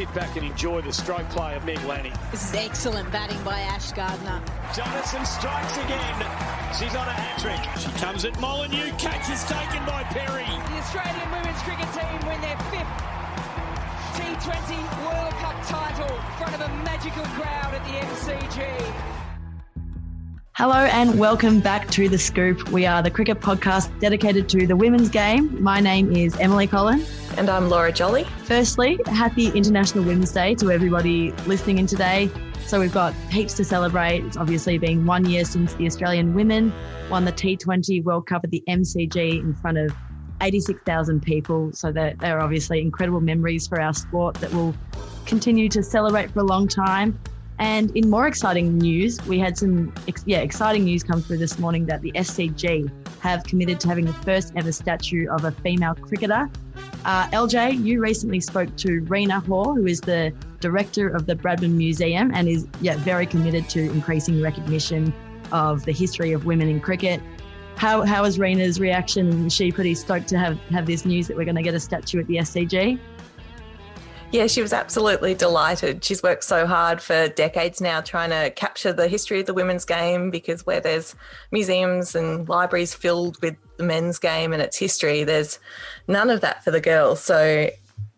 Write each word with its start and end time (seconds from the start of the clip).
Sit 0.00 0.14
back 0.14 0.34
and 0.34 0.46
enjoy 0.46 0.80
the 0.80 0.94
stroke 0.94 1.28
play 1.28 1.54
of 1.56 1.66
Meg 1.66 1.84
Lanning. 1.84 2.14
This 2.30 2.48
is 2.48 2.54
excellent 2.54 3.12
batting 3.12 3.36
by 3.44 3.60
Ash 3.60 3.92
Gardner. 3.92 4.40
Jonassen 4.72 5.26
strikes 5.26 5.76
again. 5.76 6.16
She's 6.72 6.96
on 6.96 7.04
a 7.04 7.12
hat 7.12 7.36
trick. 7.36 7.60
She 7.76 7.92
comes 8.00 8.24
at 8.24 8.32
Molineux. 8.40 8.96
Catch 8.96 9.28
is 9.28 9.44
taken 9.44 9.84
by 9.84 10.02
Perry. 10.04 10.48
The 10.72 10.80
Australian 10.80 11.28
women's 11.28 11.60
cricket 11.68 11.92
team 11.92 12.16
win 12.24 12.40
their 12.40 12.56
fifth 12.72 12.88
T20 14.16 14.80
World 15.04 15.34
Cup 15.36 15.60
title 15.68 16.16
in 16.16 16.32
front 16.40 16.54
of 16.56 16.62
a 16.64 16.68
magical 16.80 17.24
crowd 17.36 17.74
at 17.74 17.84
the 17.84 18.00
MCG. 18.00 19.19
Hello 20.60 20.74
and 20.74 21.18
welcome 21.18 21.60
back 21.60 21.88
to 21.92 22.06
The 22.10 22.18
Scoop. 22.18 22.68
We 22.68 22.84
are 22.84 23.02
the 23.02 23.10
cricket 23.10 23.40
podcast 23.40 23.98
dedicated 23.98 24.46
to 24.50 24.66
the 24.66 24.76
women's 24.76 25.08
game. 25.08 25.62
My 25.62 25.80
name 25.80 26.14
is 26.14 26.36
Emily 26.36 26.66
Collin. 26.66 27.02
And 27.38 27.48
I'm 27.48 27.70
Laura 27.70 27.90
Jolly. 27.90 28.24
Firstly, 28.44 29.00
happy 29.06 29.46
International 29.48 30.04
Women's 30.04 30.32
Day 30.32 30.54
to 30.56 30.70
everybody 30.70 31.32
listening 31.46 31.78
in 31.78 31.86
today. 31.86 32.30
So 32.66 32.78
we've 32.78 32.92
got 32.92 33.14
heaps 33.30 33.54
to 33.54 33.64
celebrate. 33.64 34.22
It's 34.26 34.36
obviously 34.36 34.76
been 34.76 35.06
one 35.06 35.24
year 35.24 35.46
since 35.46 35.72
the 35.72 35.86
Australian 35.86 36.34
women 36.34 36.74
won 37.08 37.24
the 37.24 37.32
T20 37.32 38.04
World 38.04 38.26
Cup 38.26 38.44
at 38.44 38.50
the 38.50 38.62
MCG 38.68 39.40
in 39.40 39.54
front 39.54 39.78
of 39.78 39.96
86,000 40.42 41.22
people. 41.22 41.72
So 41.72 41.90
they're, 41.90 42.14
they're 42.20 42.38
obviously 42.38 42.82
incredible 42.82 43.22
memories 43.22 43.66
for 43.66 43.80
our 43.80 43.94
sport 43.94 44.34
that 44.36 44.52
will 44.52 44.74
continue 45.24 45.70
to 45.70 45.82
celebrate 45.82 46.30
for 46.30 46.40
a 46.40 46.44
long 46.44 46.68
time. 46.68 47.18
And 47.60 47.94
in 47.94 48.08
more 48.08 48.26
exciting 48.26 48.78
news, 48.78 49.20
we 49.26 49.38
had 49.38 49.56
some 49.56 49.92
ex- 50.08 50.24
yeah 50.26 50.38
exciting 50.38 50.84
news 50.84 51.02
come 51.02 51.20
through 51.20 51.36
this 51.36 51.58
morning 51.58 51.84
that 51.86 52.00
the 52.00 52.10
SCG 52.12 52.90
have 53.20 53.44
committed 53.44 53.78
to 53.80 53.88
having 53.88 54.06
the 54.06 54.14
first 54.14 54.54
ever 54.56 54.72
statue 54.72 55.28
of 55.28 55.44
a 55.44 55.52
female 55.52 55.94
cricketer. 55.94 56.48
Uh, 57.04 57.28
LJ, 57.28 57.84
you 57.84 58.00
recently 58.00 58.40
spoke 58.40 58.74
to 58.76 59.00
Rina 59.00 59.40
Hore, 59.40 59.74
who 59.74 59.86
is 59.86 60.00
the 60.00 60.32
director 60.60 61.08
of 61.08 61.26
the 61.26 61.34
Bradman 61.34 61.72
Museum 61.72 62.32
and 62.34 62.48
is 62.48 62.66
yeah 62.80 62.96
very 62.96 63.26
committed 63.26 63.68
to 63.70 63.80
increasing 63.90 64.40
recognition 64.40 65.12
of 65.52 65.84
the 65.84 65.92
history 65.92 66.32
of 66.32 66.46
women 66.46 66.66
in 66.68 66.80
cricket. 66.80 67.20
How 67.76 68.06
how 68.06 68.22
was 68.22 68.38
Rina's 68.38 68.80
reaction? 68.80 69.50
She 69.50 69.70
pretty 69.70 69.94
stoked 69.94 70.28
to 70.28 70.38
have 70.38 70.58
have 70.70 70.86
this 70.86 71.04
news 71.04 71.28
that 71.28 71.36
we're 71.36 71.44
going 71.44 71.56
to 71.56 71.62
get 71.62 71.74
a 71.74 71.80
statue 71.80 72.20
at 72.20 72.26
the 72.26 72.36
SCG? 72.36 72.98
Yeah, 74.32 74.46
she 74.46 74.62
was 74.62 74.72
absolutely 74.72 75.34
delighted. 75.34 76.04
She's 76.04 76.22
worked 76.22 76.44
so 76.44 76.64
hard 76.64 77.02
for 77.02 77.26
decades 77.28 77.80
now 77.80 78.00
trying 78.00 78.30
to 78.30 78.50
capture 78.50 78.92
the 78.92 79.08
history 79.08 79.40
of 79.40 79.46
the 79.46 79.54
women's 79.54 79.84
game 79.84 80.30
because 80.30 80.64
where 80.64 80.80
there's 80.80 81.16
museums 81.50 82.14
and 82.14 82.48
libraries 82.48 82.94
filled 82.94 83.42
with 83.42 83.56
the 83.76 83.82
men's 83.82 84.20
game 84.20 84.52
and 84.52 84.62
its 84.62 84.76
history, 84.76 85.24
there's 85.24 85.58
none 86.06 86.30
of 86.30 86.42
that 86.42 86.62
for 86.62 86.70
the 86.70 86.80
girls. 86.80 87.20
So 87.20 87.70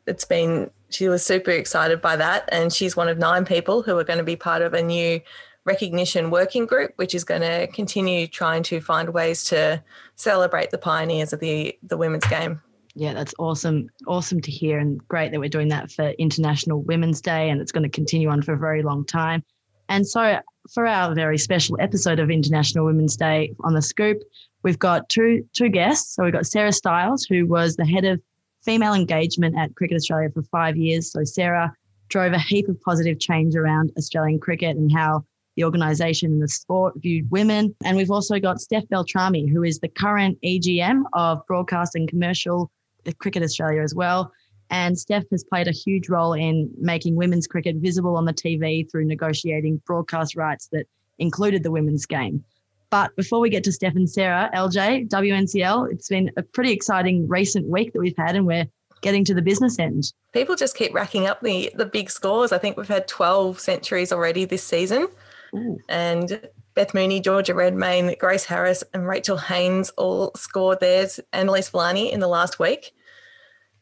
it's 0.06 0.26
been, 0.26 0.70
she 0.90 1.08
was 1.08 1.24
super 1.24 1.50
excited 1.50 2.02
by 2.02 2.16
that. 2.16 2.46
And 2.52 2.70
she's 2.70 2.94
one 2.94 3.08
of 3.08 3.16
nine 3.16 3.46
people 3.46 3.80
who 3.80 3.96
are 3.96 4.04
going 4.04 4.18
to 4.18 4.24
be 4.24 4.36
part 4.36 4.60
of 4.60 4.74
a 4.74 4.82
new 4.82 5.18
recognition 5.64 6.30
working 6.30 6.66
group, 6.66 6.92
which 6.96 7.14
is 7.14 7.24
going 7.24 7.40
to 7.40 7.68
continue 7.68 8.26
trying 8.26 8.64
to 8.64 8.82
find 8.82 9.14
ways 9.14 9.44
to 9.44 9.82
celebrate 10.16 10.72
the 10.72 10.78
pioneers 10.78 11.32
of 11.32 11.40
the, 11.40 11.78
the 11.82 11.96
women's 11.96 12.26
game. 12.26 12.60
Yeah, 12.94 13.14
that's 13.14 13.34
awesome. 13.38 13.88
Awesome 14.06 14.40
to 14.42 14.50
hear 14.50 14.78
and 14.78 15.06
great 15.08 15.32
that 15.32 15.40
we're 15.40 15.48
doing 15.48 15.68
that 15.68 15.90
for 15.90 16.10
International 16.10 16.82
Women's 16.82 17.20
Day 17.20 17.48
and 17.48 17.60
it's 17.60 17.72
going 17.72 17.84
to 17.84 17.88
continue 17.88 18.28
on 18.28 18.42
for 18.42 18.52
a 18.52 18.58
very 18.58 18.82
long 18.82 19.04
time. 19.04 19.42
And 19.88 20.06
so 20.06 20.40
for 20.72 20.86
our 20.86 21.14
very 21.14 21.38
special 21.38 21.76
episode 21.80 22.18
of 22.18 22.30
International 22.30 22.84
Women's 22.84 23.16
Day 23.16 23.54
on 23.60 23.74
the 23.74 23.82
Scoop, 23.82 24.22
we've 24.62 24.78
got 24.78 25.08
two 25.08 25.46
two 25.52 25.68
guests. 25.68 26.14
So 26.14 26.24
we've 26.24 26.32
got 26.32 26.46
Sarah 26.46 26.72
Styles, 26.72 27.24
who 27.24 27.46
was 27.46 27.76
the 27.76 27.86
head 27.86 28.04
of 28.04 28.20
female 28.62 28.94
engagement 28.94 29.56
at 29.58 29.74
Cricket 29.74 29.96
Australia 29.96 30.30
for 30.32 30.42
five 30.44 30.76
years. 30.76 31.10
So 31.10 31.24
Sarah 31.24 31.74
drove 32.08 32.32
a 32.32 32.38
heap 32.38 32.68
of 32.68 32.80
positive 32.82 33.18
change 33.18 33.56
around 33.56 33.90
Australian 33.96 34.38
cricket 34.38 34.76
and 34.76 34.92
how 34.92 35.24
the 35.56 35.64
organisation 35.64 36.32
and 36.32 36.42
the 36.42 36.48
sport 36.48 36.94
viewed 36.96 37.30
women. 37.30 37.74
And 37.84 37.96
we've 37.96 38.10
also 38.10 38.38
got 38.38 38.60
Steph 38.60 38.88
Beltrame, 38.88 39.48
who 39.48 39.62
is 39.62 39.80
the 39.80 39.88
current 39.88 40.38
EGM 40.42 41.02
of 41.12 41.44
Broadcast 41.46 41.94
and 41.94 42.08
Commercial 42.08 42.70
Cricket 43.18 43.42
Australia 43.42 43.82
as 43.82 43.94
well. 43.94 44.32
And 44.70 44.98
Steph 44.98 45.24
has 45.30 45.44
played 45.44 45.68
a 45.68 45.72
huge 45.72 46.08
role 46.08 46.32
in 46.32 46.70
making 46.78 47.16
women's 47.16 47.46
cricket 47.46 47.76
visible 47.76 48.16
on 48.16 48.24
the 48.24 48.32
TV 48.32 48.90
through 48.90 49.04
negotiating 49.04 49.82
broadcast 49.84 50.34
rights 50.34 50.68
that 50.72 50.86
included 51.18 51.62
the 51.62 51.70
women's 51.70 52.06
game. 52.06 52.42
But 52.88 53.14
before 53.16 53.40
we 53.40 53.50
get 53.50 53.64
to 53.64 53.72
Steph 53.72 53.96
and 53.96 54.08
Sarah, 54.08 54.50
LJ, 54.54 55.08
WNCL, 55.08 55.92
it's 55.92 56.08
been 56.08 56.30
a 56.36 56.42
pretty 56.42 56.72
exciting 56.72 57.26
recent 57.26 57.66
week 57.68 57.92
that 57.92 58.00
we've 58.00 58.16
had, 58.16 58.36
and 58.36 58.46
we're 58.46 58.66
getting 59.00 59.24
to 59.24 59.34
the 59.34 59.42
business 59.42 59.78
end. 59.78 60.12
People 60.32 60.56
just 60.56 60.76
keep 60.76 60.94
racking 60.94 61.26
up 61.26 61.40
the, 61.40 61.72
the 61.74 61.86
big 61.86 62.10
scores. 62.10 62.52
I 62.52 62.58
think 62.58 62.76
we've 62.76 62.88
had 62.88 63.08
12 63.08 63.60
centuries 63.60 64.12
already 64.12 64.44
this 64.44 64.62
season. 64.62 65.08
Ooh. 65.54 65.78
And 65.88 66.48
Beth 66.74 66.94
Mooney, 66.94 67.20
Georgia 67.20 67.54
Redmayne, 67.54 68.14
Grace 68.18 68.44
Harris, 68.44 68.82
and 68.94 69.06
Rachel 69.06 69.36
Haynes 69.36 69.90
all 69.90 70.32
scored 70.34 70.80
theirs, 70.80 71.20
and 71.32 71.48
Elyse 71.48 71.70
Villani 71.70 72.10
in 72.10 72.20
the 72.20 72.28
last 72.28 72.58
week. 72.58 72.94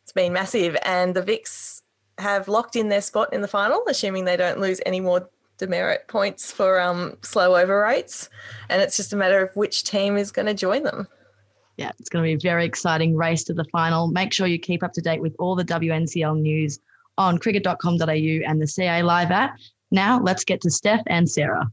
It's 0.02 0.12
been 0.12 0.32
massive. 0.32 0.76
And 0.82 1.14
the 1.14 1.22
Vics 1.22 1.82
have 2.18 2.48
locked 2.48 2.76
in 2.76 2.88
their 2.88 3.00
spot 3.00 3.32
in 3.32 3.42
the 3.42 3.48
final, 3.48 3.84
assuming 3.88 4.24
they 4.24 4.36
don't 4.36 4.58
lose 4.58 4.80
any 4.84 5.00
more 5.00 5.28
demerit 5.58 6.08
points 6.08 6.50
for 6.50 6.80
um, 6.80 7.16
slow 7.22 7.56
over 7.56 7.80
rates. 7.80 8.28
And 8.68 8.82
it's 8.82 8.96
just 8.96 9.12
a 9.12 9.16
matter 9.16 9.42
of 9.42 9.54
which 9.54 9.84
team 9.84 10.16
is 10.16 10.32
going 10.32 10.46
to 10.46 10.54
join 10.54 10.82
them. 10.82 11.06
Yeah, 11.76 11.92
it's 11.98 12.08
going 12.08 12.24
to 12.24 12.28
be 12.28 12.34
a 12.34 12.50
very 12.50 12.66
exciting 12.66 13.16
race 13.16 13.44
to 13.44 13.54
the 13.54 13.64
final. 13.72 14.08
Make 14.08 14.32
sure 14.32 14.46
you 14.46 14.58
keep 14.58 14.82
up 14.82 14.92
to 14.94 15.00
date 15.00 15.22
with 15.22 15.34
all 15.38 15.54
the 15.54 15.64
WNCL 15.64 16.40
news 16.40 16.78
on 17.16 17.38
cricket.com.au 17.38 18.04
and 18.04 18.60
the 18.60 18.66
CA 18.66 19.02
Live 19.02 19.30
app. 19.30 19.56
Now, 19.90 20.20
let's 20.20 20.44
get 20.44 20.60
to 20.62 20.70
Steph 20.70 21.02
and 21.06 21.30
Sarah. 21.30 21.70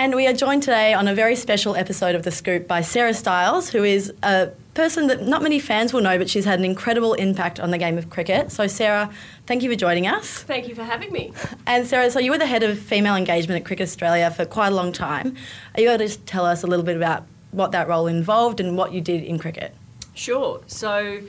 And 0.00 0.14
we 0.14 0.26
are 0.26 0.32
joined 0.32 0.62
today 0.62 0.94
on 0.94 1.08
a 1.08 1.14
very 1.14 1.36
special 1.36 1.76
episode 1.76 2.14
of 2.14 2.22
The 2.22 2.30
Scoop 2.30 2.66
by 2.66 2.80
Sarah 2.80 3.12
Styles, 3.12 3.68
who 3.68 3.84
is 3.84 4.10
a 4.22 4.46
person 4.72 5.08
that 5.08 5.26
not 5.26 5.42
many 5.42 5.58
fans 5.58 5.92
will 5.92 6.00
know, 6.00 6.16
but 6.16 6.30
she's 6.30 6.46
had 6.46 6.58
an 6.58 6.64
incredible 6.64 7.12
impact 7.12 7.60
on 7.60 7.70
the 7.70 7.76
game 7.76 7.98
of 7.98 8.08
cricket. 8.08 8.50
So, 8.50 8.66
Sarah, 8.66 9.10
thank 9.44 9.62
you 9.62 9.68
for 9.68 9.76
joining 9.76 10.06
us. 10.06 10.42
Thank 10.42 10.68
you 10.68 10.74
for 10.74 10.84
having 10.84 11.12
me. 11.12 11.34
And, 11.66 11.86
Sarah, 11.86 12.10
so 12.10 12.18
you 12.18 12.30
were 12.30 12.38
the 12.38 12.46
head 12.46 12.62
of 12.62 12.78
female 12.78 13.14
engagement 13.14 13.60
at 13.60 13.66
Cricket 13.66 13.88
Australia 13.88 14.30
for 14.30 14.46
quite 14.46 14.68
a 14.68 14.74
long 14.74 14.90
time. 14.90 15.36
Are 15.74 15.82
you 15.82 15.90
able 15.90 15.98
to 15.98 16.06
just 16.06 16.24
tell 16.24 16.46
us 16.46 16.62
a 16.62 16.66
little 16.66 16.86
bit 16.86 16.96
about 16.96 17.26
what 17.50 17.72
that 17.72 17.86
role 17.86 18.06
involved 18.06 18.58
and 18.58 18.78
what 18.78 18.94
you 18.94 19.02
did 19.02 19.22
in 19.22 19.38
cricket? 19.38 19.74
Sure. 20.14 20.62
So, 20.66 21.20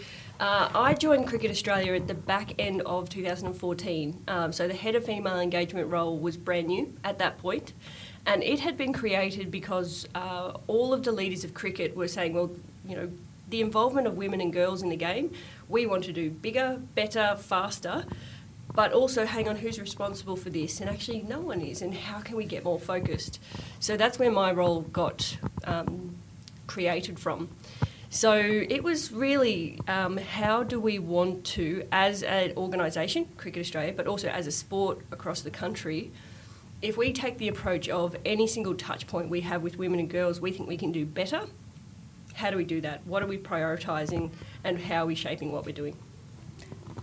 Uh, 0.41 0.67
I 0.73 0.95
joined 0.95 1.27
Cricket 1.27 1.51
Australia 1.51 1.93
at 1.93 2.07
the 2.07 2.15
back 2.15 2.55
end 2.57 2.81
of 2.81 3.09
2014. 3.09 4.23
Um, 4.27 4.51
so 4.51 4.67
the 4.67 4.73
head 4.73 4.95
of 4.95 5.05
female 5.05 5.39
engagement 5.39 5.91
role 5.91 6.17
was 6.17 6.35
brand 6.35 6.65
new 6.65 6.91
at 7.03 7.19
that 7.19 7.37
point, 7.37 7.73
and 8.25 8.43
it 8.43 8.59
had 8.59 8.77
been 8.77 8.93
created 8.93 9.49
because 9.51 10.07
uh, 10.13 10.53
all 10.67 10.93
of 10.93 11.03
the 11.03 11.11
leaders 11.11 11.43
of 11.43 11.53
cricket 11.53 11.95
were 11.95 12.07
saying, 12.07 12.33
well, 12.33 12.51
you 12.87 12.95
know, 12.95 13.09
the 13.49 13.61
involvement 13.61 14.07
of 14.07 14.15
women 14.15 14.41
and 14.41 14.53
girls 14.53 14.81
in 14.81 14.89
the 14.89 14.95
game, 14.95 15.31
we 15.67 15.85
want 15.85 16.03
to 16.05 16.13
do 16.13 16.29
bigger, 16.29 16.81
better, 16.95 17.35
faster. 17.39 18.05
But 18.73 18.93
also, 18.93 19.25
hang 19.25 19.49
on, 19.49 19.57
who's 19.57 19.79
responsible 19.81 20.37
for 20.37 20.49
this? 20.49 20.79
And 20.79 20.89
actually, 20.89 21.23
no 21.23 21.41
one 21.41 21.59
is. 21.59 21.81
And 21.81 21.93
how 21.93 22.21
can 22.21 22.37
we 22.37 22.45
get 22.45 22.63
more 22.63 22.79
focused? 22.79 23.39
So 23.79 23.97
that's 23.97 24.17
where 24.17 24.31
my 24.31 24.51
role 24.51 24.81
got 24.81 25.37
um, 25.65 26.15
created 26.67 27.19
from. 27.19 27.49
So 28.09 28.35
it 28.35 28.83
was 28.83 29.11
really 29.11 29.79
um, 29.87 30.17
how 30.17 30.63
do 30.63 30.79
we 30.79 30.99
want 30.99 31.45
to, 31.45 31.87
as 31.91 32.23
an 32.23 32.53
organisation, 32.55 33.25
Cricket 33.37 33.61
Australia, 33.61 33.93
but 33.95 34.07
also 34.07 34.27
as 34.27 34.47
a 34.47 34.51
sport 34.51 34.99
across 35.11 35.41
the 35.41 35.51
country, 35.51 36.11
if 36.81 36.97
we 36.97 37.13
take 37.13 37.37
the 37.37 37.47
approach 37.47 37.89
of 37.89 38.15
any 38.25 38.47
single 38.47 38.73
touch 38.75 39.07
point 39.07 39.29
we 39.29 39.41
have 39.41 39.61
with 39.61 39.77
women 39.77 39.99
and 39.99 40.09
girls, 40.09 40.41
we 40.41 40.51
think 40.51 40.67
we 40.67 40.77
can 40.77 40.91
do 40.91 41.05
better. 41.05 41.41
How 42.33 42.49
do 42.49 42.57
we 42.57 42.63
do 42.63 42.81
that? 42.81 43.05
What 43.05 43.21
are 43.21 43.27
we 43.27 43.37
prioritising 43.37 44.31
and 44.63 44.79
how 44.79 45.03
are 45.03 45.05
we 45.05 45.15
shaping 45.15 45.51
what 45.51 45.65
we're 45.65 45.75
doing? 45.75 45.95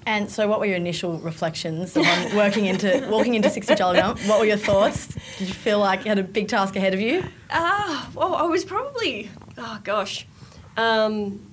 And 0.06 0.30
so, 0.30 0.48
what 0.48 0.58
were 0.58 0.64
your 0.64 0.76
initial 0.76 1.18
reflections 1.18 1.94
on 1.96 2.34
working 2.34 2.64
into 2.64 3.06
walking 3.10 3.34
into 3.34 3.50
sixty 3.50 3.74
jump? 3.74 4.18
What 4.20 4.40
were 4.40 4.46
your 4.46 4.56
thoughts? 4.56 5.08
Did 5.38 5.48
you 5.48 5.54
feel 5.54 5.80
like 5.80 6.04
you 6.04 6.08
had 6.08 6.18
a 6.18 6.22
big 6.22 6.48
task 6.48 6.76
ahead 6.76 6.94
of 6.94 7.00
you? 7.00 7.24
Ah, 7.50 8.08
well, 8.14 8.34
I 8.34 8.44
was 8.44 8.64
probably 8.64 9.30
oh 9.58 9.78
gosh, 9.84 10.26
um, 10.78 11.47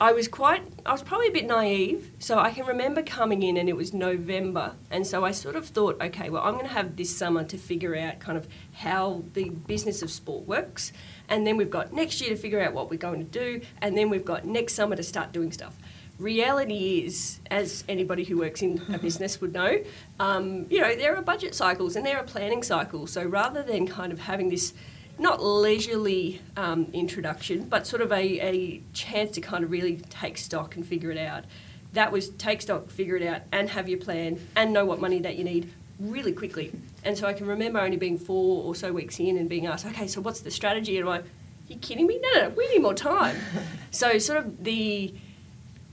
I 0.00 0.12
was 0.12 0.28
quite, 0.28 0.62
I 0.86 0.92
was 0.92 1.02
probably 1.02 1.28
a 1.28 1.32
bit 1.32 1.46
naive. 1.46 2.10
So 2.18 2.38
I 2.38 2.52
can 2.52 2.64
remember 2.64 3.02
coming 3.02 3.42
in 3.42 3.58
and 3.58 3.68
it 3.68 3.76
was 3.76 3.92
November. 3.92 4.72
And 4.90 5.06
so 5.06 5.26
I 5.26 5.32
sort 5.32 5.56
of 5.56 5.66
thought, 5.66 6.00
okay, 6.00 6.30
well, 6.30 6.42
I'm 6.42 6.54
going 6.54 6.66
to 6.66 6.72
have 6.72 6.96
this 6.96 7.14
summer 7.14 7.44
to 7.44 7.58
figure 7.58 7.94
out 7.94 8.18
kind 8.18 8.38
of 8.38 8.48
how 8.72 9.22
the 9.34 9.50
business 9.50 10.00
of 10.00 10.10
sport 10.10 10.46
works. 10.46 10.92
And 11.28 11.46
then 11.46 11.58
we've 11.58 11.70
got 11.70 11.92
next 11.92 12.18
year 12.22 12.30
to 12.30 12.36
figure 12.36 12.62
out 12.62 12.72
what 12.72 12.90
we're 12.90 12.96
going 12.96 13.18
to 13.18 13.30
do. 13.30 13.60
And 13.82 13.96
then 13.96 14.08
we've 14.08 14.24
got 14.24 14.46
next 14.46 14.72
summer 14.72 14.96
to 14.96 15.02
start 15.02 15.32
doing 15.32 15.52
stuff. 15.52 15.76
Reality 16.18 17.02
is, 17.04 17.40
as 17.50 17.84
anybody 17.86 18.24
who 18.24 18.38
works 18.38 18.62
in 18.62 18.82
a 18.92 18.98
business 19.06 19.40
would 19.42 19.52
know, 19.52 19.82
um, 20.18 20.66
you 20.70 20.80
know, 20.80 20.94
there 20.94 21.14
are 21.14 21.22
budget 21.22 21.54
cycles 21.54 21.94
and 21.94 22.06
there 22.06 22.16
are 22.16 22.24
planning 22.24 22.62
cycles. 22.62 23.12
So 23.12 23.22
rather 23.22 23.62
than 23.62 23.86
kind 23.86 24.12
of 24.12 24.20
having 24.20 24.48
this 24.48 24.72
not 25.20 25.42
leisurely 25.42 26.40
um, 26.56 26.88
introduction, 26.92 27.64
but 27.64 27.86
sort 27.86 28.00
of 28.00 28.10
a, 28.10 28.40
a 28.40 28.82
chance 28.94 29.32
to 29.32 29.40
kind 29.40 29.62
of 29.62 29.70
really 29.70 29.96
take 30.08 30.38
stock 30.38 30.76
and 30.76 30.86
figure 30.86 31.10
it 31.10 31.18
out. 31.18 31.44
That 31.92 32.10
was 32.10 32.30
take 32.30 32.62
stock, 32.62 32.90
figure 32.90 33.16
it 33.16 33.22
out, 33.22 33.42
and 33.52 33.68
have 33.70 33.88
your 33.88 33.98
plan, 33.98 34.40
and 34.56 34.72
know 34.72 34.86
what 34.86 35.00
money 35.00 35.18
that 35.20 35.36
you 35.36 35.44
need 35.44 35.70
really 35.98 36.32
quickly. 36.32 36.72
And 37.04 37.18
so 37.18 37.26
I 37.26 37.34
can 37.34 37.46
remember 37.46 37.78
only 37.78 37.98
being 37.98 38.18
four 38.18 38.64
or 38.64 38.74
so 38.74 38.92
weeks 38.92 39.20
in 39.20 39.36
and 39.36 39.48
being 39.48 39.66
asked, 39.66 39.84
okay, 39.86 40.06
so 40.06 40.22
what's 40.22 40.40
the 40.40 40.50
strategy? 40.50 40.96
And 40.96 41.06
I'm 41.06 41.16
like, 41.16 41.24
you 41.68 41.76
kidding 41.76 42.06
me? 42.06 42.18
No, 42.18 42.30
no, 42.34 42.48
no, 42.48 42.48
we 42.50 42.68
need 42.68 42.80
more 42.80 42.94
time. 42.94 43.36
so 43.90 44.18
sort 44.18 44.38
of 44.38 44.64
the 44.64 45.14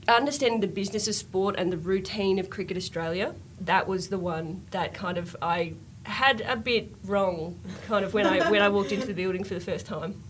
understanding 0.08 0.60
the 0.60 0.66
business 0.66 1.06
of 1.06 1.14
sport 1.14 1.54
and 1.58 1.70
the 1.70 1.76
routine 1.76 2.38
of 2.38 2.48
Cricket 2.48 2.78
Australia, 2.78 3.34
that 3.60 3.86
was 3.86 4.08
the 4.08 4.18
one 4.18 4.62
that 4.70 4.94
kind 4.94 5.18
of 5.18 5.36
I 5.42 5.74
had 6.04 6.40
a 6.42 6.56
bit 6.56 6.92
wrong, 7.04 7.58
kind 7.86 8.04
of 8.04 8.14
when 8.14 8.26
I 8.26 8.50
when 8.50 8.62
I 8.62 8.68
walked 8.68 8.92
into 8.92 9.06
the 9.06 9.12
building 9.12 9.44
for 9.44 9.54
the 9.54 9.60
first 9.60 9.86
time. 9.86 10.22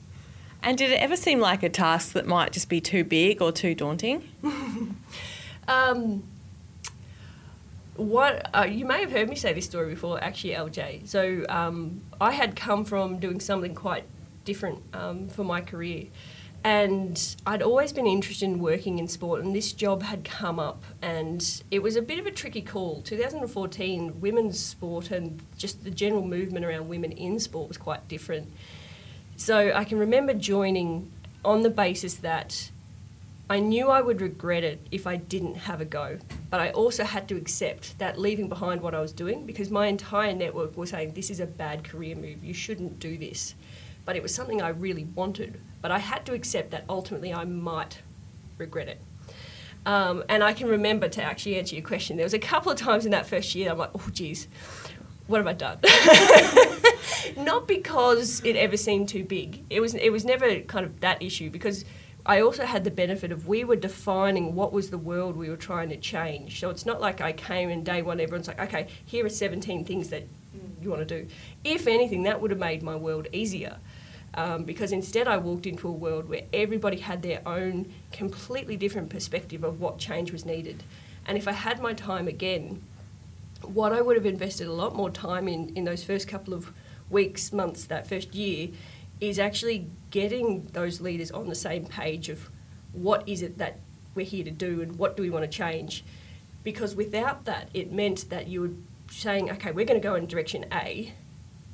And 0.63 0.77
did 0.77 0.91
it 0.91 1.01
ever 1.01 1.17
seem 1.17 1.39
like 1.39 1.63
a 1.63 1.69
task 1.69 2.13
that 2.13 2.27
might 2.27 2.53
just 2.53 2.69
be 2.69 2.81
too 2.81 3.05
big 3.05 3.41
or 3.41 3.53
too 3.53 3.75
daunting? 3.75 4.29
um, 5.69 6.25
what 7.95 8.51
uh, 8.55 8.67
you 8.69 8.85
may 8.85 9.01
have 9.01 9.13
heard 9.13 9.29
me 9.29 9.37
say 9.37 9.53
this 9.53 9.67
story 9.67 9.91
before, 9.91 10.23
actually, 10.23 10.55
LJ. 10.55 11.07
So 11.07 11.45
um, 11.49 12.01
I 12.21 12.33
had 12.33 12.57
come 12.57 12.85
from 12.85 13.19
doing 13.19 13.41
something 13.41 13.75
quite 13.75 14.05
different 14.45 14.83
um, 14.93 15.29
for 15.29 15.45
my 15.45 15.61
career. 15.61 16.07
And 16.65 17.37
I'd 17.47 17.63
always 17.63 17.93
been 17.93 18.07
interested 18.07 18.45
in 18.45 18.59
working 18.59 18.99
in 18.99 19.09
sport, 19.09 19.43
and 19.43 19.55
this 19.55 19.73
job 19.73 20.03
had 20.03 20.25
come 20.25 20.59
up, 20.59 20.83
and 21.01 21.63
it 21.71 21.83
was 21.83 21.97
a 21.97 22.03
bit 22.03 22.19
of 22.19 22.27
a 22.27 22.31
tricky 22.31 22.63
call. 22.63 23.01
2014, 23.03 24.21
women's 24.21 24.59
sport 24.59 25.11
and 25.11 25.41
just 25.57 25.85
the 25.85 25.91
general 25.91 26.25
movement 26.25 26.65
around 26.65 26.89
women 26.89 27.13
in 27.13 27.39
sport 27.39 27.69
was 27.69 27.79
quite 27.79 28.09
different. 28.09 28.53
So 29.37 29.73
I 29.73 29.85
can 29.85 29.99
remember 29.99 30.35
joining 30.35 31.11
on 31.45 31.63
the 31.63 31.71
basis 31.71 32.15
that 32.17 32.71
I 33.49 33.61
knew 33.61 33.89
I 33.89 34.03
would 34.03 34.21
regret 34.21 34.65
it 34.65 34.81
if 34.91 35.07
I 35.07 35.17
didn't 35.17 35.55
have 35.55 35.81
a 35.81 35.85
go, 35.85 36.19
but 36.51 36.61
I 36.61 36.71
also 36.71 37.05
had 37.05 37.29
to 37.29 37.37
accept 37.37 37.99
that 37.99 38.19
leaving 38.19 38.49
behind 38.49 38.83
what 38.83 38.95
I 38.95 39.01
was 39.01 39.13
doing 39.13 39.47
because 39.47 39.71
my 39.71 39.87
entire 39.87 40.35
network 40.35 40.77
was 40.77 40.91
saying, 40.91 41.15
This 41.15 41.31
is 41.31 41.39
a 41.39 41.47
bad 41.47 41.85
career 41.85 42.17
move, 42.17 42.45
you 42.45 42.53
shouldn't 42.53 42.99
do 42.99 43.17
this 43.17 43.55
but 44.09 44.17
it 44.17 44.23
was 44.23 44.35
something 44.35 44.63
I 44.63 44.71
really 44.71 45.05
wanted. 45.05 45.61
But 45.81 45.91
I 45.91 45.99
had 45.99 46.27
to 46.27 46.33
accept 46.33 46.71
that 46.73 46.85
ultimately 46.89 47.33
I 47.33 47.45
might 47.45 47.99
regret 48.59 48.89
it. 48.89 49.01
Um, 49.87 50.25
and 50.29 50.43
I 50.43 50.53
can 50.53 50.69
remember 50.69 51.09
to 51.09 51.23
actually 51.23 51.57
answer 51.57 51.75
your 51.75 51.85
question, 51.85 52.17
there 52.17 52.27
was 52.27 52.35
a 52.35 52.39
couple 52.39 52.71
of 52.71 52.79
times 52.79 53.05
in 53.07 53.13
that 53.13 53.27
first 53.27 53.55
year 53.55 53.71
I'm 53.71 53.79
like, 53.79 53.91
oh, 53.95 54.11
geez, 54.13 54.49
what 55.29 55.39
have 55.39 55.47
I 55.47 55.53
done? 55.53 55.79
Not 57.45 57.69
because 57.69 58.43
it 58.45 58.57
ever 58.57 58.77
seemed 58.77 59.09
too 59.09 59.25
big. 59.25 59.65
It 59.71 59.81
was, 59.81 59.95
it 59.95 60.11
was 60.11 60.25
never 60.25 60.61
kind 60.61 60.85
of 60.85 61.01
that 61.01 61.23
issue 61.23 61.49
because 61.49 61.85
I 62.27 62.43
also 62.43 62.67
had 62.67 62.85
the 62.85 62.91
benefit 62.91 63.33
of 63.33 63.49
we 63.49 63.65
were 63.65 63.77
defining 63.77 64.55
what 64.55 64.73
was 64.73 64.91
the 64.91 64.99
world 64.99 65.37
we 65.37 65.49
were 65.49 65.57
trying 65.57 65.89
to 65.91 65.97
change. 65.97 66.61
So 66.61 66.69
it's 66.69 66.85
not 66.85 67.01
like 67.01 67.23
I 67.23 67.33
came 67.33 67.71
and 67.71 67.85
day 67.85 68.03
one, 68.03 68.21
everyone's 68.21 68.49
like, 68.49 68.61
okay, 68.61 68.89
here 69.07 69.25
are 69.25 69.31
17 69.31 69.85
things 69.85 70.11
that 70.11 70.25
you 70.83 70.91
want 70.91 71.07
to 71.07 71.23
do. 71.23 71.29
If 71.65 71.87
anything, 71.87 72.25
that 72.25 72.41
would 72.41 72.51
have 72.51 72.61
made 72.61 72.83
my 72.83 72.97
world 72.97 73.29
easier 73.33 73.79
um, 74.39 74.63
because 74.63 74.93
instead 74.93 75.27
I 75.27 75.37
walked 75.37 75.67
into 75.67 75.89
a 75.89 75.93
world 75.93 76.29
where 76.29 76.43
everybody 76.53 76.99
had 76.99 77.23
their 77.23 77.43
own 77.45 77.93
completely 78.13 78.77
different 78.77 79.11
perspective 79.11 79.65
of 79.65 79.81
what 79.81 79.99
change 79.99 80.31
was 80.31 80.47
needed. 80.47 80.85
And 81.27 81.37
if 81.37 81.49
I 81.49 81.53
had 81.53 81.83
my 81.83 81.93
time 81.93 82.29
again, 82.29 82.81
what 83.63 83.93
I 83.93 84.01
would 84.01 84.15
have 84.17 84.25
invested 84.25 84.69
a 84.69 84.73
lot 84.73 84.95
more 84.95 85.11
time 85.11 85.49
in 85.49 85.75
in 85.75 85.85
those 85.85 86.05
first 86.05 86.29
couple 86.29 86.55
of 86.55 86.73
weeks, 87.11 87.53
months, 87.53 87.85
that 87.87 88.07
first 88.07 88.33
year, 88.33 88.69
is 89.21 89.41
actually 89.41 89.87
getting 90.13 90.69
those 90.73 91.01
leaders 91.01 91.33
on 91.33 91.49
the 91.49 91.57
same 91.57 91.85
page 91.85 92.29
of 92.29 92.49
what 92.93 93.29
is 93.29 93.43
it 93.43 93.59
that 93.59 93.81
we're 94.15 94.25
here 94.25 94.45
to 94.45 94.53
do 94.53 94.81
and 94.81 94.97
what 95.01 95.17
do 95.17 95.23
we 95.25 95.31
want 95.31 95.45
to 95.51 95.51
change. 95.51 96.05
Because 96.63 96.95
without 96.95 97.45
that, 97.47 97.71
it 97.75 97.91
meant 97.91 98.31
that 98.31 98.47
you 98.47 98.61
were 98.61 98.71
saying, 99.11 99.51
okay, 99.51 99.73
we're 99.73 99.85
going 99.85 100.01
to 100.01 100.09
go 100.09 100.15
in 100.15 100.27
direction 100.27 100.65
A, 100.73 101.13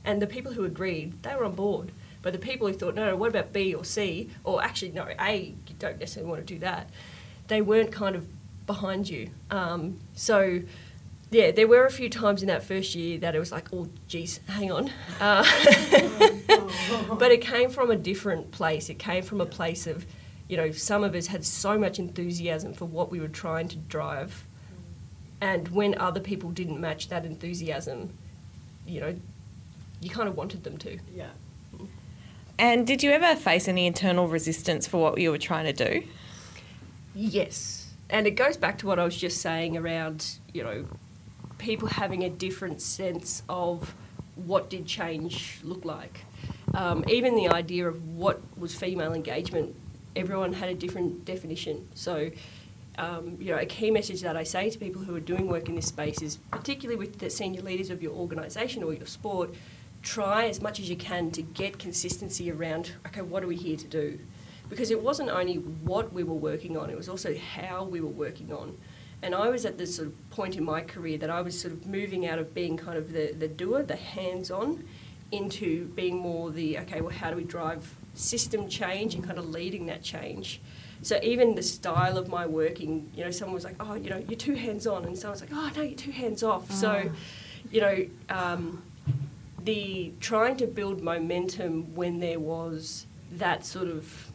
and 0.03 0.23
the 0.23 0.27
people 0.27 0.55
who 0.55 0.65
agreed, 0.65 1.23
they 1.23 1.35
were 1.35 1.45
on 1.45 1.55
board. 1.55 1.93
But 2.25 2.33
the 2.33 2.39
people 2.39 2.67
who 2.67 2.73
thought, 2.73 2.95
no, 2.95 3.15
what 3.17 3.29
about 3.29 3.53
B 3.53 3.75
or 3.75 3.85
C? 3.85 4.31
Or 4.45 4.65
actually, 4.65 4.93
no, 4.93 5.07
A, 5.21 5.55
you 5.69 5.75
don't 5.79 6.01
necessarily 6.01 6.31
want 6.31 6.47
to 6.47 6.55
do 6.55 6.59
that. 6.61 6.89
They 7.49 7.61
weren't 7.61 7.93
kind 7.93 8.17
of 8.17 8.27
behind 8.67 9.11
you. 9.11 9.29
Um, 9.51 10.01
so, 10.15 10.63
yeah, 11.31 11.51
there 11.51 11.69
were 11.69 11.85
a 11.85 11.91
few 11.91 12.09
times 12.09 12.41
in 12.41 12.49
that 12.49 12.65
first 12.65 12.95
year 12.95 13.19
that 13.19 13.35
it 13.35 13.39
was 13.39 13.53
like, 13.53 13.75
oh, 13.75 13.91
geez, 14.09 14.41
hang 14.49 14.73
on. 14.73 14.91
Uh, 15.21 15.45
but 17.19 17.31
it 17.31 17.43
came 17.43 17.69
from 17.69 17.91
a 17.91 17.97
different 17.97 18.53
place. 18.53 18.89
It 18.89 18.99
came 18.99 19.23
from 19.23 19.43
a 19.43 19.47
place 19.47 19.87
of, 19.87 20.07
you 20.49 20.57
know, 20.57 20.71
some 20.71 21.05
of 21.05 21.15
us 21.15 21.27
had 21.27 21.45
so 21.45 21.79
much 21.79 21.99
enthusiasm 21.99 22.73
for 22.73 22.87
what 22.87 23.11
we 23.11 23.21
were 23.21 23.29
trying 23.29 23.69
to 23.69 23.77
drive. 23.77 24.47
And 25.43 25.69
when 25.69 25.95
other 25.99 26.21
people 26.21 26.53
didn't 26.53 26.81
match 26.81 27.11
that 27.11 27.27
enthusiasm, 27.27 28.15
you 28.87 29.01
know, 29.01 29.15
you 30.01 30.09
kind 30.09 30.27
of 30.27 30.39
wanted 30.39 30.65
them 30.65 30.79
to. 30.79 30.99
Yeah. 31.15 31.29
And 32.59 32.87
did 32.87 33.03
you 33.03 33.11
ever 33.11 33.35
face 33.35 33.67
any 33.69 33.87
internal 33.87 34.29
resistance 34.29 34.87
for 34.87 35.03
what 35.03 35.21
you 35.21 35.31
were 35.31 35.39
trying 35.39 35.65
to 35.65 35.73
do? 35.73 36.07
Yes. 37.15 37.93
And 38.11 38.27
it 38.27 38.33
goes 38.33 38.57
back 38.57 38.79
to 38.79 38.87
what 38.87 38.99
I 38.99 39.05
was 39.05 39.17
just 39.17 39.41
saying 39.41 39.77
around, 39.77 40.39
you 40.53 40.63
know, 40.63 40.85
people 41.59 41.89
having 41.89 42.23
a 42.23 42.31
different 42.31 42.81
sense 42.81 43.43
of 43.49 43.95
what 44.37 44.71
did 44.71 44.87
change 44.87 45.59
look 45.63 45.85
like. 45.85 46.25
Um, 46.75 47.05
even 47.09 47.37
the 47.37 47.49
idea 47.49 47.89
of 47.89 48.17
what 48.17 48.41
was 48.59 48.75
female 48.75 49.15
engagement, 49.15 49.75
everyone 50.17 50.53
had 50.53 50.69
a 50.69 50.75
different 50.75 51.25
definition. 51.25 51.89
So, 51.95 52.31
um, 52.99 53.37
you 53.41 53.53
know, 53.53 53.59
a 53.59 53.67
key 53.67 53.91
message 53.91 54.23
that 54.23 54.37
I 54.37 54.45
say 54.45 54.71
to 54.71 54.79
people 54.79 55.03
who 55.03 55.15
are 55.15 55.21
doing 55.21 55.49
work 55.49 55.69
in 55.69 55.75
this 55.77 55.87
space 55.87 56.21
is, 56.21 56.37
particularly 56.51 56.99
with 56.99 57.19
the 57.19 57.31
senior 57.31 57.63
leaders 57.63 57.91
of 57.91 58.03
your 58.03 58.13
organisation 58.13 58.83
or 58.83 58.93
your 58.93 59.07
sport, 59.07 59.55
try 60.05 60.47
as 60.47 60.61
much 60.61 60.79
as 60.79 60.89
you 60.89 60.97
can 60.97 61.31
to 61.33 61.43
get 61.43 61.79
consistency 61.79 62.53
around 62.53 62.93
okay, 63.07 63.23
what 63.23 63.43
are 63.43 63.47
we 63.47 63.57
here 63.57 63.77
to 63.77 63.89
do? 63.89 64.21
Because 64.69 64.91
it 64.91 65.03
wasn't 65.03 65.31
only 65.31 65.57
what 65.57 66.13
we 66.13 66.23
were 66.23 66.35
working 66.35 66.77
on, 66.77 66.91
it 66.91 66.97
was 66.97 67.09
also 67.09 67.37
how 67.37 67.85
we 67.85 68.01
were 68.01 68.09
working 68.09 68.53
on. 68.53 68.77
And 69.23 69.35
I 69.35 69.49
was 69.49 69.65
at 69.65 69.79
this 69.79 69.97
sort 69.97 70.09
of 70.09 70.31
point 70.31 70.57
in 70.57 70.65
my 70.65 70.83
career 70.83 71.17
that 71.19 71.31
I 71.31 71.41
was 71.41 71.59
sort 71.59 71.73
of 71.73 71.87
moving 71.87 72.27
out 72.27 72.39
of 72.39 72.55
being 72.55 72.77
kind 72.77 72.99
of 72.99 73.13
the, 73.13 73.33
the 73.33 73.49
doer, 73.49 73.83
the 73.83 73.97
hands 73.97 74.51
on, 74.51 74.85
into 75.33 75.87
being 75.87 76.19
more 76.19 76.51
the 76.51 76.79
okay, 76.81 77.01
well, 77.01 77.15
how 77.15 77.31
do 77.31 77.37
we 77.37 77.45
drive 77.45 77.97
system 78.13 78.69
change 78.69 79.15
and 79.15 79.25
kind 79.25 79.39
of 79.39 79.49
leading 79.49 79.87
that 79.87 80.03
change? 80.03 80.61
So 81.01 81.19
even 81.23 81.55
the 81.55 81.63
style 81.63 82.19
of 82.19 82.29
my 82.29 82.47
working, 82.47 83.11
you 83.15 83.25
know, 83.25 83.31
someone 83.31 83.55
was 83.55 83.65
like, 83.65 83.77
oh, 83.81 83.95
you 83.95 84.11
know, 84.11 84.23
you're 84.29 84.39
too 84.39 84.55
hands 84.55 84.87
on, 84.87 85.05
and 85.05 85.17
someone's 85.19 85.41
like, 85.41 85.51
oh, 85.53 85.71
no, 85.75 85.83
you're 85.83 85.97
too 85.97 86.13
hands 86.13 86.43
off. 86.43 86.71
So, 86.71 87.11
you 87.71 87.81
know, 87.81 88.07
um, 88.29 88.83
the 89.65 90.13
trying 90.21 90.57
to 90.59 90.67
build 90.67 91.03
momentum 91.03 91.95
when 91.95 92.21
there 92.21 92.39
was 92.39 93.07
that 93.33 93.65
sort 93.65 93.89
of 93.89 94.31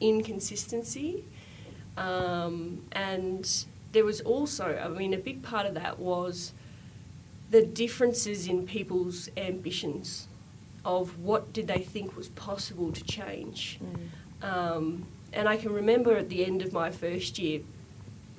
inconsistency, 0.00 1.24
um, 1.96 2.84
and 2.92 3.64
there 3.92 4.04
was 4.04 4.20
also, 4.20 4.78
I 4.82 4.88
mean, 4.88 5.14
a 5.14 5.18
big 5.18 5.42
part 5.42 5.66
of 5.66 5.74
that 5.74 5.98
was 5.98 6.52
the 7.50 7.64
differences 7.64 8.48
in 8.48 8.66
people's 8.66 9.28
ambitions 9.36 10.28
of 10.84 11.18
what 11.18 11.52
did 11.52 11.66
they 11.68 11.78
think 11.78 12.16
was 12.16 12.28
possible 12.28 12.92
to 12.92 13.02
change. 13.04 13.78
Um, 14.42 15.06
and 15.32 15.48
I 15.48 15.56
can 15.56 15.72
remember 15.72 16.16
at 16.16 16.28
the 16.28 16.44
end 16.44 16.62
of 16.62 16.72
my 16.72 16.90
first 16.90 17.38
year, 17.38 17.60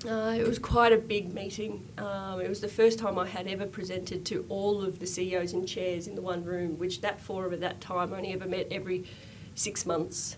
uh, 0.03 0.35
it 0.37 0.45
was 0.45 0.59
quite 0.59 0.91
a 0.91 0.97
big 0.97 1.33
meeting. 1.33 1.87
Um, 1.97 2.41
it 2.41 2.49
was 2.49 2.61
the 2.61 2.67
first 2.67 2.99
time 2.99 3.17
I 3.17 3.27
had 3.27 3.47
ever 3.47 3.65
presented 3.65 4.25
to 4.25 4.45
all 4.49 4.83
of 4.83 4.99
the 4.99 5.07
CEOs 5.07 5.53
and 5.53 5.67
chairs 5.67 6.07
in 6.07 6.15
the 6.15 6.21
one 6.21 6.43
room, 6.43 6.77
which 6.77 7.01
that 7.01 7.21
forum 7.21 7.53
at 7.53 7.61
that 7.61 7.81
time 7.81 8.13
only 8.13 8.33
ever 8.33 8.45
met 8.45 8.67
every 8.71 9.05
six 9.55 9.85
months. 9.85 10.37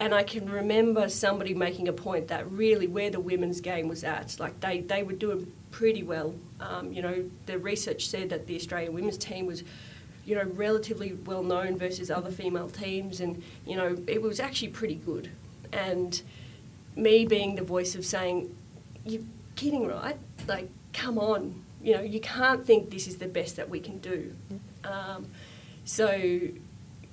And 0.00 0.12
I 0.12 0.24
can 0.24 0.50
remember 0.50 1.08
somebody 1.08 1.54
making 1.54 1.86
a 1.86 1.92
point 1.92 2.28
that 2.28 2.50
really 2.50 2.88
where 2.88 3.10
the 3.10 3.20
women's 3.20 3.60
game 3.60 3.86
was 3.86 4.02
at, 4.02 4.40
like 4.40 4.58
they, 4.60 4.80
they 4.80 5.04
were 5.04 5.12
doing 5.12 5.52
pretty 5.70 6.02
well. 6.02 6.34
Um, 6.58 6.92
you 6.92 7.00
know, 7.00 7.24
the 7.46 7.58
research 7.58 8.08
said 8.08 8.30
that 8.30 8.46
the 8.48 8.56
Australian 8.56 8.94
women's 8.94 9.18
team 9.18 9.46
was, 9.46 9.62
you 10.24 10.34
know, 10.34 10.44
relatively 10.54 11.12
well 11.12 11.44
known 11.44 11.78
versus 11.78 12.10
other 12.10 12.32
female 12.32 12.68
teams, 12.68 13.20
and 13.20 13.42
you 13.64 13.76
know, 13.76 13.96
it 14.08 14.20
was 14.20 14.40
actually 14.40 14.68
pretty 14.68 14.96
good. 14.96 15.30
And 15.72 16.20
me 16.96 17.24
being 17.26 17.54
the 17.54 17.62
voice 17.62 17.94
of 17.94 18.04
saying, 18.04 18.54
"You're 19.04 19.22
kidding, 19.56 19.86
right? 19.86 20.16
Like, 20.46 20.68
come 20.92 21.18
on, 21.18 21.62
you 21.82 21.94
know, 21.94 22.02
you 22.02 22.20
can't 22.20 22.64
think 22.64 22.90
this 22.90 23.06
is 23.06 23.16
the 23.16 23.28
best 23.28 23.56
that 23.56 23.68
we 23.68 23.80
can 23.80 23.98
do." 23.98 24.34
Um, 24.84 25.26
so, 25.84 26.12
you 26.12 26.54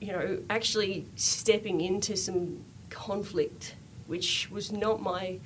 know, 0.01 0.39
actually 0.49 1.05
stepping 1.15 1.81
into 1.81 2.15
some 2.15 2.63
conflict, 2.89 3.75
which 4.07 4.49
was 4.51 4.71
not 4.71 5.01
my 5.01 5.39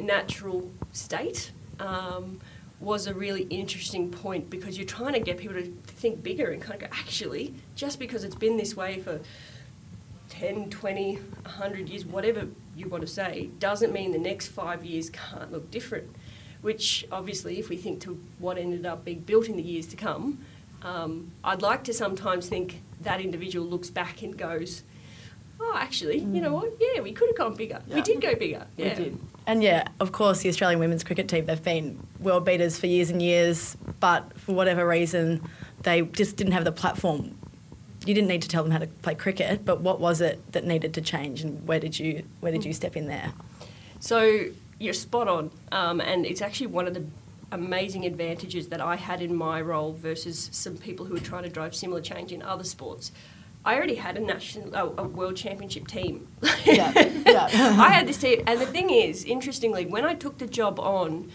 natural 0.00 0.70
state, 0.92 1.52
um, 1.80 2.40
was 2.80 3.06
a 3.06 3.14
really 3.14 3.42
interesting 3.44 4.10
point 4.10 4.50
because 4.50 4.76
you're 4.76 4.86
trying 4.86 5.14
to 5.14 5.20
get 5.20 5.38
people 5.38 5.54
to 5.56 5.64
think 5.86 6.22
bigger 6.22 6.50
and 6.50 6.60
kind 6.60 6.82
of 6.82 6.90
go, 6.90 6.96
actually, 6.96 7.54
just 7.74 7.98
because 7.98 8.24
it's 8.24 8.34
been 8.34 8.56
this 8.56 8.76
way 8.76 9.00
for 9.00 9.20
10, 10.28 10.70
20, 10.70 11.14
100 11.14 11.88
years, 11.88 12.04
whatever 12.04 12.46
you 12.76 12.88
want 12.88 13.02
to 13.02 13.06
say, 13.06 13.50
doesn't 13.58 13.92
mean 13.92 14.12
the 14.12 14.18
next 14.18 14.48
five 14.48 14.84
years 14.84 15.10
can't 15.10 15.52
look 15.52 15.70
different. 15.70 16.14
Which, 16.60 17.06
obviously, 17.12 17.58
if 17.58 17.68
we 17.68 17.76
think 17.76 18.00
to 18.02 18.18
what 18.38 18.56
ended 18.56 18.86
up 18.86 19.04
being 19.04 19.20
built 19.20 19.48
in 19.48 19.56
the 19.56 19.62
years 19.62 19.86
to 19.88 19.96
come, 19.96 20.38
um, 20.82 21.30
I'd 21.42 21.60
like 21.60 21.84
to 21.84 21.92
sometimes 21.92 22.48
think 22.48 22.80
that 23.02 23.20
individual 23.20 23.66
looks 23.66 23.90
back 23.90 24.22
and 24.22 24.36
goes, 24.36 24.82
oh, 25.60 25.76
actually, 25.76 26.18
you 26.18 26.40
know 26.40 26.54
what? 26.54 26.72
Yeah, 26.80 27.00
we 27.00 27.12
could 27.12 27.28
have 27.28 27.36
gone 27.36 27.54
bigger. 27.54 27.82
We 27.88 28.00
did 28.02 28.20
go 28.20 28.34
bigger. 28.34 28.66
Yeah. 28.76 28.98
We 28.98 29.04
did. 29.04 29.18
And 29.46 29.62
yeah, 29.62 29.88
of 30.00 30.12
course, 30.12 30.40
the 30.40 30.48
Australian 30.48 30.80
women's 30.80 31.04
cricket 31.04 31.28
team, 31.28 31.44
they've 31.44 31.62
been 31.62 32.06
world 32.18 32.46
beaters 32.46 32.78
for 32.78 32.86
years 32.86 33.10
and 33.10 33.20
years, 33.20 33.76
but 34.00 34.38
for 34.40 34.54
whatever 34.54 34.86
reason, 34.88 35.46
they 35.82 36.00
just 36.02 36.36
didn't 36.36 36.54
have 36.54 36.64
the 36.64 36.72
platform. 36.72 37.36
You 38.06 38.14
didn't 38.14 38.28
need 38.28 38.42
to 38.42 38.48
tell 38.48 38.62
them 38.62 38.72
how 38.72 38.78
to 38.78 38.86
play 38.86 39.14
cricket, 39.14 39.64
but 39.64 39.80
what 39.80 40.00
was 40.00 40.20
it 40.20 40.52
that 40.52 40.64
needed 40.64 40.92
to 40.94 41.00
change 41.00 41.42
and 41.42 41.66
where 41.66 41.80
did 41.80 41.98
you 41.98 42.24
where 42.40 42.52
did 42.52 42.64
you 42.64 42.72
step 42.72 42.96
in 42.96 43.06
there? 43.06 43.32
So 44.00 44.46
you're 44.78 44.92
spot 44.92 45.28
on, 45.28 45.50
um, 45.72 46.00
and 46.00 46.26
it's 46.26 46.42
actually 46.42 46.66
one 46.66 46.86
of 46.86 46.94
the 46.94 47.04
amazing 47.52 48.04
advantages 48.04 48.68
that 48.68 48.80
I 48.80 48.96
had 48.96 49.22
in 49.22 49.34
my 49.34 49.60
role 49.60 49.92
versus 49.92 50.50
some 50.52 50.76
people 50.76 51.06
who 51.06 51.16
are 51.16 51.20
trying 51.20 51.44
to 51.44 51.48
drive 51.48 51.74
similar 51.74 52.00
change 52.00 52.32
in 52.32 52.42
other 52.42 52.64
sports. 52.64 53.12
I 53.64 53.76
already 53.76 53.94
had 53.94 54.18
a 54.18 54.20
national, 54.20 54.74
a, 54.74 55.02
a 55.02 55.08
world 55.08 55.36
championship 55.36 55.86
team. 55.86 56.28
Yeah, 56.64 56.92
yeah. 56.94 57.48
I 57.80 57.90
had 57.90 58.06
this 58.06 58.18
team, 58.18 58.42
and 58.46 58.60
the 58.60 58.66
thing 58.66 58.90
is, 58.90 59.24
interestingly, 59.24 59.86
when 59.86 60.04
I 60.04 60.14
took 60.14 60.36
the 60.38 60.46
job 60.46 60.78
on, 60.78 61.30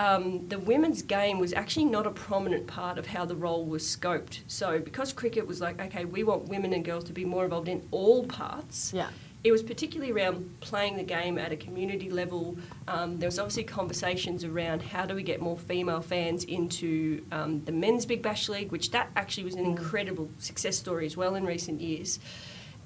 um, 0.00 0.48
the 0.48 0.58
women's 0.58 1.02
game 1.02 1.38
was 1.38 1.52
actually 1.52 1.84
not 1.84 2.06
a 2.06 2.10
prominent 2.10 2.66
part 2.66 2.96
of 2.96 3.06
how 3.06 3.26
the 3.26 3.36
role 3.36 3.66
was 3.66 3.82
scoped. 3.82 4.40
So 4.46 4.80
because 4.80 5.12
cricket 5.12 5.46
was 5.46 5.60
like, 5.60 5.78
okay, 5.78 6.06
we 6.06 6.24
want 6.24 6.48
women 6.48 6.72
and 6.72 6.82
girls 6.82 7.04
to 7.04 7.12
be 7.12 7.26
more 7.26 7.44
involved 7.44 7.68
in 7.68 7.86
all 7.90 8.24
parts. 8.24 8.94
Yeah. 8.94 9.10
It 9.44 9.52
was 9.52 9.62
particularly 9.62 10.10
around 10.10 10.58
playing 10.60 10.96
the 10.96 11.02
game 11.02 11.36
at 11.36 11.52
a 11.52 11.56
community 11.56 12.08
level. 12.08 12.56
Um, 12.88 13.18
there 13.18 13.26
was 13.26 13.38
obviously 13.38 13.64
conversations 13.64 14.42
around 14.42 14.80
how 14.80 15.04
do 15.04 15.14
we 15.14 15.22
get 15.22 15.42
more 15.42 15.58
female 15.58 16.00
fans 16.00 16.44
into 16.44 17.22
um, 17.30 17.62
the 17.66 17.72
men's 17.72 18.06
Big 18.06 18.22
Bash 18.22 18.48
League, 18.48 18.72
which 18.72 18.92
that 18.92 19.10
actually 19.16 19.44
was 19.44 19.54
an 19.54 19.66
incredible 19.66 20.30
success 20.38 20.78
story 20.78 21.04
as 21.04 21.14
well 21.14 21.34
in 21.34 21.44
recent 21.44 21.78
years. 21.82 22.18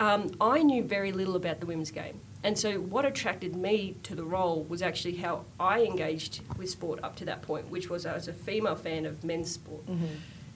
Um, 0.00 0.32
I 0.40 0.64
knew 0.64 0.82
very 0.82 1.12
little 1.12 1.36
about 1.36 1.60
the 1.60 1.66
women's 1.66 1.92
game. 1.92 2.20
And 2.44 2.58
so, 2.58 2.74
what 2.74 3.06
attracted 3.06 3.56
me 3.56 3.96
to 4.02 4.14
the 4.14 4.22
role 4.22 4.64
was 4.64 4.82
actually 4.82 5.16
how 5.16 5.46
I 5.58 5.82
engaged 5.82 6.42
with 6.58 6.68
sport 6.68 7.00
up 7.02 7.16
to 7.16 7.24
that 7.24 7.40
point, 7.40 7.70
which 7.70 7.88
was 7.88 8.04
I 8.04 8.12
was 8.12 8.28
a 8.28 8.34
female 8.34 8.76
fan 8.76 9.06
of 9.06 9.24
men's 9.24 9.50
sport. 9.50 9.86
Mm-hmm. 9.86 10.06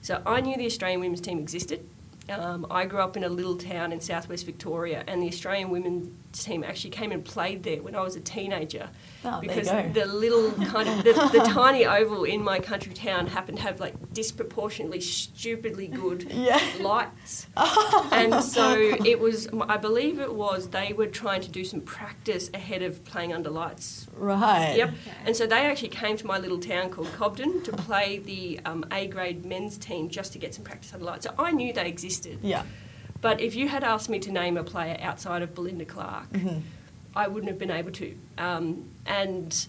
So, 0.03 0.21
I 0.23 0.39
knew 0.39 0.55
the 0.55 0.67
Australian 0.67 0.99
women's 0.99 1.19
team 1.19 1.39
existed. 1.39 1.83
Um, 2.29 2.65
I 2.69 2.85
grew 2.85 2.99
up 2.99 3.17
in 3.17 3.23
a 3.23 3.29
little 3.29 3.55
town 3.57 3.91
in 3.91 3.99
southwest 3.99 4.45
Victoria, 4.45 5.03
and 5.07 5.21
the 5.21 5.27
Australian 5.27 5.69
women's 5.69 6.11
team 6.31 6.63
actually 6.63 6.91
came 6.91 7.11
and 7.11 7.25
played 7.25 7.63
there 7.63 7.81
when 7.81 7.95
I 7.95 8.01
was 8.01 8.15
a 8.15 8.19
teenager. 8.19 8.89
Oh, 9.25 9.41
there 9.41 9.43
you 9.43 9.49
because 9.49 9.69
go. 9.69 9.89
the 9.93 10.05
little 10.05 10.51
kind 10.67 10.87
of 10.87 11.03
the, 11.03 11.13
the 11.37 11.43
tiny 11.45 11.85
oval 11.85 12.23
in 12.23 12.43
my 12.43 12.59
country 12.59 12.93
town 12.93 13.27
happened 13.27 13.57
to 13.57 13.63
have 13.63 13.79
like 13.79 14.13
disproportionately 14.13 15.01
stupidly 15.01 15.87
good 15.87 16.31
Yeah. 16.31 16.61
lights, 16.79 17.47
and 18.11 18.43
so 18.43 18.73
it 19.05 19.19
was. 19.19 19.47
I 19.67 19.77
believe 19.77 20.19
it 20.19 20.33
was 20.33 20.69
they 20.69 20.93
were 20.93 21.07
trying 21.07 21.41
to 21.41 21.49
do 21.49 21.63
some 21.63 21.81
practice 21.81 22.49
ahead 22.53 22.81
of 22.81 23.03
playing 23.03 23.33
under 23.33 23.49
lights 23.49 24.07
Right. 24.15 24.75
Yep. 24.75 24.93
And 25.25 25.35
so 25.35 25.47
they 25.47 25.65
actually 25.65 25.89
came 25.89 26.17
to 26.17 26.27
my 26.27 26.37
little 26.37 26.59
town 26.59 26.89
called 26.89 27.11
Cobden 27.13 27.63
to 27.63 27.71
play 27.71 28.19
the 28.19 28.59
um, 28.65 28.85
A 28.91 29.07
grade 29.07 29.45
men's 29.45 29.77
team 29.77 30.09
just 30.09 30.33
to 30.33 30.39
get 30.39 30.53
some 30.53 30.63
practice 30.63 30.93
under 30.93 31.05
lights. 31.05 31.25
So 31.25 31.33
I 31.37 31.51
knew 31.51 31.71
they 31.73 31.87
existed. 31.87 32.18
Yeah. 32.41 32.63
But 33.21 33.41
if 33.41 33.55
you 33.55 33.67
had 33.67 33.83
asked 33.83 34.09
me 34.09 34.19
to 34.19 34.31
name 34.31 34.55
a 34.57 34.63
player 34.63 34.97
outside 35.01 35.41
of 35.41 35.53
Belinda 35.53 35.85
Clark, 35.85 36.27
I 37.15 37.27
wouldn't 37.27 37.49
have 37.49 37.59
been 37.59 37.71
able 37.71 37.91
to. 37.91 38.15
Um, 38.37 38.89
and 39.05 39.67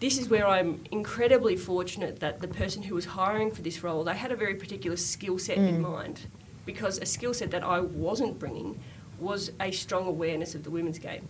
this 0.00 0.18
is 0.18 0.28
where 0.28 0.46
I'm 0.46 0.84
incredibly 0.90 1.56
fortunate 1.56 2.20
that 2.20 2.40
the 2.40 2.48
person 2.48 2.82
who 2.82 2.94
was 2.94 3.06
hiring 3.06 3.50
for 3.52 3.62
this 3.62 3.82
role, 3.82 4.04
they 4.04 4.14
had 4.14 4.32
a 4.32 4.36
very 4.36 4.54
particular 4.54 4.96
skill 4.98 5.38
set 5.38 5.56
in 5.56 5.80
mind, 5.80 6.20
because 6.66 6.98
a 6.98 7.06
skill 7.06 7.32
set 7.32 7.50
that 7.52 7.62
I 7.64 7.80
wasn't 7.80 8.38
bringing 8.38 8.78
was 9.18 9.52
a 9.60 9.70
strong 9.70 10.06
awareness 10.06 10.54
of 10.54 10.64
the 10.64 10.70
women's 10.70 10.98
game. 10.98 11.28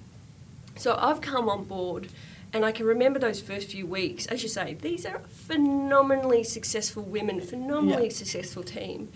So 0.76 0.96
I've 0.99 1.20
come 1.20 1.49
on 1.49 1.64
board, 1.64 2.08
and 2.52 2.64
I 2.64 2.73
can 2.73 2.87
remember 2.87 3.20
those 3.20 3.40
first 3.40 3.70
few 3.70 3.87
weeks. 3.87 4.26
As 4.26 4.42
you 4.42 4.49
say, 4.49 4.75
these 4.75 5.06
are 5.06 5.20
phenomenally 5.28 6.42
successful 6.42 7.02
women, 7.04 7.40
phenomenally 7.40 8.04
Yeah. 8.08 8.12
successful 8.12 8.64
team. 8.64 9.11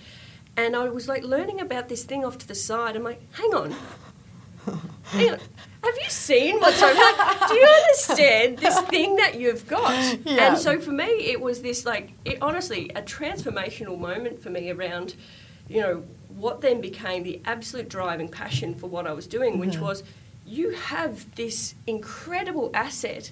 And 0.59 0.75
I 0.75 0.89
was 0.89 1.07
like 1.07 1.23
learning 1.23 1.61
about 1.61 1.89
this 1.89 2.03
thing 2.03 2.25
off 2.25 2.37
to 2.39 2.49
the 2.49 2.55
side. 2.55 2.97
I'm 2.97 3.05
like, 3.05 3.23
hang 3.33 3.55
on. 3.55 3.77
Hang 5.05 5.31
on. 5.31 5.39
Have 5.85 5.95
you 6.03 6.11
seen 6.11 6.59
what's 6.59 6.83
over 6.83 6.99
like, 6.99 7.49
Do 7.49 7.55
you 7.55 7.65
understand 7.65 8.59
this 8.59 8.81
thing 8.81 9.15
that 9.17 9.37
you've 9.37 9.69
got? 9.69 10.19
Yeah. 10.25 10.49
And 10.49 10.59
so 10.59 10.81
for 10.81 10.91
me, 10.91 11.05
it 11.05 11.41
was 11.41 11.63
this 11.63 11.87
like, 11.87 12.11
it, 12.25 12.39
honestly, 12.43 12.91
a 12.97 13.03
transformational 13.03 14.01
moment 14.01 14.43
for 14.43 14.51
me 14.51 14.69
around, 14.71 15.15
you 15.69 15.81
know, 15.81 16.03
what 16.29 16.61
then 16.61 16.81
became 16.81 17.23
the 17.23 17.41
absolute 17.45 17.89
driving 17.89 18.29
passion 18.29 18.75
for 18.75 18.89
what 18.89 19.07
I 19.07 19.13
was 19.13 19.29
doing, 19.29 19.59
which 19.61 19.75
mm-hmm. 19.75 19.85
was 19.85 20.03
you 20.45 20.71
have 20.71 21.37
this 21.37 21.77
incredible 21.87 22.73
asset 22.75 23.31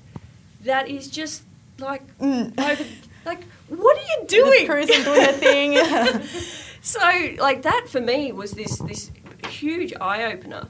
that 0.62 0.88
is 0.88 1.10
just 1.10 1.42
like, 1.80 2.06
mm. 2.18 2.56
over, 2.56 2.84
like, 3.24 3.42
what 3.68 3.96
are 3.96 4.00
you 4.00 4.26
doing? 4.28 4.52
Just 4.52 4.70
cruising 4.70 5.02
doing 5.02 5.20
her 5.22 5.32
thing. 5.32 6.62
So 6.86 7.00
like 7.38 7.62
that 7.62 7.88
for 7.88 8.00
me 8.00 8.30
was 8.30 8.52
this 8.52 8.78
this 8.78 9.10
huge 9.48 9.92
eye 10.00 10.22
opener, 10.32 10.68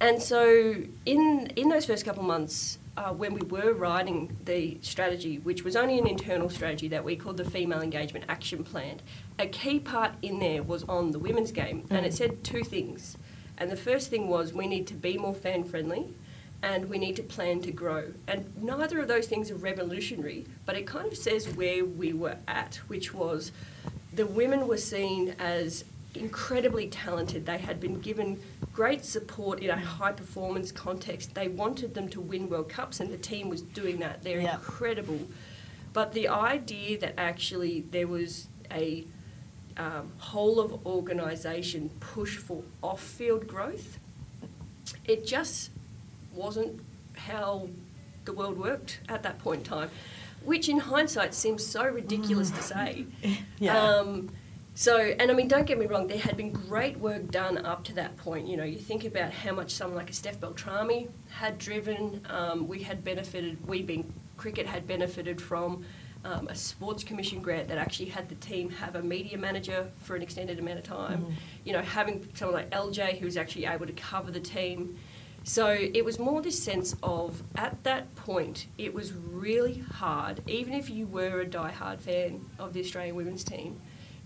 and 0.00 0.22
so 0.22 0.76
in 1.04 1.52
in 1.56 1.68
those 1.68 1.84
first 1.84 2.06
couple 2.06 2.22
months. 2.22 2.78
Uh, 2.94 3.10
when 3.10 3.32
we 3.32 3.40
were 3.46 3.72
writing 3.72 4.36
the 4.44 4.76
strategy, 4.82 5.38
which 5.38 5.64
was 5.64 5.76
only 5.76 5.98
an 5.98 6.06
internal 6.06 6.50
strategy 6.50 6.88
that 6.88 7.02
we 7.02 7.16
called 7.16 7.38
the 7.38 7.44
Female 7.44 7.80
Engagement 7.80 8.26
Action 8.28 8.62
Plan, 8.62 9.00
a 9.38 9.46
key 9.46 9.78
part 9.78 10.12
in 10.20 10.38
there 10.38 10.62
was 10.62 10.84
on 10.84 11.10
the 11.10 11.18
women's 11.18 11.52
game, 11.52 11.86
and 11.88 12.04
it 12.04 12.12
said 12.12 12.44
two 12.44 12.62
things. 12.62 13.16
And 13.56 13.70
the 13.70 13.78
first 13.78 14.10
thing 14.10 14.28
was 14.28 14.52
we 14.52 14.66
need 14.66 14.86
to 14.88 14.94
be 14.94 15.16
more 15.16 15.34
fan 15.34 15.64
friendly, 15.64 16.14
and 16.62 16.90
we 16.90 16.98
need 16.98 17.16
to 17.16 17.22
plan 17.22 17.62
to 17.62 17.72
grow. 17.72 18.12
And 18.28 18.52
neither 18.62 19.00
of 19.00 19.08
those 19.08 19.26
things 19.26 19.50
are 19.50 19.56
revolutionary, 19.56 20.44
but 20.66 20.76
it 20.76 20.86
kind 20.86 21.10
of 21.10 21.16
says 21.16 21.48
where 21.56 21.86
we 21.86 22.12
were 22.12 22.36
at, 22.46 22.76
which 22.88 23.14
was 23.14 23.52
the 24.14 24.26
women 24.26 24.66
were 24.68 24.76
seen 24.76 25.34
as 25.38 25.84
incredibly 26.14 26.88
talented. 26.88 27.46
They 27.46 27.58
had 27.58 27.80
been 27.80 28.00
given 28.00 28.40
great 28.72 29.04
support 29.04 29.60
in 29.60 29.70
a 29.70 29.76
high 29.78 30.12
performance 30.12 30.70
context. 30.70 31.34
They 31.34 31.48
wanted 31.48 31.94
them 31.94 32.08
to 32.10 32.20
win 32.20 32.48
World 32.50 32.68
Cups, 32.68 33.00
and 33.00 33.10
the 33.10 33.16
team 33.16 33.48
was 33.48 33.62
doing 33.62 33.98
that. 34.00 34.22
They're 34.22 34.40
Yeah. 34.40 34.54
incredible. 34.56 35.20
But 35.92 36.12
the 36.12 36.28
idea 36.28 36.98
that 36.98 37.14
actually 37.18 37.80
there 37.90 38.06
was 38.06 38.46
a 38.70 39.04
um, 39.78 40.12
whole 40.18 40.60
of 40.60 40.86
organisation 40.86 41.88
push 41.98 42.36
for 42.36 42.62
off 42.82 43.00
field 43.00 43.46
growth, 43.48 43.98
it 45.06 45.26
just 45.26 45.70
wasn't 46.34 46.80
how 47.14 47.70
the 48.26 48.34
world 48.34 48.58
worked 48.58 49.00
at 49.08 49.22
that 49.22 49.38
point 49.38 49.60
in 49.60 49.64
time, 49.64 49.90
which 50.44 50.68
in 50.68 50.78
hindsight 50.78 51.34
seems 51.34 51.64
so 51.64 51.84
ridiculous 51.84 52.50
to 52.50 52.62
say. 52.62 53.06
Yeah. 53.58 53.78
Um, 53.78 54.30
so, 54.74 54.96
and 54.96 55.30
I 55.30 55.34
mean, 55.34 55.48
don't 55.48 55.66
get 55.66 55.78
me 55.78 55.86
wrong, 55.86 56.08
there 56.08 56.18
had 56.18 56.36
been 56.36 56.50
great 56.50 56.98
work 56.98 57.30
done 57.30 57.58
up 57.58 57.84
to 57.84 57.94
that 57.94 58.16
point. 58.16 58.48
You 58.48 58.56
know, 58.56 58.64
you 58.64 58.78
think 58.78 59.04
about 59.04 59.32
how 59.32 59.52
much 59.52 59.70
someone 59.70 59.96
like 59.96 60.10
a 60.10 60.14
Steph 60.14 60.40
Beltrame 60.40 61.10
had 61.30 61.58
driven. 61.58 62.26
Um, 62.30 62.66
we 62.66 62.82
had 62.82 63.04
benefited, 63.04 63.64
we 63.68 63.82
being 63.82 64.12
cricket, 64.36 64.66
had 64.66 64.86
benefited 64.86 65.40
from 65.40 65.84
um, 66.24 66.48
a 66.48 66.54
sports 66.54 67.04
commission 67.04 67.42
grant 67.42 67.68
that 67.68 67.78
actually 67.78 68.08
had 68.08 68.28
the 68.28 68.34
team 68.36 68.70
have 68.70 68.94
a 68.96 69.02
media 69.02 69.36
manager 69.36 69.90
for 69.98 70.16
an 70.16 70.22
extended 70.22 70.58
amount 70.58 70.78
of 70.78 70.84
time. 70.84 71.26
You 71.64 71.74
know, 71.74 71.82
having 71.82 72.26
someone 72.34 72.54
like 72.56 72.70
LJ 72.70 73.18
who 73.18 73.26
was 73.26 73.36
actually 73.36 73.66
able 73.66 73.86
to 73.86 73.92
cover 73.92 74.30
the 74.30 74.40
team. 74.40 74.98
So 75.44 75.68
it 75.68 76.04
was 76.04 76.18
more 76.18 76.40
this 76.40 76.62
sense 76.62 76.94
of, 77.02 77.42
at 77.56 77.82
that 77.84 78.14
point, 78.14 78.66
it 78.78 78.94
was 78.94 79.12
really 79.12 79.78
hard, 79.78 80.40
even 80.46 80.72
if 80.72 80.88
you 80.88 81.06
were 81.06 81.40
a 81.40 81.46
die-hard 81.46 82.00
fan 82.00 82.44
of 82.58 82.72
the 82.72 82.80
Australian 82.80 83.16
women's 83.16 83.42
team, 83.42 83.80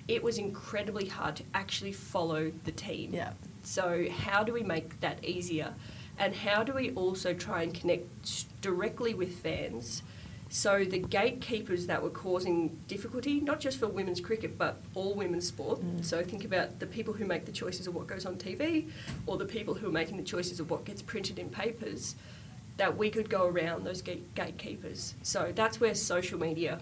it 0.09 0.23
was 0.23 0.39
incredibly 0.39 1.07
hard 1.07 1.37
to 1.37 1.45
actually 1.55 1.93
follow 1.93 2.53
the 2.65 2.73
team. 2.73 3.13
Yeah. 3.15 3.33
So 3.63 4.07
how 4.11 4.45
do 4.45 4.53
we 4.53 4.63
make 4.63 5.01
that 5.01 5.25
easier? 5.25 5.75
And 6.19 6.35
how 6.35 6.63
do 6.63 6.73
we 6.73 6.93
also 6.93 7.35
try 7.35 7.63
and 7.63 7.75
connect 7.75 8.61
directly 8.61 9.15
with 9.15 9.39
fans? 9.39 10.03
So 10.49 10.85
the 10.85 10.99
gatekeepers 10.99 11.87
that 11.89 12.03
were 12.03 12.11
causing 12.11 12.79
difficulty, 12.87 13.41
not 13.41 13.59
just 13.61 13.79
for 13.79 13.89
women's 13.89 14.21
cricket, 14.21 14.57
but 14.57 14.81
all 14.95 15.15
women's 15.15 15.49
sport. 15.49 15.81
Mm. 15.83 16.05
So 16.05 16.23
think 16.23 16.45
about 16.45 16.79
the 16.79 16.87
people 16.87 17.15
who 17.15 17.25
make 17.25 17.47
the 17.47 17.53
choices 17.53 17.87
of 17.87 17.95
what 17.95 18.07
goes 18.07 18.25
on 18.25 18.37
TV, 18.37 18.89
or 19.27 19.37
the 19.37 19.45
people 19.45 19.75
who 19.75 19.89
are 19.89 19.93
making 19.93 20.17
the 20.17 20.23
choices 20.23 20.61
of 20.61 20.71
what 20.71 20.85
gets 20.85 21.03
printed 21.03 21.39
in 21.39 21.51
papers. 21.51 22.15
That 22.77 22.97
we 22.97 23.11
could 23.11 23.29
go 23.31 23.47
around 23.47 23.85
those 23.85 24.03
gate- 24.03 24.35
gatekeepers. 24.35 25.15
So 25.23 25.51
that's 25.55 25.81
where 25.81 25.95
social 25.95 26.39
media 26.39 26.79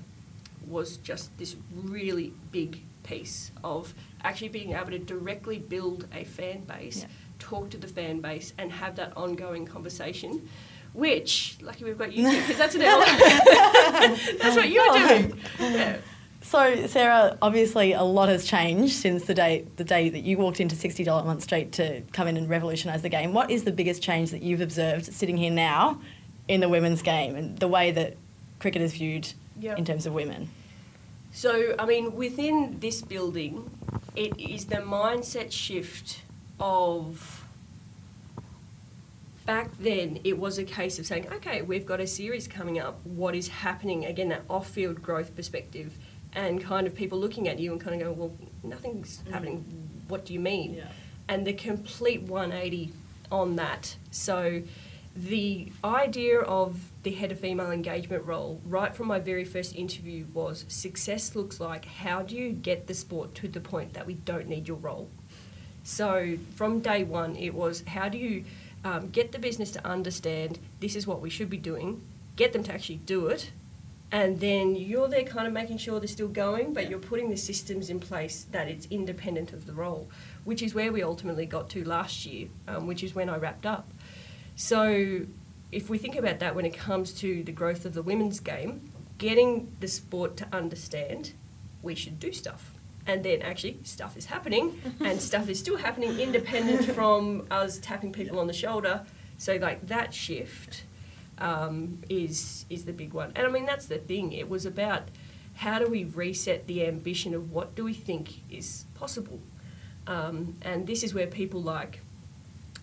was 0.67 0.97
just 0.99 1.37
this 1.39 1.57
really 1.73 2.33
big 2.51 2.83
piece 3.05 3.51
of 3.63 3.95
actually 4.23 4.49
being 4.49 4.73
able 4.73 4.91
to 4.91 4.99
directly 4.99 5.59
build 5.59 6.07
a 6.13 6.25
fan 6.25 6.65
base, 6.65 7.03
Yeah. 7.03 7.07
talk 7.39 7.71
to 7.71 7.79
the 7.79 7.87
fan 7.87 8.21
base, 8.21 8.53
and 8.59 8.73
have 8.73 8.97
that 8.97 9.17
ongoing 9.17 9.67
conversation. 9.67 10.49
Which, 10.95 11.59
lucky 11.61 11.85
we've 11.85 11.99
got 11.99 12.13
you 12.13 12.25
because 12.41 12.57
that's 12.57 12.75
that's 14.39 14.57
what 14.57 14.71
you're 14.71 14.93
doing. 14.99 15.41
Yeah. 15.61 15.97
So, 16.43 16.87
Sarah, 16.87 17.37
obviously 17.43 17.95
a 17.95 18.03
lot 18.03 18.29
has 18.29 18.45
changed 18.45 18.95
since 18.95 19.25
the 19.25 19.35
day 19.35 19.67
the 19.77 19.85
day 19.85 20.09
that 20.09 20.21
you 20.21 20.39
walked 20.39 20.61
into 20.61 20.77
sixty 20.77 21.05
Jolimont 21.05 21.43
Street 21.43 21.73
to 21.73 22.03
come 22.13 22.29
in 22.29 22.37
and 22.37 22.49
revolutionise 22.49 23.03
the 23.03 23.09
game. 23.09 23.33
What 23.33 23.51
is 23.51 23.65
the 23.65 23.73
biggest 23.73 24.03
change 24.03 24.31
that 24.31 24.43
you've 24.43 24.61
observed 24.61 25.13
sitting 25.13 25.37
here 25.37 25.51
now 25.51 26.01
in 26.47 26.61
the 26.61 26.69
women's 26.69 27.03
game 27.03 27.35
and 27.35 27.59
the 27.59 27.69
way 27.69 27.91
that 27.91 28.17
cricket 28.61 28.83
is 28.83 28.93
viewed 28.93 29.33
Yep. 29.61 29.79
in 29.79 29.85
terms 29.85 30.05
of 30.07 30.13
women? 30.15 30.51
So, 31.33 31.75
I 31.79 31.87
mean, 31.87 32.15
within 32.15 32.79
this 32.81 33.03
building, 33.03 33.71
it 34.15 34.39
is 34.39 34.67
the 34.67 34.77
mindset 34.77 35.51
shift 35.51 36.23
of 36.61 37.44
back 39.47 39.77
then 39.79 40.21
it 40.25 40.39
was 40.39 40.59
a 40.59 40.65
case 40.65 40.99
of 40.99 41.07
saying, 41.07 41.29
okay, 41.33 41.63
we've 41.63 41.87
got 41.87 42.01
a 42.01 42.07
series 42.07 42.49
coming 42.49 42.79
up. 42.79 43.05
What 43.05 43.35
is 43.35 43.49
happening? 43.49 44.05
Again, 44.05 44.29
that 44.31 44.43
off 44.49 44.69
field 44.69 45.03
growth 45.03 45.35
perspective, 45.37 45.97
and 46.33 46.61
kind 46.63 46.87
of 46.87 46.95
people 46.95 47.19
looking 47.19 47.49
at 47.49 47.59
you 47.59 47.73
and 47.73 47.81
kind 47.81 48.01
of 48.01 48.07
going, 48.07 48.19
well, 48.19 48.37
nothing's 48.63 49.19
mm. 49.19 49.33
happening. 49.33 49.65
What 50.09 50.25
do 50.25 50.33
you 50.33 50.41
mean? 50.41 50.75
Yeah. 50.75 50.89
And 51.29 51.47
the 51.47 51.53
complete 51.53 52.23
180 52.23 52.93
on 53.31 53.57
that. 53.57 53.97
So, 54.11 54.63
the 55.17 55.71
idea 55.85 56.41
of 56.41 56.91
the 57.05 57.13
head 57.13 57.31
of 57.31 57.39
female 57.39 57.71
engagement 57.71 58.25
role, 58.25 58.61
right 58.67 58.95
from 58.95 59.07
my 59.07 59.21
very 59.21 59.45
first 59.45 59.77
interview, 59.77 60.27
was 60.35 60.65
success 60.67 61.37
looks 61.37 61.61
like 61.61 61.85
how 61.85 62.23
do 62.23 62.35
you 62.35 62.51
get 62.51 62.89
the 62.89 62.95
sport 62.95 63.33
to 63.37 63.47
the 63.47 63.61
point 63.61 63.93
that 63.93 64.07
we 64.07 64.15
don't 64.15 64.49
need 64.49 64.67
your 64.67 64.77
role? 64.77 65.09
So 65.85 66.37
from 66.57 66.81
day 66.81 67.05
one, 67.05 67.37
it 67.37 67.55
was 67.55 67.85
how 67.87 68.09
do 68.09 68.19
you 68.19 68.45
um, 68.85 69.09
get 69.11 69.33
the 69.33 69.39
business 69.39 69.71
to 69.73 69.87
understand 69.87 70.59
this 70.81 70.95
is 70.95 71.07
what 71.07 71.21
we 71.21 71.31
should 71.31 71.51
be 71.51 71.57
doing, 71.57 72.03
get 72.37 72.53
them 72.53 72.63
to 72.65 72.73
actually 72.73 72.97
do 72.97 73.27
it, 73.29 73.51
and 74.13 74.39
then 74.39 74.77
you're 74.77 75.09
there 75.09 75.25
kind 75.25 75.47
of 75.47 75.53
making 75.53 75.79
sure 75.79 75.99
they're 75.99 76.07
still 76.07 76.29
going, 76.29 76.73
but 76.73 76.89
you're 76.89 77.01
putting 77.01 77.31
the 77.31 77.37
systems 77.37 77.91
in 77.91 77.99
place 77.99 78.47
that 78.53 78.69
it's 78.69 78.87
independent 78.91 79.53
of 79.53 79.67
the 79.67 79.73
role, 79.73 80.09
which 80.45 80.63
is 80.63 80.75
where 80.75 80.93
we 80.93 81.03
ultimately 81.03 81.47
got 81.47 81.69
to 81.71 81.83
last 81.83 82.25
year, 82.25 82.49
um, 82.69 82.87
which 82.87 83.03
is 83.03 83.15
when 83.15 83.29
I 83.29 83.39
wrapped 83.39 83.67
up. 83.67 83.89
So 84.55 85.23
if 85.73 85.91
we 85.91 85.99
think 85.99 86.15
about 86.15 86.39
that 86.39 86.55
when 86.55 86.65
it 86.65 86.75
comes 86.75 87.13
to 87.15 87.43
the 87.43 87.51
growth 87.51 87.85
of 87.85 87.95
the 87.95 88.03
women's 88.03 88.39
game, 88.39 88.89
getting 89.19 89.75
the 89.81 89.89
sport 89.89 90.37
to 90.37 90.47
understand 90.53 91.33
we 91.83 91.95
should 91.95 92.21
do 92.21 92.33
stuff. 92.33 92.74
And 93.07 93.23
then 93.23 93.43
actually, 93.43 93.79
stuff 93.85 94.17
is 94.17 94.27
happening, 94.27 94.81
and 95.01 95.21
stuff 95.31 95.49
is 95.49 95.59
still 95.59 95.77
happening 95.77 96.19
independent 96.19 96.87
from 96.95 97.47
us 97.51 97.79
tapping 97.79 98.13
people 98.13 98.39
on 98.39 98.47
the 98.47 98.55
shoulder. 98.55 99.05
So, 99.37 99.57
like 99.57 99.87
that 99.89 100.15
shift 100.15 100.85
um, 101.39 101.99
is 102.09 102.65
is 102.71 102.85
the 102.85 102.93
big 102.93 103.13
one. 103.13 103.33
And 103.37 103.47
I 103.47 103.51
mean, 103.51 103.67
that's 103.67 103.87
the 103.87 103.99
thing. 103.99 104.33
It 104.33 104.49
was 104.49 104.65
about 104.65 105.09
how 105.57 105.79
do 105.79 105.87
we 105.87 106.05
reset 106.05 106.67
the 106.67 106.87
ambition 106.87 107.35
of 107.35 107.53
what 107.53 107.75
do 107.75 107.85
we 107.85 107.95
think 107.95 108.41
is 108.51 108.85
possible. 108.95 109.41
Um, 110.07 110.57
and 110.63 110.87
this 110.87 111.03
is 111.03 111.15
where 111.15 111.27
people 111.27 111.63
like 111.63 112.01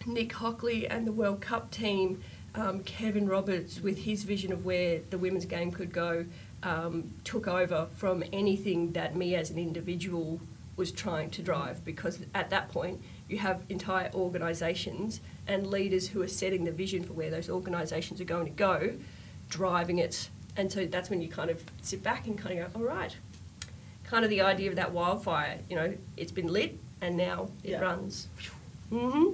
Nick 0.05 0.33
Hockley 0.33 0.87
and 0.87 1.05
the 1.05 1.11
World 1.11 1.41
Cup 1.41 1.69
team, 1.71 2.21
um, 2.55 2.81
Kevin 2.83 3.27
Roberts 3.27 3.81
with 3.81 3.99
his 3.99 4.23
vision 4.23 4.51
of 4.51 4.65
where 4.65 5.01
the 5.09 5.17
women's 5.17 5.45
game 5.45 5.71
could 5.71 5.91
go, 5.91 6.25
um, 6.63 7.11
took 7.23 7.47
over 7.47 7.87
from 7.95 8.23
anything 8.31 8.91
that 8.93 9.15
me 9.15 9.35
as 9.35 9.49
an 9.49 9.57
individual 9.57 10.39
was 10.77 10.91
trying 10.91 11.29
to 11.31 11.41
drive. 11.41 11.83
Because 11.85 12.19
at 12.33 12.49
that 12.49 12.69
point, 12.69 13.01
you 13.29 13.37
have 13.39 13.61
entire 13.69 14.11
organisations 14.13 15.21
and 15.47 15.67
leaders 15.67 16.09
who 16.09 16.21
are 16.21 16.27
setting 16.27 16.63
the 16.65 16.71
vision 16.71 17.03
for 17.03 17.13
where 17.13 17.29
those 17.29 17.49
organisations 17.49 18.19
are 18.21 18.25
going 18.25 18.45
to 18.45 18.51
go, 18.51 18.93
driving 19.49 19.99
it. 19.99 20.29
And 20.57 20.71
so 20.71 20.85
that's 20.85 21.09
when 21.09 21.21
you 21.21 21.29
kind 21.29 21.49
of 21.49 21.63
sit 21.81 22.03
back 22.03 22.27
and 22.27 22.37
kind 22.37 22.59
of 22.59 22.73
go, 22.73 22.79
all 22.79 22.85
right, 22.85 23.15
kind 24.03 24.23
of 24.23 24.29
the 24.29 24.41
idea 24.41 24.69
of 24.69 24.75
that 24.75 24.91
wildfire, 24.91 25.59
you 25.69 25.75
know, 25.75 25.93
it's 26.17 26.31
been 26.31 26.47
lit 26.47 26.77
and 26.99 27.15
now 27.17 27.49
it 27.63 27.71
Yeah. 27.71 27.79
runs. 27.79 28.27
hmm 28.89 29.29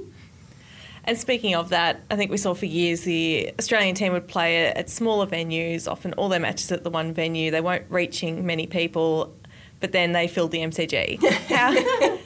And 1.08 1.18
speaking 1.18 1.56
of 1.56 1.70
that, 1.70 2.02
I 2.12 2.18
think 2.18 2.30
we 2.32 2.38
saw 2.38 2.54
for 2.54 2.66
years 2.66 3.04
the 3.04 3.54
Australian 3.58 3.96
team 3.96 4.12
would 4.12 4.28
play 4.28 4.68
at 4.68 4.90
smaller 4.90 5.26
venues, 5.26 5.90
often 5.90 6.12
all 6.14 6.28
their 6.28 6.40
matches 6.42 6.70
at 6.72 6.84
the 6.84 6.90
one 6.90 7.14
venue. 7.14 7.50
They 7.50 7.62
weren't 7.62 7.86
reaching 7.90 8.46
many 8.46 8.68
people, 8.68 9.34
but 9.80 9.94
then 9.94 10.12
they 10.12 10.28
filled 10.28 10.52
the 10.52 10.60
MCG. 10.60 11.24
How, 11.48 11.72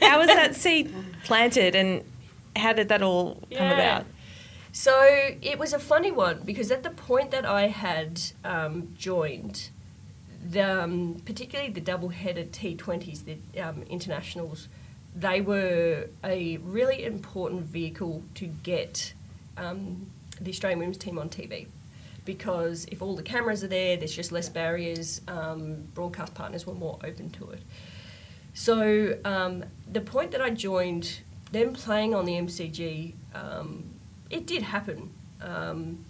how 0.02 0.18
was 0.18 0.28
that 0.28 0.56
seed 0.56 0.92
planted 1.24 1.76
and 1.76 2.04
how 2.56 2.74
did 2.74 2.90
that 2.90 3.04
all 3.04 3.36
come 3.36 3.48
Yeah. 3.52 3.74
about? 3.74 4.06
So 4.72 5.00
it 5.42 5.60
was 5.60 5.74
a 5.74 5.80
funny 5.80 6.12
one 6.12 6.42
because 6.44 6.72
at 6.72 6.82
the 6.82 6.90
point 6.90 7.30
that 7.32 7.46
I 7.46 7.68
had 7.68 8.20
um, 8.44 8.96
joined, 8.98 9.70
the, 10.44 10.84
um, 10.84 11.22
particularly 11.24 11.72
the 11.72 11.82
double-headed 11.82 12.52
T20s, 12.52 13.26
the 13.26 13.62
um, 13.62 13.84
internationals, 13.84 14.70
they 15.16 15.42
were 15.42 16.08
a 16.24 16.58
really 16.58 17.04
important 17.04 17.64
vehicle 17.64 18.24
to 18.36 18.46
get 18.46 19.14
um, 19.58 20.08
the 20.40 20.52
Australian 20.52 20.80
women's 20.80 20.98
team 20.98 21.18
on 21.18 21.30
TV. 21.30 21.68
Because 22.24 22.86
if 22.86 23.02
all 23.02 23.16
the 23.16 23.24
cameras 23.24 23.64
are 23.64 23.68
there, 23.68 23.98
there's 23.98 24.16
just 24.16 24.32
less 24.32 24.48
barriers. 24.48 25.22
Um, 25.28 25.88
broadcast 25.94 26.36
partners 26.36 26.66
were 26.66 26.76
more 26.76 27.00
open 27.04 27.30
to 27.32 27.50
it. 27.50 27.62
So 28.54 29.18
um, 29.26 29.64
the 29.92 30.02
point 30.02 30.32
that 30.32 30.42
I 30.42 30.50
joined, 30.50 31.20
them 31.52 31.74
playing 31.74 32.14
on 32.14 32.26
the 32.26 32.34
MCG, 32.34 33.14
um, 33.34 33.86
it 34.30 34.46
did 34.46 34.64
happen, 34.64 35.10
um, 35.42 36.06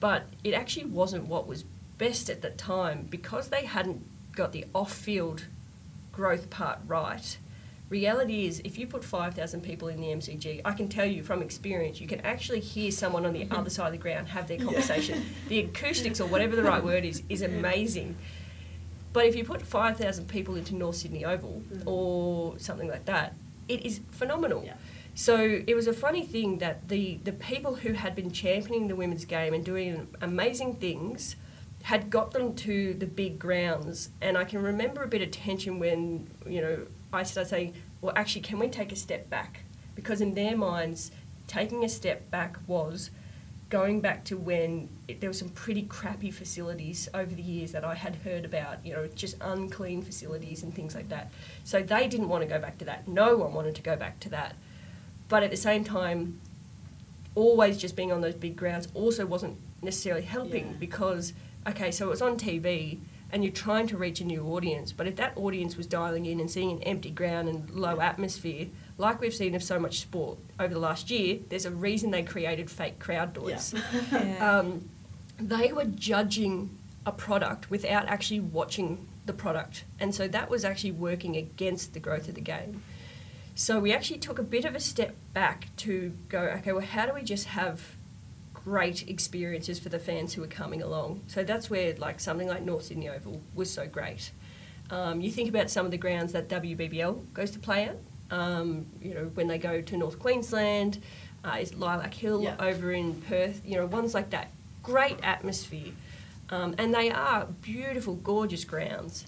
but 0.00 0.24
it 0.42 0.54
actually 0.54 0.86
wasn't 0.86 1.26
what 1.26 1.46
was 1.46 1.64
best 1.98 2.28
at 2.28 2.42
the 2.42 2.50
time 2.50 3.06
because 3.08 3.48
they 3.48 3.64
hadn't 3.64 4.04
got 4.32 4.52
the 4.52 4.66
off-field 4.74 5.46
growth 6.12 6.50
part 6.50 6.78
right. 6.86 7.38
Reality 7.90 8.46
is, 8.46 8.60
if 8.64 8.78
you 8.78 8.86
put 8.86 9.04
5,000 9.04 9.60
people 9.60 9.88
in 9.88 10.00
the 10.00 10.06
MCG, 10.08 10.62
I 10.64 10.72
can 10.72 10.88
tell 10.88 11.04
you 11.04 11.22
from 11.22 11.42
experience, 11.42 12.00
you 12.00 12.06
can 12.06 12.20
actually 12.22 12.60
hear 12.60 12.90
someone 12.90 13.26
on 13.26 13.34
the 13.34 13.40
mm-hmm. 13.40 13.54
other 13.54 13.68
side 13.68 13.86
of 13.86 13.92
the 13.92 13.98
ground 13.98 14.28
have 14.28 14.48
their 14.48 14.58
conversation. 14.58 15.24
The 15.48 15.60
acoustics, 15.60 16.20
or 16.20 16.26
whatever 16.26 16.56
the 16.56 16.62
right 16.62 16.82
word 16.82 17.04
is, 17.04 17.22
is 17.28 17.42
amazing. 17.42 18.16
But 19.12 19.26
if 19.26 19.36
you 19.36 19.44
put 19.44 19.62
5,000 19.62 20.26
people 20.28 20.56
into 20.56 20.74
North 20.74 20.96
Sydney 20.96 21.24
Oval 21.24 21.62
mm. 21.72 21.82
or 21.86 22.58
something 22.58 22.88
like 22.88 23.04
that, 23.04 23.34
it 23.68 23.84
is 23.84 24.00
phenomenal. 24.10 24.68
So 25.14 25.62
it 25.66 25.74
was 25.74 25.86
a 25.86 25.92
funny 25.92 26.24
thing 26.24 26.58
that 26.58 26.88
the, 26.88 27.20
the 27.22 27.32
people 27.32 27.76
who 27.76 27.92
had 27.92 28.16
been 28.16 28.32
championing 28.32 28.88
the 28.88 28.96
women's 28.96 29.24
game 29.24 29.54
and 29.54 29.64
doing 29.64 30.08
amazing 30.20 30.76
things 30.76 31.36
had 31.84 32.10
got 32.10 32.32
them 32.32 32.54
to 32.56 32.94
the 32.94 33.06
big 33.06 33.38
grounds. 33.38 34.08
And 34.20 34.36
I 34.36 34.44
can 34.44 34.62
remember 34.62 35.02
a 35.02 35.06
bit 35.06 35.22
of 35.22 35.30
tension 35.30 35.78
when, 35.78 36.28
you 36.46 36.60
know, 36.60 36.86
I 37.14 37.22
started 37.22 37.48
saying, 37.48 37.74
well, 38.00 38.12
actually, 38.16 38.42
can 38.42 38.58
we 38.58 38.68
take 38.68 38.92
a 38.92 38.96
step 38.96 39.30
back? 39.30 39.60
Because 39.94 40.20
in 40.20 40.34
their 40.34 40.56
minds, 40.56 41.10
taking 41.46 41.84
a 41.84 41.88
step 41.88 42.30
back 42.30 42.56
was 42.66 43.10
going 43.70 44.00
back 44.00 44.24
to 44.24 44.36
when 44.36 44.88
it, 45.08 45.20
there 45.20 45.30
were 45.30 45.34
some 45.34 45.48
pretty 45.48 45.82
crappy 45.82 46.30
facilities 46.30 47.08
over 47.14 47.34
the 47.34 47.42
years 47.42 47.72
that 47.72 47.84
I 47.84 47.94
had 47.94 48.16
heard 48.16 48.44
about, 48.44 48.84
you 48.84 48.92
know, 48.92 49.08
just 49.14 49.36
unclean 49.40 50.02
facilities 50.02 50.62
and 50.62 50.74
things 50.74 50.94
like 50.94 51.08
that. 51.08 51.32
So 51.64 51.82
they 51.82 52.06
didn't 52.06 52.28
want 52.28 52.42
to 52.42 52.48
go 52.48 52.58
back 52.60 52.78
to 52.78 52.84
that. 52.84 53.08
No 53.08 53.36
one 53.36 53.52
wanted 53.54 53.74
to 53.76 53.82
go 53.82 53.96
back 53.96 54.20
to 54.20 54.28
that. 54.30 54.54
But 55.28 55.42
at 55.42 55.50
the 55.50 55.56
same 55.56 55.82
time, 55.82 56.40
always 57.34 57.76
just 57.78 57.96
being 57.96 58.12
on 58.12 58.20
those 58.20 58.34
big 58.34 58.56
grounds 58.56 58.88
also 58.94 59.26
wasn't 59.26 59.56
necessarily 59.82 60.22
helping 60.22 60.66
Yeah. 60.66 60.72
because, 60.78 61.32
okay, 61.66 61.90
so 61.90 62.06
it 62.06 62.10
was 62.10 62.22
on 62.22 62.36
TV 62.36 62.98
and 63.34 63.42
you're 63.42 63.52
trying 63.52 63.88
to 63.88 63.96
reach 63.96 64.20
a 64.20 64.24
new 64.24 64.46
audience, 64.46 64.92
but 64.92 65.08
if 65.08 65.16
that 65.16 65.36
audience 65.36 65.76
was 65.76 65.88
dialing 65.88 66.24
in 66.24 66.38
and 66.38 66.48
seeing 66.48 66.70
an 66.70 66.80
empty 66.84 67.10
ground 67.10 67.48
and 67.48 67.68
low 67.68 68.00
atmosphere, 68.00 68.68
like 68.96 69.20
we've 69.20 69.34
seen 69.34 69.56
of 69.56 69.62
so 69.62 69.76
much 69.76 69.98
sport 69.98 70.38
over 70.60 70.72
the 70.72 70.78
last 70.78 71.10
year, 71.10 71.40
there's 71.48 71.66
a 71.66 71.70
reason 71.72 72.12
they 72.12 72.22
created 72.22 72.70
fake 72.70 73.00
crowd 73.00 73.34
doors. 73.34 73.74
Um, 74.40 74.88
they 75.40 75.72
were 75.72 75.84
judging 75.84 76.78
a 77.04 77.10
product 77.10 77.68
without 77.70 78.06
actually 78.06 78.38
watching 78.38 79.08
the 79.26 79.32
product, 79.32 79.82
and 79.98 80.14
so 80.14 80.28
that 80.28 80.48
was 80.48 80.64
actually 80.64 80.92
working 80.92 81.36
against 81.36 81.92
the 81.92 81.98
growth 81.98 82.28
of 82.28 82.36
the 82.36 82.40
game. 82.40 82.84
So 83.56 83.80
we 83.80 83.92
actually 83.92 84.18
took 84.18 84.38
a 84.38 84.44
bit 84.44 84.64
of 84.64 84.76
a 84.76 84.80
step 84.80 85.16
back 85.32 85.74
to 85.78 86.12
go, 86.28 86.38
okay, 86.58 86.70
well, 86.72 86.86
how 86.86 87.06
do 87.06 87.14
we 87.14 87.22
just 87.22 87.46
have 87.46 87.93
great 88.64 89.08
experiences 89.08 89.78
for 89.78 89.88
the 89.90 89.98
fans 89.98 90.34
who 90.34 90.42
are 90.42 90.46
coming 90.48 90.82
along? 90.82 91.22
So 91.26 91.44
that's 91.44 91.68
where, 91.68 91.94
like, 91.96 92.18
something 92.20 92.48
like 92.48 92.62
North 92.62 92.84
Sydney 92.84 93.08
Oval 93.08 93.40
was 93.54 93.70
so 93.70 93.86
great. 93.86 94.30
Um, 94.90 95.20
you 95.20 95.30
think 95.30 95.48
about 95.48 95.70
some 95.70 95.84
of 95.84 95.92
the 95.92 95.98
grounds 95.98 96.32
that 96.32 96.48
WBBL 96.48 97.32
goes 97.32 97.50
to 97.52 97.58
play 97.58 97.84
at. 97.84 97.96
Um, 98.30 98.86
you 99.02 99.14
know, 99.14 99.30
when 99.34 99.48
they 99.48 99.58
go 99.58 99.80
to 99.80 99.96
North 99.96 100.18
Queensland, 100.18 101.00
uh, 101.44 101.58
is 101.60 101.74
Lilac 101.74 102.14
Hill 102.14 102.42
Yeah. 102.42 102.56
over 102.58 102.90
in 102.92 103.20
Perth. 103.22 103.60
You 103.64 103.76
know, 103.76 103.86
ones 103.86 104.14
like 104.14 104.30
that. 104.30 104.50
Great 104.82 105.18
atmosphere, 105.22 105.92
um, 106.50 106.74
and 106.78 106.94
they 106.94 107.10
are 107.10 107.46
beautiful, 107.62 108.14
gorgeous 108.16 108.64
grounds. 108.64 109.26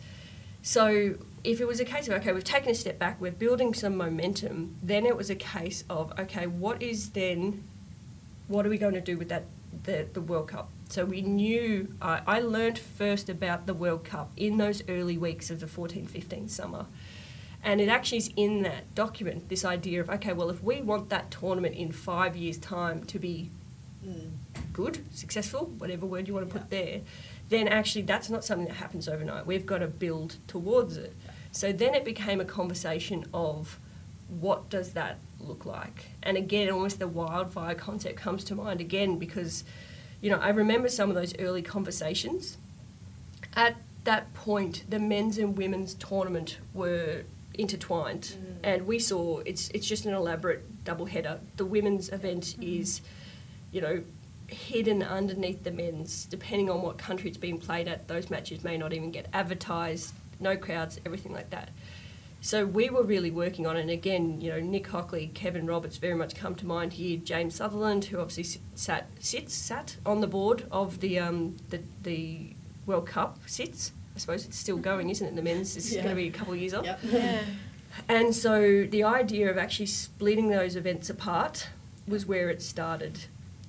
So 0.62 1.14
if 1.44 1.60
it 1.60 1.66
was 1.66 1.78
a 1.80 1.84
case 1.84 2.08
of 2.08 2.14
okay, 2.14 2.32
we've 2.32 2.42
taken 2.44 2.70
a 2.70 2.74
step 2.74 2.98
back, 2.98 3.20
we're 3.20 3.30
building 3.32 3.72
some 3.74 3.96
momentum, 3.96 4.76
then 4.82 5.06
it 5.06 5.16
was 5.16 5.30
a 5.30 5.34
case 5.34 5.84
of 5.88 6.12
okay, 6.18 6.46
what 6.46 6.82
is 6.82 7.10
then, 7.10 7.64
what 8.48 8.66
are 8.66 8.68
we 8.68 8.78
going 8.78 8.94
to 8.94 9.00
do 9.00 9.16
with 9.16 9.28
that 9.28 9.44
the 9.84 10.06
the 10.12 10.20
World 10.20 10.48
Cup? 10.48 10.70
So 10.88 11.04
we 11.04 11.22
knew 11.22 11.94
I 12.00 12.22
I 12.26 12.40
learnt 12.40 12.78
first 12.78 13.28
about 13.28 13.66
the 13.66 13.74
World 13.74 14.04
Cup 14.04 14.30
in 14.36 14.58
those 14.58 14.82
early 14.88 15.18
weeks 15.18 15.50
of 15.50 15.60
the 15.60 15.66
14-15 15.66 16.50
summer. 16.50 16.86
And 17.62 17.80
it 17.80 17.88
actually 17.88 18.18
is 18.18 18.30
in 18.36 18.62
that 18.62 18.94
document, 18.94 19.48
this 19.48 19.64
idea 19.64 20.00
of, 20.00 20.08
okay, 20.08 20.32
well, 20.32 20.50
if 20.50 20.62
we 20.62 20.82
want 20.82 21.08
that 21.08 21.32
tournament 21.32 21.74
in 21.74 21.90
five 21.90 22.36
years' 22.36 22.58
time 22.58 23.02
to 23.06 23.18
be 23.18 23.50
mm. 24.06 24.30
good, 24.72 25.04
successful, 25.12 25.72
whatever 25.78 26.06
word 26.06 26.28
you 26.28 26.34
want 26.34 26.48
to 26.48 26.52
put 26.52 26.70
there, 26.70 27.00
then 27.48 27.66
actually 27.66 28.02
that's 28.02 28.30
not 28.30 28.44
something 28.44 28.68
that 28.68 28.74
happens 28.74 29.08
overnight. 29.08 29.46
We've 29.46 29.66
got 29.66 29.78
to 29.78 29.88
build 29.88 30.36
towards 30.46 30.96
it. 30.96 31.16
So 31.50 31.72
then 31.72 31.94
it 31.94 32.04
became 32.04 32.40
a 32.40 32.44
conversation 32.44 33.24
of 33.32 33.80
what 34.28 34.68
does 34.68 34.92
that 34.92 35.18
look 35.40 35.66
like? 35.66 36.06
And 36.22 36.36
again, 36.36 36.70
almost 36.70 36.98
the 36.98 37.08
wildfire 37.08 37.74
concept 37.74 38.16
comes 38.16 38.44
to 38.44 38.54
mind 38.54 38.80
again 38.80 39.18
because, 39.18 39.64
you 40.20 40.30
know, 40.30 40.38
I 40.38 40.50
remember 40.50 40.88
some 40.88 41.08
of 41.08 41.16
those 41.16 41.36
early 41.38 41.62
conversations. 41.62 42.58
At 43.54 43.76
that 44.04 44.32
point, 44.34 44.84
the 44.88 44.98
men's 44.98 45.38
and 45.38 45.56
women's 45.56 45.94
tournament 45.94 46.58
were 46.74 47.22
intertwined, 47.54 48.36
mm. 48.38 48.56
and 48.62 48.86
we 48.86 48.98
saw 48.98 49.38
it's 49.40 49.70
it's 49.70 49.86
just 49.86 50.04
an 50.06 50.14
elaborate 50.14 50.84
double 50.84 51.06
header. 51.06 51.40
The 51.56 51.64
women's 51.64 52.10
event 52.10 52.56
mm. 52.58 52.80
is, 52.80 53.00
you 53.72 53.80
know, 53.80 54.02
hidden 54.48 55.02
underneath 55.02 55.64
the 55.64 55.70
men's. 55.70 56.26
Depending 56.26 56.70
on 56.70 56.82
what 56.82 56.98
country 56.98 57.28
it's 57.28 57.38
being 57.38 57.58
played 57.58 57.88
at, 57.88 58.08
those 58.08 58.30
matches 58.30 58.64
may 58.64 58.76
not 58.76 58.92
even 58.92 59.10
get 59.10 59.26
advertised. 59.32 60.12
No 60.38 60.56
crowds, 60.56 61.00
everything 61.06 61.32
like 61.32 61.50
that. 61.50 61.70
So 62.40 62.64
we 62.64 62.90
were 62.90 63.02
really 63.02 63.30
working 63.30 63.66
on 63.66 63.76
it. 63.76 63.80
And 63.80 63.90
again, 63.90 64.40
you 64.40 64.50
know, 64.50 64.60
Nick 64.60 64.86
Hockley, 64.86 65.28
Kevin 65.34 65.66
Roberts 65.66 65.96
very 65.96 66.14
much 66.14 66.34
come 66.36 66.54
to 66.56 66.66
mind 66.66 66.92
here. 66.92 67.18
James 67.18 67.56
Sutherland, 67.56 68.04
who 68.06 68.20
obviously 68.20 68.60
sat 68.74 69.08
sits 69.18 69.54
sat 69.54 69.96
on 70.06 70.20
the 70.20 70.26
board 70.28 70.66
of 70.70 71.00
the 71.00 71.18
um, 71.18 71.56
the, 71.70 71.80
the 72.02 72.54
World 72.86 73.06
Cup 73.06 73.38
sits. 73.46 73.92
I 74.14 74.18
suppose 74.18 74.46
it's 74.46 74.56
still 74.56 74.76
going, 74.78 75.10
isn't 75.10 75.26
it? 75.26 75.34
The 75.34 75.42
men's 75.42 75.76
is 75.76 75.92
Yeah. 75.92 76.02
going 76.04 76.14
to 76.16 76.22
be 76.22 76.28
a 76.28 76.32
couple 76.32 76.54
of 76.54 76.60
years 76.60 76.72
off. 76.72 76.84
Yep. 76.84 77.00
And 78.08 78.34
so 78.34 78.84
the 78.84 79.04
idea 79.04 79.50
of 79.50 79.58
actually 79.58 79.86
splitting 79.86 80.48
those 80.50 80.76
events 80.76 81.10
apart 81.10 81.68
was 82.06 82.26
where 82.26 82.48
it 82.50 82.62
started. 82.62 83.24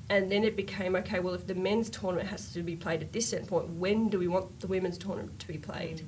And 0.10 0.32
then 0.32 0.44
it 0.44 0.56
became 0.56 0.96
okay, 0.98 1.20
well, 1.20 1.34
if 1.34 1.48
the 1.48 1.56
men's 1.56 1.90
tournament 1.90 2.30
has 2.30 2.54
to 2.54 2.62
be 2.64 2.76
played 2.76 3.02
at 3.02 3.12
this 3.12 3.30
certain 3.30 3.48
point, 3.48 3.70
when 3.72 4.10
do 4.10 4.20
we 4.20 4.28
want 4.28 4.60
the 4.62 4.68
women's 4.68 4.98
tournament 4.98 5.40
to 5.40 5.48
be 5.48 5.58
played? 5.58 6.06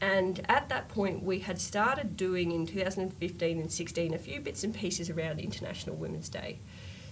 And 0.00 0.44
at 0.48 0.68
that 0.68 0.88
point, 0.88 1.22
we 1.22 1.38
had 1.38 1.60
started 1.60 2.16
doing 2.16 2.52
in 2.52 2.66
2015 2.66 3.60
and 3.60 3.72
16 3.72 4.14
a 4.14 4.18
few 4.18 4.40
bits 4.40 4.62
and 4.62 4.74
pieces 4.74 5.08
around 5.08 5.40
International 5.40 5.96
Women's 5.96 6.28
Day. 6.28 6.58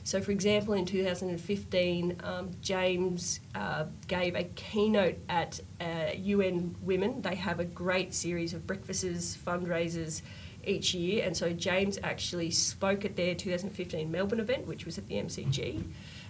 So, 0.06 0.20
for 0.20 0.32
example, 0.32 0.74
in 0.74 0.84
2015, 0.84 2.20
um, 2.22 2.50
James 2.60 3.40
uh, 3.54 3.86
gave 4.06 4.34
a 4.34 4.44
keynote 4.44 5.16
at 5.30 5.60
uh, 5.80 6.10
UN 6.14 6.76
Women. 6.82 7.22
They 7.22 7.36
have 7.36 7.58
a 7.58 7.64
great 7.64 8.12
series 8.12 8.52
of 8.52 8.66
breakfasts, 8.66 9.34
fundraisers 9.34 10.20
each 10.66 10.92
year, 10.92 11.24
and 11.24 11.34
so 11.34 11.52
James 11.52 11.98
actually 12.02 12.50
spoke 12.50 13.04
at 13.06 13.16
their 13.16 13.34
2015 13.34 14.10
Melbourne 14.10 14.40
event, 14.40 14.66
which 14.66 14.84
was 14.84 14.98
at 14.98 15.08
the 15.08 15.14
MCG. 15.14 15.82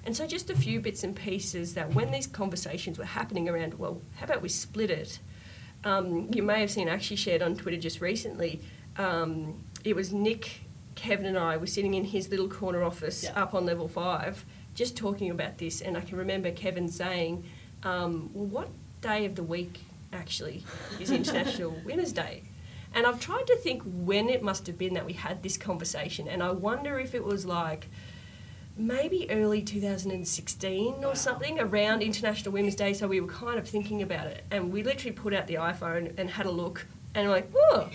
And 0.04 0.16
so, 0.16 0.24
just 0.24 0.50
a 0.50 0.56
few 0.56 0.78
bits 0.78 1.02
and 1.02 1.16
pieces 1.16 1.74
that 1.74 1.94
when 1.94 2.12
these 2.12 2.28
conversations 2.28 2.96
were 2.96 3.04
happening 3.04 3.48
around, 3.48 3.74
well, 3.74 4.00
how 4.16 4.26
about 4.26 4.40
we 4.40 4.50
split 4.50 4.90
it? 4.90 5.18
Um, 5.84 6.28
you 6.32 6.42
may 6.42 6.60
have 6.60 6.70
seen, 6.70 6.88
actually 6.88 7.16
shared 7.16 7.42
on 7.42 7.56
Twitter 7.56 7.76
just 7.76 8.00
recently, 8.00 8.60
um, 8.96 9.62
it 9.84 9.94
was 9.94 10.12
Nick, 10.12 10.60
Kevin, 10.94 11.26
and 11.26 11.36
I 11.38 11.56
were 11.58 11.66
sitting 11.66 11.94
in 11.94 12.04
his 12.04 12.30
little 12.30 12.48
corner 12.48 12.82
office 12.82 13.24
Yeah. 13.24 13.40
up 13.42 13.52
on 13.54 13.66
level 13.66 13.86
five, 13.88 14.44
just 14.74 14.96
talking 14.96 15.30
about 15.30 15.58
this. 15.58 15.80
And 15.82 15.96
I 15.96 16.00
can 16.00 16.16
remember 16.16 16.50
Kevin 16.50 16.88
saying, 16.88 17.44
um, 17.82 18.30
Well, 18.32 18.46
what 18.46 18.68
day 19.02 19.26
of 19.26 19.34
the 19.34 19.42
week 19.42 19.80
actually 20.12 20.64
is 20.98 21.10
International 21.10 21.70
Women's 21.84 22.12
Day? 22.12 22.44
And 22.94 23.06
I've 23.06 23.20
tried 23.20 23.46
to 23.48 23.56
think 23.56 23.82
when 23.84 24.28
it 24.28 24.42
must 24.42 24.66
have 24.68 24.78
been 24.78 24.94
that 24.94 25.04
we 25.04 25.12
had 25.14 25.42
this 25.42 25.56
conversation. 25.58 26.28
And 26.28 26.42
I 26.42 26.52
wonder 26.52 26.98
if 26.98 27.14
it 27.14 27.24
was 27.24 27.44
like, 27.44 27.88
maybe 28.76 29.30
early 29.30 29.62
2016 29.62 31.04
or 31.04 31.14
something 31.14 31.60
around 31.60 32.02
International 32.02 32.52
Women's 32.52 32.74
Day. 32.74 32.92
So 32.92 33.06
we 33.06 33.20
were 33.20 33.28
kind 33.28 33.58
of 33.58 33.68
thinking 33.68 34.02
about 34.02 34.26
it, 34.26 34.44
and 34.50 34.72
we 34.72 34.82
literally 34.82 35.12
put 35.12 35.34
out 35.34 35.46
the 35.46 35.54
iPhone 35.54 36.16
and 36.18 36.30
had 36.30 36.46
a 36.46 36.50
look, 36.50 36.86
and 37.14 37.28
we're 37.28 37.34
like, 37.34 37.50
"Oh, 37.54 37.88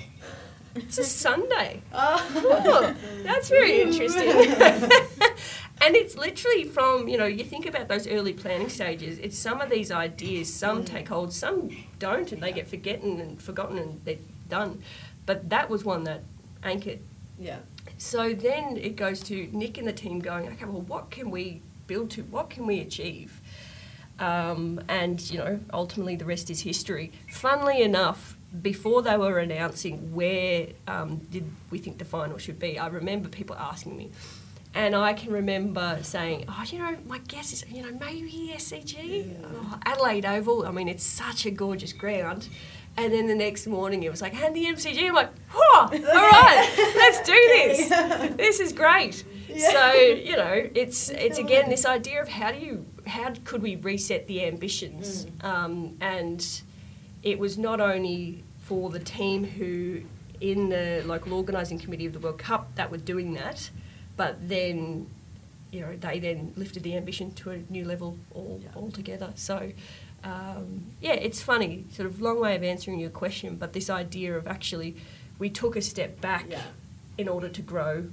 it's 0.76 0.98
a 0.98 1.04
Sunday. 1.26 1.82
Oh, 1.94 2.96
that's 3.24 3.50
very 3.50 3.82
interesting." 3.82 4.30
and 5.82 5.96
it's 5.96 6.18
literally 6.18 6.64
from 6.64 7.08
you 7.08 7.18
know 7.18 7.26
you 7.26 7.44
think 7.44 7.66
about 7.66 7.88
those 7.88 8.08
early 8.08 8.34
planning 8.34 8.70
stages. 8.70 9.20
It's 9.20 9.38
some 9.38 9.62
of 9.62 9.70
these 9.70 9.92
ideas. 9.92 10.54
Some 10.54 10.84
mm. 10.84 10.86
take 10.86 11.10
hold, 11.10 11.34
some 11.34 11.70
don't, 12.00 12.32
and 12.32 12.42
they 12.42 12.52
get 12.52 12.68
forgotten 12.68 13.20
and 13.20 13.42
forgotten, 13.42 13.78
and 13.78 14.02
they're 14.06 14.18
done. 14.48 14.82
But 15.26 15.50
that 15.50 15.70
was 15.70 15.84
one 15.84 16.06
that 16.06 16.24
anchored 16.64 17.00
Yeah. 17.40 17.60
So 17.98 18.34
then 18.34 18.78
it 18.78 18.96
goes 18.96 19.22
to 19.24 19.50
Nick 19.52 19.78
and 19.78 19.88
the 19.88 19.94
team 19.94 20.20
going, 20.20 20.48
okay, 20.48 20.66
well, 20.66 20.82
what 20.82 21.12
can 21.12 21.32
we 21.32 21.62
build 21.88 22.12
to? 22.12 22.24
What 22.24 22.50
can 22.50 22.66
we 22.66 22.80
achieve? 22.80 23.42
Um, 24.20 24.82
and, 24.90 25.20
you 25.32 25.38
know, 25.38 25.60
ultimately 25.74 26.16
the 26.16 26.26
rest 26.26 26.50
is 26.50 26.62
history. 26.62 27.12
Funnily 27.30 27.82
enough, 27.82 28.38
before 28.62 29.02
they 29.02 29.16
were 29.16 29.40
announcing 29.40 30.14
where 30.14 30.68
um, 30.88 31.18
did 31.32 31.46
we 31.70 31.78
think 31.78 31.98
the 32.00 32.06
final 32.06 32.38
should 32.38 32.60
be, 32.60 32.80
I 32.80 32.88
remember 32.88 33.30
people 33.30 33.56
asking 33.56 33.96
me. 33.96 34.12
And 34.74 34.96
I 34.96 35.14
can 35.14 35.32
remember 35.32 36.00
saying, 36.04 36.46
oh, 36.48 36.64
you 36.68 36.80
know, 36.80 36.96
my 37.08 37.18
guess 37.20 37.54
is, 37.54 37.66
you 37.70 37.82
know, 37.82 37.98
maybe 38.00 38.54
SCG, 38.56 39.36
oh, 39.44 39.80
Adelaide 39.86 40.26
Oval. 40.26 40.66
I 40.68 40.72
mean, 40.72 40.88
it's 40.88 41.04
such 41.04 41.46
a 41.46 41.52
gorgeous 41.52 41.92
ground. 41.92 42.50
And 42.96 43.14
then 43.14 43.28
the 43.28 43.36
next 43.36 43.66
morning 43.66 44.04
it 44.04 44.12
was 44.12 44.22
like, 44.22 44.36
and 44.36 44.56
the 44.56 44.66
MCG. 44.66 45.08
I'm 45.08 45.16
like, 45.16 45.32
whoa, 45.52 45.69
all 45.76 45.90
right, 45.90 46.94
let's 46.96 47.22
do 47.22 47.34
this. 47.34 47.90
This 48.38 48.60
is 48.60 48.74
great. 48.74 49.24
So 49.58 49.92
you 49.94 50.38
know, 50.38 50.70
it's 50.74 51.10
it's 51.10 51.38
again 51.38 51.70
this 51.70 51.86
idea 51.86 52.22
of 52.22 52.30
how 52.30 52.52
do 52.52 52.60
you 52.60 52.86
how 53.08 53.34
could 53.44 53.62
we 53.62 53.76
reset 53.76 54.28
the 54.28 54.46
ambitions? 54.46 55.28
Um, 55.42 55.98
and 56.00 56.46
it 57.24 57.40
was 57.40 57.58
not 57.58 57.82
only 57.82 58.44
for 58.60 58.90
the 58.90 59.00
team 59.00 59.44
who 59.44 60.02
in 60.42 60.70
the 60.70 61.04
local 61.06 61.34
organising 61.34 61.80
committee 61.80 62.06
of 62.06 62.14
the 62.14 62.20
World 62.20 62.38
Cup 62.38 62.74
that 62.76 62.92
were 62.92 62.98
doing 62.98 63.34
that, 63.34 63.70
but 64.16 64.48
then, 64.48 65.10
you 65.72 65.82
know, 65.82 65.96
they 65.96 66.20
then 66.20 66.54
lifted 66.56 66.84
the 66.84 66.96
ambition 66.96 67.32
to 67.34 67.52
a 67.52 67.58
new 67.70 67.86
level 67.86 68.18
all, 68.34 68.62
altogether. 68.76 69.34
So, 69.36 69.72
um, 70.24 70.86
yeah, 71.02 71.14
it's 71.14 71.42
funny, 71.42 71.86
sort 71.92 72.06
of 72.06 72.22
long 72.22 72.40
way 72.40 72.56
of 72.56 72.64
answering 72.64 73.00
your 73.00 73.10
question, 73.10 73.56
but 73.56 73.74
this 73.74 73.90
idea 73.90 74.38
of 74.38 74.48
actually 74.48 74.96
we 75.40 75.50
took 75.50 75.76
a 75.76 75.82
step 75.82 76.22
back 76.22 76.46
in 77.18 77.28
order 77.28 77.50
to 77.50 77.62
grow, 77.62 78.06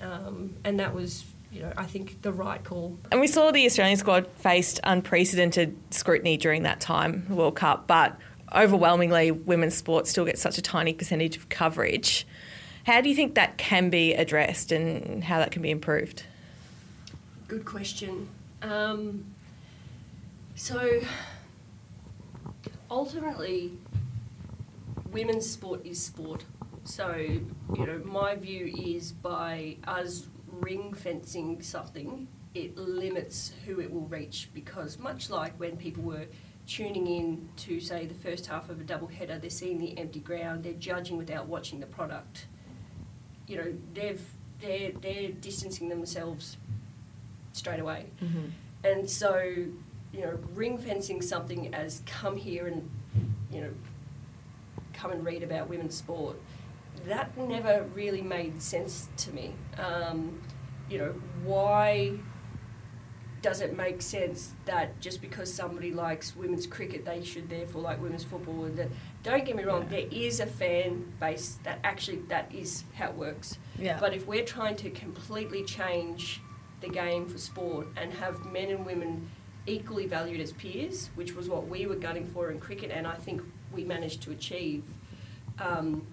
um, 0.00 0.54
and 0.64 0.80
that 0.80 0.94
was. 0.94 1.24
You 1.50 1.62
know, 1.62 1.72
I 1.78 1.86
think 1.86 2.20
the 2.20 2.30
right 2.30 2.62
call. 2.62 2.98
And 3.10 3.22
we 3.22 3.26
saw 3.26 3.50
the 3.50 3.64
Australian 3.64 3.96
squad 3.96 4.26
faced 4.36 4.80
unprecedented 4.84 5.74
scrutiny 5.90 6.36
during 6.36 6.64
that 6.64 6.78
time, 6.78 7.24
the 7.26 7.34
World 7.34 7.56
Cup, 7.56 7.86
but 7.86 8.18
overwhelmingly 8.54 9.30
women's 9.30 9.74
sports 9.74 10.10
still 10.10 10.26
get 10.26 10.38
such 10.38 10.58
a 10.58 10.62
tiny 10.62 10.92
percentage 10.92 11.38
of 11.38 11.48
coverage. 11.48 12.26
How 12.84 13.00
do 13.00 13.08
you 13.08 13.14
think 13.14 13.34
that 13.34 13.58
can 13.58 13.90
be 13.90 14.14
addressed 14.14 14.72
and 14.72 15.22
how 15.24 15.38
that 15.38 15.50
can 15.50 15.62
be 15.62 15.70
improved? 15.70 16.24
Good 17.46 17.64
question. 17.64 18.28
Um, 18.62 19.24
so, 20.54 21.00
ultimately, 22.90 23.72
women's 25.10 25.48
sport 25.48 25.84
is 25.84 26.02
sport. 26.02 26.44
So, 26.88 27.14
you 27.16 27.86
know, 27.86 28.00
my 28.02 28.34
view 28.34 28.72
is 28.74 29.12
by 29.12 29.76
us 29.86 30.26
ring 30.50 30.94
fencing 30.94 31.60
something, 31.60 32.26
it 32.54 32.78
limits 32.78 33.52
who 33.66 33.78
it 33.78 33.92
will 33.92 34.06
reach 34.06 34.48
because, 34.54 34.98
much 34.98 35.28
like 35.28 35.52
when 35.60 35.76
people 35.76 36.02
were 36.02 36.24
tuning 36.66 37.06
in 37.06 37.48
to, 37.58 37.78
say, 37.78 38.06
the 38.06 38.14
first 38.14 38.46
half 38.46 38.70
of 38.70 38.80
a 38.80 38.84
double 38.84 39.06
header, 39.06 39.38
they're 39.38 39.50
seeing 39.50 39.78
the 39.78 39.98
empty 39.98 40.20
ground, 40.20 40.64
they're 40.64 40.72
judging 40.72 41.18
without 41.18 41.46
watching 41.46 41.78
the 41.78 41.86
product. 41.86 42.46
You 43.46 43.58
know, 43.58 43.74
they've, 43.92 44.24
they're, 44.62 44.92
they're 44.92 45.28
distancing 45.28 45.90
themselves 45.90 46.56
straight 47.52 47.80
away. 47.80 48.06
Mm-hmm. 48.24 48.46
And 48.84 49.08
so, 49.08 49.38
you 49.38 50.20
know, 50.22 50.38
ring 50.54 50.78
fencing 50.78 51.20
something 51.20 51.74
as 51.74 52.00
come 52.06 52.36
here 52.36 52.66
and, 52.66 52.88
you 53.52 53.60
know, 53.60 53.70
come 54.94 55.10
and 55.10 55.24
read 55.24 55.42
about 55.42 55.68
women's 55.68 55.94
sport, 55.94 56.36
that 57.06 57.36
never 57.36 57.84
really 57.94 58.22
made 58.22 58.62
sense 58.62 59.08
to 59.18 59.32
me. 59.32 59.54
Um, 59.76 60.40
you 60.88 60.98
know, 60.98 61.14
why 61.44 62.18
does 63.40 63.60
it 63.60 63.76
make 63.76 64.02
sense 64.02 64.54
that 64.64 64.98
just 65.00 65.20
because 65.20 65.52
somebody 65.52 65.92
likes 65.92 66.34
women's 66.34 66.66
cricket, 66.66 67.04
they 67.04 67.22
should 67.22 67.48
therefore 67.48 67.82
like 67.82 68.02
women's 68.02 68.24
football? 68.24 68.64
And 68.64 68.76
that, 68.76 68.88
don't 69.22 69.44
get 69.44 69.56
me 69.56 69.64
wrong, 69.64 69.86
there 69.88 70.06
is 70.10 70.40
a 70.40 70.46
fan 70.46 71.12
base 71.20 71.58
that 71.62 71.78
actually 71.84 72.18
that 72.28 72.52
is 72.52 72.84
how 72.94 73.10
it 73.10 73.14
works. 73.14 73.58
Yeah. 73.78 73.98
But 74.00 74.14
if 74.14 74.26
we're 74.26 74.44
trying 74.44 74.76
to 74.76 74.90
completely 74.90 75.64
change 75.64 76.40
the 76.80 76.88
game 76.88 77.26
for 77.28 77.38
sport 77.38 77.88
and 77.96 78.12
have 78.14 78.44
men 78.46 78.70
and 78.70 78.84
women 78.84 79.30
equally 79.66 80.06
valued 80.06 80.40
as 80.40 80.52
peers, 80.52 81.10
which 81.14 81.34
was 81.34 81.48
what 81.48 81.68
we 81.68 81.86
were 81.86 81.96
gunning 81.96 82.26
for 82.26 82.50
in 82.50 82.58
cricket, 82.58 82.90
and 82.90 83.06
I 83.06 83.14
think 83.14 83.42
we 83.72 83.84
managed 83.84 84.22
to 84.22 84.30
achieve. 84.30 84.82
Um, 85.60 86.06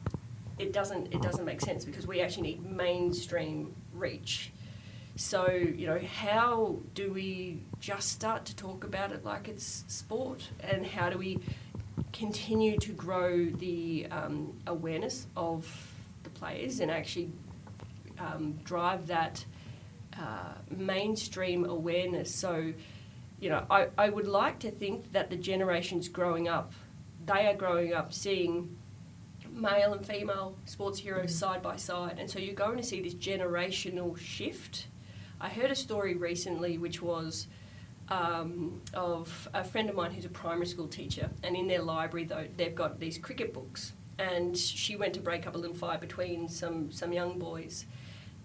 it 0.57 0.71
doesn't 0.71 1.13
it 1.13 1.21
doesn't 1.21 1.45
make 1.45 1.61
sense 1.61 1.85
because 1.85 2.07
we 2.07 2.21
actually 2.21 2.43
need 2.43 2.65
mainstream 2.65 3.75
reach. 3.93 4.51
So 5.15 5.47
you 5.49 5.87
know, 5.87 5.99
how 5.99 6.79
do 6.93 7.11
we 7.11 7.61
just 7.79 8.09
start 8.09 8.45
to 8.45 8.55
talk 8.55 8.83
about 8.83 9.11
it 9.11 9.23
like 9.23 9.47
it's 9.47 9.85
sport, 9.87 10.49
and 10.59 10.85
how 10.85 11.09
do 11.09 11.17
we 11.17 11.39
continue 12.11 12.77
to 12.77 12.91
grow 12.91 13.45
the 13.45 14.07
um, 14.11 14.57
awareness 14.67 15.27
of 15.35 15.67
the 16.23 16.29
players 16.29 16.79
and 16.79 16.91
actually 16.91 17.29
um, 18.19 18.59
drive 18.63 19.07
that 19.07 19.45
uh, 20.17 20.53
mainstream 20.69 21.65
awareness? 21.65 22.33
So 22.33 22.73
you 23.39 23.49
know, 23.49 23.65
I, 23.69 23.87
I 23.97 24.09
would 24.09 24.27
like 24.27 24.59
to 24.59 24.71
think 24.71 25.11
that 25.11 25.29
the 25.29 25.35
generations 25.35 26.07
growing 26.07 26.47
up, 26.47 26.73
they 27.25 27.47
are 27.47 27.53
growing 27.53 27.93
up 27.93 28.13
seeing 28.13 28.77
male 29.55 29.93
and 29.93 30.05
female 30.05 30.57
sports 30.65 30.99
heroes 30.99 31.33
side 31.33 31.61
by 31.63 31.77
side. 31.77 32.19
And 32.19 32.29
so 32.29 32.39
you're 32.39 32.53
going 32.53 32.77
to 32.77 32.83
see 32.83 33.01
this 33.01 33.15
generational 33.15 34.17
shift. 34.17 34.87
I 35.39 35.49
heard 35.49 35.71
a 35.71 35.75
story 35.75 36.15
recently 36.15 36.77
which 36.77 37.01
was 37.01 37.47
um, 38.09 38.81
of 38.93 39.49
a 39.53 39.63
friend 39.63 39.89
of 39.89 39.95
mine 39.95 40.11
who's 40.11 40.25
a 40.25 40.29
primary 40.29 40.67
school 40.67 40.87
teacher, 40.87 41.29
and 41.43 41.55
in 41.55 41.67
their 41.67 41.81
library, 41.81 42.25
though, 42.25 42.47
they've 42.55 42.75
got 42.75 42.99
these 42.99 43.17
cricket 43.17 43.53
books. 43.53 43.93
And 44.17 44.55
she 44.55 44.95
went 44.95 45.13
to 45.15 45.19
break 45.19 45.45
up 45.47 45.55
a 45.55 45.57
little 45.57 45.75
fight 45.75 45.99
between 45.99 46.47
some, 46.47 46.91
some 46.91 47.11
young 47.11 47.37
boys. 47.37 47.85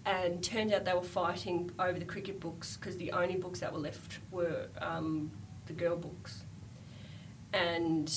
And 0.03 0.43
turned 0.43 0.73
out 0.73 0.83
they 0.83 0.93
were 0.93 1.03
fighting 1.03 1.71
over 1.77 1.97
the 1.97 2.05
cricket 2.05 2.39
books 2.39 2.75
because 2.75 2.97
the 2.97 3.11
only 3.11 3.35
books 3.35 3.59
that 3.59 3.71
were 3.71 3.79
left 3.79 4.19
were 4.31 4.67
um, 4.79 5.31
the 5.67 5.73
girl 5.73 5.95
books. 5.95 6.43
And 7.53 8.11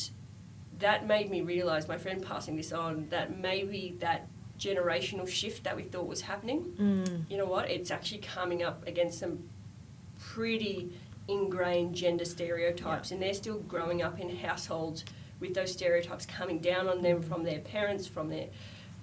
that 0.81 1.07
made 1.07 1.31
me 1.31 1.41
realise, 1.43 1.89
my 1.89 1.99
friend 1.99 2.23
passing 2.25 2.57
this 2.57 2.73
on, 2.73 3.09
that 3.11 3.39
maybe 3.39 3.95
that 4.01 4.27
generational 4.59 5.27
shift 5.29 5.65
that 5.65 5.77
we 5.77 5.83
thought 5.83 6.07
was 6.07 6.21
happening, 6.23 6.63
Mm. 6.79 7.31
you 7.31 7.37
know 7.37 7.47
what, 7.47 7.71
it's 7.71 7.91
actually 7.91 8.19
coming 8.21 8.63
up 8.63 8.87
against 8.87 9.19
some 9.19 9.49
pretty 10.19 10.93
ingrained 11.29 11.95
gender 11.95 12.25
stereotypes, 12.25 13.11
and 13.11 13.21
they're 13.21 13.35
still 13.35 13.59
growing 13.61 14.03
up 14.03 14.19
in 14.21 14.37
households 14.37 15.05
with 15.41 15.55
those 15.55 15.73
stereotypes 15.73 16.27
coming 16.27 16.59
down 16.59 16.89
on 16.89 17.03
them 17.03 17.23
from 17.23 17.43
their 17.45 17.59
parents, 17.61 18.07
from 18.07 18.29
their, 18.29 18.47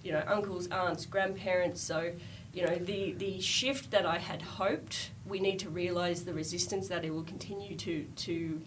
you 0.03 0.11
know, 0.11 0.23
uncles, 0.27 0.67
aunts, 0.69 1.05
grandparents. 1.05 1.81
So, 1.81 2.13
you 2.53 2.65
know, 2.65 2.75
the 2.75 3.13
the 3.13 3.39
shift 3.41 3.91
that 3.91 4.05
I 4.05 4.17
had 4.17 4.41
hoped, 4.41 5.11
we 5.25 5.39
need 5.39 5.59
to 5.59 5.69
realise 5.69 6.21
the 6.21 6.33
resistance 6.33 6.87
that 6.89 7.03
it 7.05 7.11
will 7.13 7.23
continue 7.23 7.75
to 7.77 8.03
to, 8.27 8.61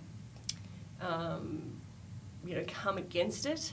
um, 1.00 1.73
you 2.46 2.54
know, 2.54 2.64
come 2.66 2.98
against 2.98 3.46
it. 3.46 3.72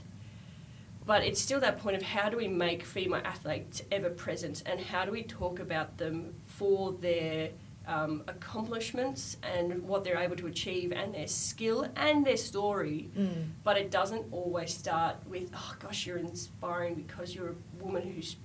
But 1.05 1.23
it's 1.23 1.41
still 1.41 1.60
that 1.62 1.79
point 1.79 1.95
of 1.95 2.03
how 2.03 2.29
do 2.29 2.38
we 2.38 2.47
make 2.47 2.84
female 2.84 3.21
athletes 3.25 3.81
ever 3.91 4.10
present, 4.10 4.63
and 4.65 4.79
how 4.79 5.05
do 5.05 5.12
we 5.12 5.23
talk 5.23 5.60
about 5.60 5.97
them 5.97 6.36
for 6.45 6.93
their 6.93 7.49
um, 7.88 8.23
accomplishments 8.27 9.38
and 9.41 9.84
what 9.84 10.03
they're 10.03 10.19
able 10.19 10.36
to 10.36 10.47
achieve 10.47 10.91
and 10.91 11.13
their 11.13 11.27
skill 11.27 11.88
and 11.95 12.25
their 12.25 12.38
story. 12.38 13.10
Mm. 13.17 13.47
But 13.63 13.77
it 13.77 13.91
doesn't 13.91 14.27
always 14.31 14.73
start 14.73 15.15
with, 15.27 15.49
oh 15.55 15.75
gosh, 15.79 16.05
you're 16.05 16.17
inspiring 16.17 16.95
because 16.95 17.34
you're 17.34 17.49
a 17.49 17.84
woman 17.84 18.03
who's 18.03 18.36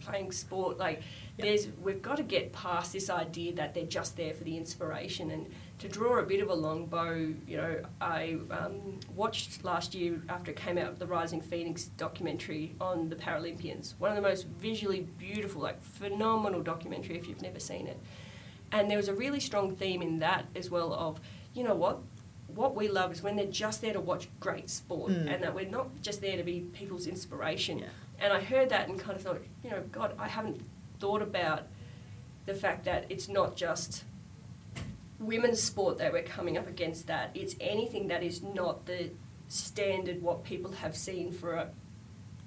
playing 0.00 0.32
sport. 0.32 0.78
Like, 0.78 1.02
there's 1.38 1.68
we've 1.82 2.02
got 2.02 2.18
to 2.18 2.22
get 2.22 2.52
past 2.52 2.92
this 2.92 3.10
idea 3.10 3.54
that 3.54 3.74
they're 3.74 3.84
just 3.84 4.16
there 4.16 4.34
for 4.34 4.44
the 4.44 4.56
inspiration. 4.56 5.30
And 5.30 5.46
to 5.78 5.88
draw 5.88 6.18
a 6.18 6.22
bit 6.22 6.40
of 6.40 6.48
a 6.50 6.54
long 6.54 6.86
bow, 6.86 7.12
you 7.12 7.56
know, 7.56 7.82
I 8.00 8.38
um, 8.50 9.00
watched 9.14 9.64
last 9.64 9.94
year 9.94 10.22
after 10.28 10.52
it 10.52 10.56
came 10.56 10.78
out 10.78 10.98
the 10.98 11.06
Rising 11.06 11.40
Phoenix 11.40 11.86
documentary 11.96 12.74
on 12.80 13.08
the 13.08 13.16
Paralympians. 13.16 13.94
One 13.98 14.10
of 14.10 14.16
the 14.16 14.22
most 14.22 14.46
visually 14.46 15.00
beautiful, 15.18 15.60
like 15.62 15.82
phenomenal 15.82 16.62
documentary 16.62 17.16
if 17.16 17.26
you've 17.28 17.42
never 17.42 17.58
seen 17.60 17.86
it. 17.86 17.98
And 18.72 18.88
there 18.90 18.96
was 18.96 19.08
a 19.08 19.14
really 19.14 19.40
strong 19.40 19.74
theme 19.74 20.00
in 20.00 20.20
that 20.20 20.46
as 20.56 20.70
well 20.70 20.92
of, 20.94 21.20
you 21.54 21.64
know 21.64 21.74
what, 21.74 21.98
what 22.46 22.76
we 22.76 22.88
love 22.88 23.10
is 23.12 23.22
when 23.22 23.34
they're 23.36 23.46
just 23.46 23.82
there 23.82 23.92
to 23.92 24.00
watch 24.00 24.28
great 24.40 24.70
sport 24.70 25.10
Mm. 25.12 25.34
and 25.34 25.42
that 25.42 25.54
we're 25.54 25.68
not 25.68 25.88
just 26.02 26.20
there 26.20 26.36
to 26.36 26.42
be 26.44 26.60
people's 26.60 27.06
inspiration. 27.06 27.84
And 28.20 28.32
I 28.32 28.40
heard 28.40 28.68
that 28.70 28.88
and 28.88 28.98
kind 28.98 29.16
of 29.16 29.22
thought, 29.22 29.42
you 29.64 29.70
know, 29.70 29.82
God, 29.90 30.14
I 30.18 30.28
haven't 30.28 30.60
thought 31.00 31.20
about 31.20 31.62
the 32.46 32.54
fact 32.54 32.84
that 32.84 33.06
it's 33.08 33.28
not 33.28 33.56
just 33.56 34.04
women's 35.18 35.62
sport 35.62 35.98
that 35.98 36.12
we're 36.12 36.22
coming 36.22 36.58
up 36.58 36.68
against 36.68 37.06
that. 37.06 37.30
It's 37.34 37.54
anything 37.60 38.08
that 38.08 38.22
is 38.22 38.42
not 38.42 38.86
the 38.86 39.10
standard 39.48 40.22
what 40.22 40.44
people 40.44 40.72
have 40.72 40.96
seen 40.96 41.32
for 41.32 41.54
a 41.54 41.70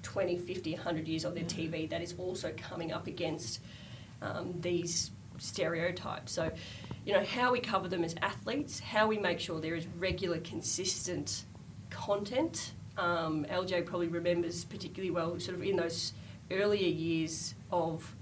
20, 0.04 0.38
50, 0.38 0.74
100 0.74 1.08
years 1.08 1.26
on 1.26 1.36
their 1.36 1.44
TV 1.44 1.90
that 1.90 2.02
is 2.02 2.16
also 2.18 2.54
coming 2.58 2.92
up 2.92 3.08
against 3.08 3.62
um, 4.22 4.54
these 4.62 5.12
stereotypes. 5.38 6.32
So, 6.32 6.52
you 7.06 7.14
know, 7.14 7.24
how 7.24 7.52
we 7.52 7.60
cover 7.60 7.88
them 7.88 8.04
as 8.04 8.16
athletes, 8.22 8.80
how 8.80 9.08
we 9.08 9.18
make 9.18 9.40
sure 9.40 9.60
there 9.60 9.76
is 9.76 9.88
regular, 10.00 10.40
consistent 10.40 11.46
content. 11.90 12.74
Um, 12.98 13.46
LJ 13.46 13.86
probably 13.86 14.08
remembers 14.08 14.66
particularly 14.66 15.12
well, 15.12 15.40
sort 15.40 15.58
of 15.58 15.64
in 15.64 15.76
those 15.76 16.14
earlier 16.52 16.88
years 16.88 17.54
of, 17.72 18.16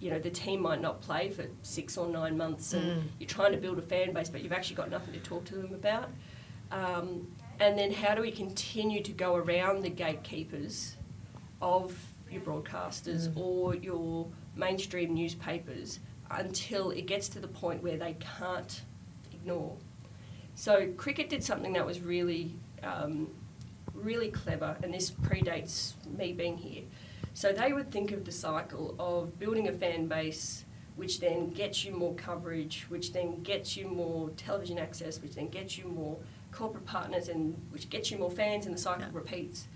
you 0.00 0.10
know, 0.10 0.18
the 0.18 0.30
team 0.30 0.60
might 0.62 0.80
not 0.80 1.00
play 1.00 1.28
for 1.30 1.46
six 1.62 1.96
or 1.96 2.06
nine 2.08 2.36
months, 2.36 2.72
and 2.72 2.84
Mm. 2.84 3.02
you're 3.18 3.28
trying 3.28 3.52
to 3.52 3.58
build 3.58 3.78
a 3.78 3.82
fan 3.82 4.12
base, 4.12 4.28
but 4.28 4.42
you've 4.42 4.52
actually 4.52 4.76
got 4.76 4.90
nothing 4.90 5.12
to 5.14 5.20
talk 5.20 5.44
to 5.46 5.56
them 5.56 5.74
about. 5.74 6.10
Um, 6.70 7.32
and 7.58 7.76
then 7.76 7.92
how 7.92 8.14
do 8.14 8.22
we 8.22 8.30
continue 8.30 9.02
to 9.02 9.12
go 9.12 9.34
around 9.34 9.82
the 9.82 9.90
gatekeepers 9.90 10.96
of 11.60 11.98
your 12.30 12.42
broadcasters 12.42 13.36
or 13.36 13.74
your 13.74 14.28
mainstream 14.54 15.14
newspapers 15.14 15.98
until 16.30 16.90
it 16.90 17.06
gets 17.06 17.28
to 17.30 17.40
the 17.40 17.48
point 17.48 17.82
where 17.82 17.96
they 17.96 18.14
can't 18.38 18.82
ignore. 19.32 19.76
So 20.54 20.92
cricket 20.96 21.30
did 21.30 21.42
something 21.42 21.72
that 21.72 21.86
was 21.86 22.00
really, 22.00 22.54
um, 22.82 23.28
really 23.94 24.28
clever, 24.30 24.76
and 24.82 24.92
this 24.92 25.10
predates 25.10 25.94
me 26.06 26.32
being 26.32 26.58
here. 26.58 26.82
So 27.38 27.52
they 27.52 27.72
would 27.72 27.92
think 27.92 28.10
of 28.10 28.24
the 28.24 28.32
cycle 28.32 28.96
of 28.98 29.38
building 29.38 29.68
a 29.68 29.72
fan 29.72 30.08
base, 30.08 30.64
which 30.96 31.20
then 31.20 31.50
gets 31.50 31.84
you 31.84 31.92
more 31.92 32.12
coverage, 32.16 32.86
which 32.88 33.12
then 33.12 33.44
gets 33.44 33.76
you 33.76 33.86
more 33.86 34.30
television 34.30 34.76
access, 34.76 35.22
which 35.22 35.36
then 35.36 35.46
gets 35.46 35.78
you 35.78 35.84
more 35.84 36.16
corporate 36.50 36.84
partners, 36.84 37.28
and 37.28 37.54
which 37.70 37.88
gets 37.90 38.10
you 38.10 38.18
more 38.18 38.32
fans, 38.32 38.66
and 38.66 38.74
the 38.74 38.80
cycle 38.80 39.02
yeah. 39.02 39.10
repeats. 39.12 39.68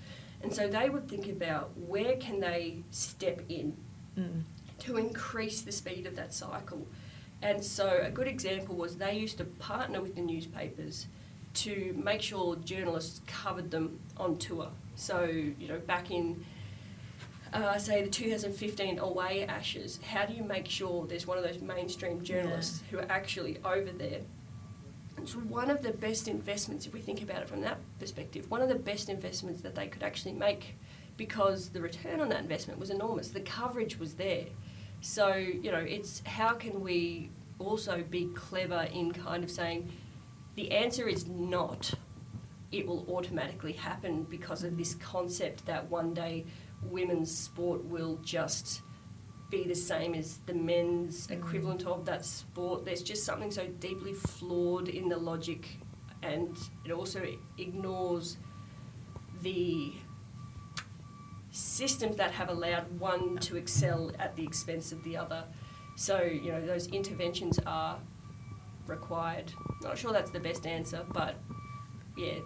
And 0.43 0.53
so 0.53 0.67
they 0.67 0.91
would 0.91 1.09
think 1.09 1.29
about 1.29 1.71
where 1.79 2.17
can 2.17 2.41
they 2.41 2.83
step 2.91 3.43
in 3.49 3.77
mm. 4.19 4.43
to 4.81 4.97
increase 4.97 5.61
the 5.61 5.71
speed 5.71 6.05
of 6.09 6.17
that 6.17 6.35
cycle. 6.35 6.85
And 7.43 7.63
so 7.63 8.01
a 8.03 8.11
good 8.11 8.27
example 8.27 8.75
was 8.75 8.97
they 8.97 9.17
used 9.17 9.39
to 9.39 9.45
partner 9.45 10.01
with 10.03 10.17
the 10.17 10.23
newspapers 10.23 11.07
to 11.55 11.95
make 12.03 12.23
sure 12.23 12.57
journalists 12.57 13.21
covered 13.29 13.71
them 13.71 14.01
on 14.17 14.39
tour. 14.39 14.71
So, 14.97 15.23
you 15.23 15.69
know, 15.69 15.79
back 15.79 16.11
in, 16.11 16.45
uh, 17.53 17.79
say, 17.79 18.03
the 18.03 18.11
2015 18.11 18.99
away 18.99 19.45
Ashes, 19.45 20.01
how 20.03 20.25
do 20.25 20.35
you 20.35 20.43
make 20.43 20.69
sure 20.69 21.07
there's 21.07 21.27
one 21.27 21.39
of 21.39 21.45
those 21.45 21.61
mainstream 21.61 22.23
journalists 22.23 22.83
yeah. 22.83 22.91
who 22.91 22.99
are 23.05 23.11
actually 23.11 23.59
over 23.65 23.91
there? 23.91 24.21
It's 25.19 25.37
one 25.37 25.71
of 25.71 25.83
the 25.83 25.93
best 25.93 26.29
investments, 26.29 26.87
if 26.87 26.95
we 26.95 27.01
think 27.01 27.23
about 27.23 27.43
it 27.43 27.49
from 27.49 27.61
that 27.61 27.79
perspective, 28.01 28.51
one 28.51 28.63
of 28.63 28.69
the 28.69 28.75
best 28.75 29.09
investments 29.09 29.61
that 29.63 29.75
they 29.75 29.87
could 29.87 30.03
actually 30.03 30.33
make 30.33 30.77
because 31.17 31.69
the 31.69 31.81
return 31.81 32.21
on 32.21 32.29
that 32.31 32.41
investment 32.41 32.81
was 32.81 32.91
enormous. 32.91 33.29
The 33.29 33.41
coverage 33.41 33.99
was 33.99 34.15
there. 34.15 34.47
So, 35.03 35.35
you 35.35 35.71
know, 35.71 35.79
it's 35.79 36.23
how 36.25 36.55
can 36.55 36.81
we 36.81 37.31
also 37.59 38.03
be 38.09 38.27
clever 38.35 38.89
in 38.93 39.13
kind 39.13 39.45
of 39.45 39.51
saying 39.51 39.91
the 40.55 40.71
answer 40.73 41.07
is 41.07 41.27
not 41.27 41.93
it 42.73 42.87
will 42.87 43.05
automatically 43.11 43.73
happen 43.73 44.25
because 44.25 44.65
of 44.65 44.79
this 44.79 44.95
concept 44.95 45.67
that 45.67 45.91
one 45.91 46.15
day 46.15 46.45
women's 46.83 47.37
sport 47.37 47.85
will 47.85 48.19
just 48.23 48.83
be 49.51 49.65
the 49.65 49.75
same 49.75 50.15
as 50.15 50.39
the 50.47 50.55
men's 50.55 51.27
mm. 51.27 51.33
equivalent 51.33 51.87
of 51.87 52.05
that 52.07 52.25
sport. 52.25 52.85
There's 52.85 53.03
just 53.03 53.25
something 53.25 53.51
so 53.51 53.67
deeply 53.67 54.15
flawed 54.15 54.89
in 54.89 55.09
the 55.09 55.19
logic, 55.19 55.69
and 56.23 56.57
it 56.85 56.91
also 56.91 57.23
ignores 57.59 58.39
the 59.43 59.93
systems 61.51 62.17
that 62.17 62.33
have 62.33 62.49
allowed 62.49 62.99
one 62.99 63.37
to 63.37 63.57
excel 63.57 64.11
at 64.19 64.35
the 64.37 64.43
expense 64.43 64.91
of 64.91 65.05
the 65.05 65.17
other. 65.17 65.45
So, 65.97 66.23
you 66.23 66.51
know, 66.51 66.65
those 66.65 66.87
interventions 66.89 67.59
are 67.67 67.99
required. 68.87 69.53
Not 69.83 69.99
sure 69.99 70.13
that's 70.13 70.31
the 70.31 70.41
best 70.41 70.67
answer, 70.67 71.05
but 71.13 71.37
yeah, 72.17 72.39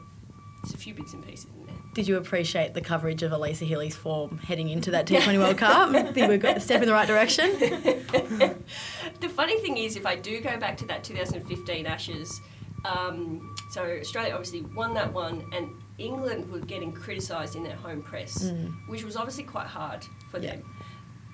it's 0.65 0.75
a 0.75 0.77
few 0.77 0.95
bits 0.95 1.13
and 1.15 1.25
pieces 1.25 1.47
in 1.57 1.67
there. 1.67 1.77
Did 1.97 2.09
you 2.09 2.19
appreciate 2.19 2.75
the 2.75 2.83
coverage 2.83 3.23
of 3.23 3.33
Alyssa 3.33 3.67
Healy's 3.67 3.97
form 3.97 4.37
heading 4.37 4.69
into 4.69 4.91
that 4.91 5.07
T20 5.07 5.39
World 5.39 5.57
Cup? 5.57 5.95
I 5.95 6.03
Think 6.13 6.29
we've 6.29 6.39
got 6.39 6.59
a 6.59 6.61
step 6.61 6.83
in 6.83 6.89
the 6.89 6.93
right 6.93 7.09
direction? 7.09 7.53
the 7.59 9.29
funny 9.31 9.59
thing 9.61 9.79
is, 9.79 9.97
if 9.97 10.05
I 10.05 10.15
do 10.15 10.43
go 10.43 10.59
back 10.59 10.77
to 10.77 10.87
that 10.89 11.03
2015 11.03 11.87
Ashes, 11.87 12.43
um, 12.85 13.57
so 13.71 13.83
Australia 13.83 14.35
obviously 14.35 14.61
won 14.61 14.93
that 14.93 15.11
one, 15.11 15.49
and 15.55 15.71
England 15.97 16.53
were 16.53 16.59
getting 16.59 16.93
criticised 16.93 17.57
in 17.57 17.63
their 17.63 17.77
home 17.77 18.03
press, 18.03 18.45
mm. 18.45 18.75
which 18.89 19.03
was 19.03 19.17
obviously 19.17 19.45
quite 19.45 19.67
hard 19.67 20.05
for 20.31 20.39
yeah. 20.39 20.51
them. 20.51 20.77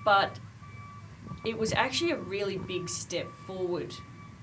But 0.05 0.39
it 1.43 1.57
was 1.57 1.73
actually 1.73 2.11
a 2.11 2.17
really 2.19 2.57
big 2.57 2.87
step 2.87 3.29
forward 3.45 3.93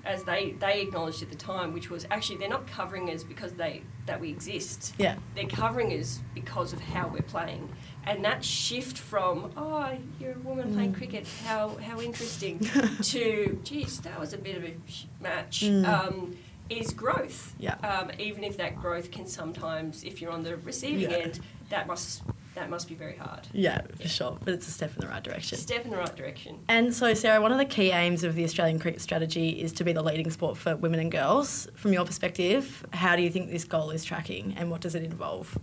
as 0.05 0.23
they, 0.23 0.55
they 0.59 0.81
acknowledged 0.81 1.21
at 1.21 1.29
the 1.29 1.35
time, 1.35 1.73
which 1.73 1.89
was 1.89 2.05
actually 2.09 2.37
they're 2.37 2.49
not 2.49 2.67
covering 2.67 3.09
us 3.09 3.23
because 3.23 3.53
they 3.53 3.83
that 4.05 4.19
we 4.19 4.29
exist. 4.29 4.95
Yeah. 4.97 5.15
They're 5.35 5.45
covering 5.45 5.91
us 5.97 6.21
because 6.33 6.73
of 6.73 6.81
how 6.81 7.07
we're 7.07 7.21
playing. 7.21 7.69
And 8.05 8.25
that 8.25 8.43
shift 8.43 8.97
from, 8.97 9.51
oh, 9.55 9.91
you're 10.19 10.33
a 10.33 10.39
woman 10.39 10.69
mm. 10.69 10.73
playing 10.73 10.93
cricket, 10.93 11.27
how 11.45 11.77
how 11.77 12.01
interesting, 12.01 12.59
to, 13.03 13.59
geez, 13.63 13.99
that 14.01 14.19
was 14.19 14.33
a 14.33 14.37
bit 14.37 14.57
of 14.57 14.63
a 14.63 14.75
match, 15.21 15.61
mm. 15.61 15.87
um, 15.87 16.35
is 16.69 16.93
growth. 16.93 17.53
Yeah. 17.59 17.75
Um, 17.75 18.11
even 18.17 18.43
if 18.43 18.57
that 18.57 18.81
growth 18.81 19.11
can 19.11 19.27
sometimes, 19.27 20.03
if 20.03 20.21
you're 20.21 20.31
on 20.31 20.43
the 20.43 20.57
receiving 20.57 21.11
yeah. 21.11 21.17
end, 21.17 21.39
that 21.69 21.85
must 21.85 22.23
that 22.55 22.69
must 22.69 22.87
be 22.87 22.95
very 22.95 23.15
hard. 23.15 23.47
Yeah, 23.53 23.81
for 23.99 24.07
sure. 24.07 24.37
But 24.43 24.53
it's 24.53 24.67
a 24.67 24.71
step 24.71 24.93
in 24.95 25.01
the 25.01 25.07
right 25.07 25.23
direction. 25.23 25.57
Step 25.57 25.85
in 25.85 25.91
the 25.91 25.97
right 25.97 26.15
direction. 26.15 26.59
And 26.67 26.93
so, 26.93 27.13
Sarah, 27.13 27.41
one 27.41 27.51
of 27.51 27.57
the 27.57 27.65
key 27.65 27.91
aims 27.91 28.23
of 28.23 28.35
the 28.35 28.43
Australian 28.43 28.77
cricket 28.79 29.01
strategy 29.01 29.49
is 29.49 29.71
to 29.73 29.83
be 29.83 29.93
the 29.93 30.03
leading 30.03 30.29
sport 30.31 30.57
for 30.57 30.75
women 30.75 30.99
and 30.99 31.11
girls. 31.11 31.67
From 31.75 31.93
your 31.93 32.05
perspective, 32.05 32.85
how 32.91 33.15
do 33.15 33.21
you 33.21 33.29
think 33.29 33.49
this 33.49 33.63
goal 33.63 33.91
is 33.91 34.03
tracking 34.03 34.53
and 34.57 34.69
what 34.69 34.81
does 34.81 34.95
it 34.95 35.03
involve? 35.03 35.57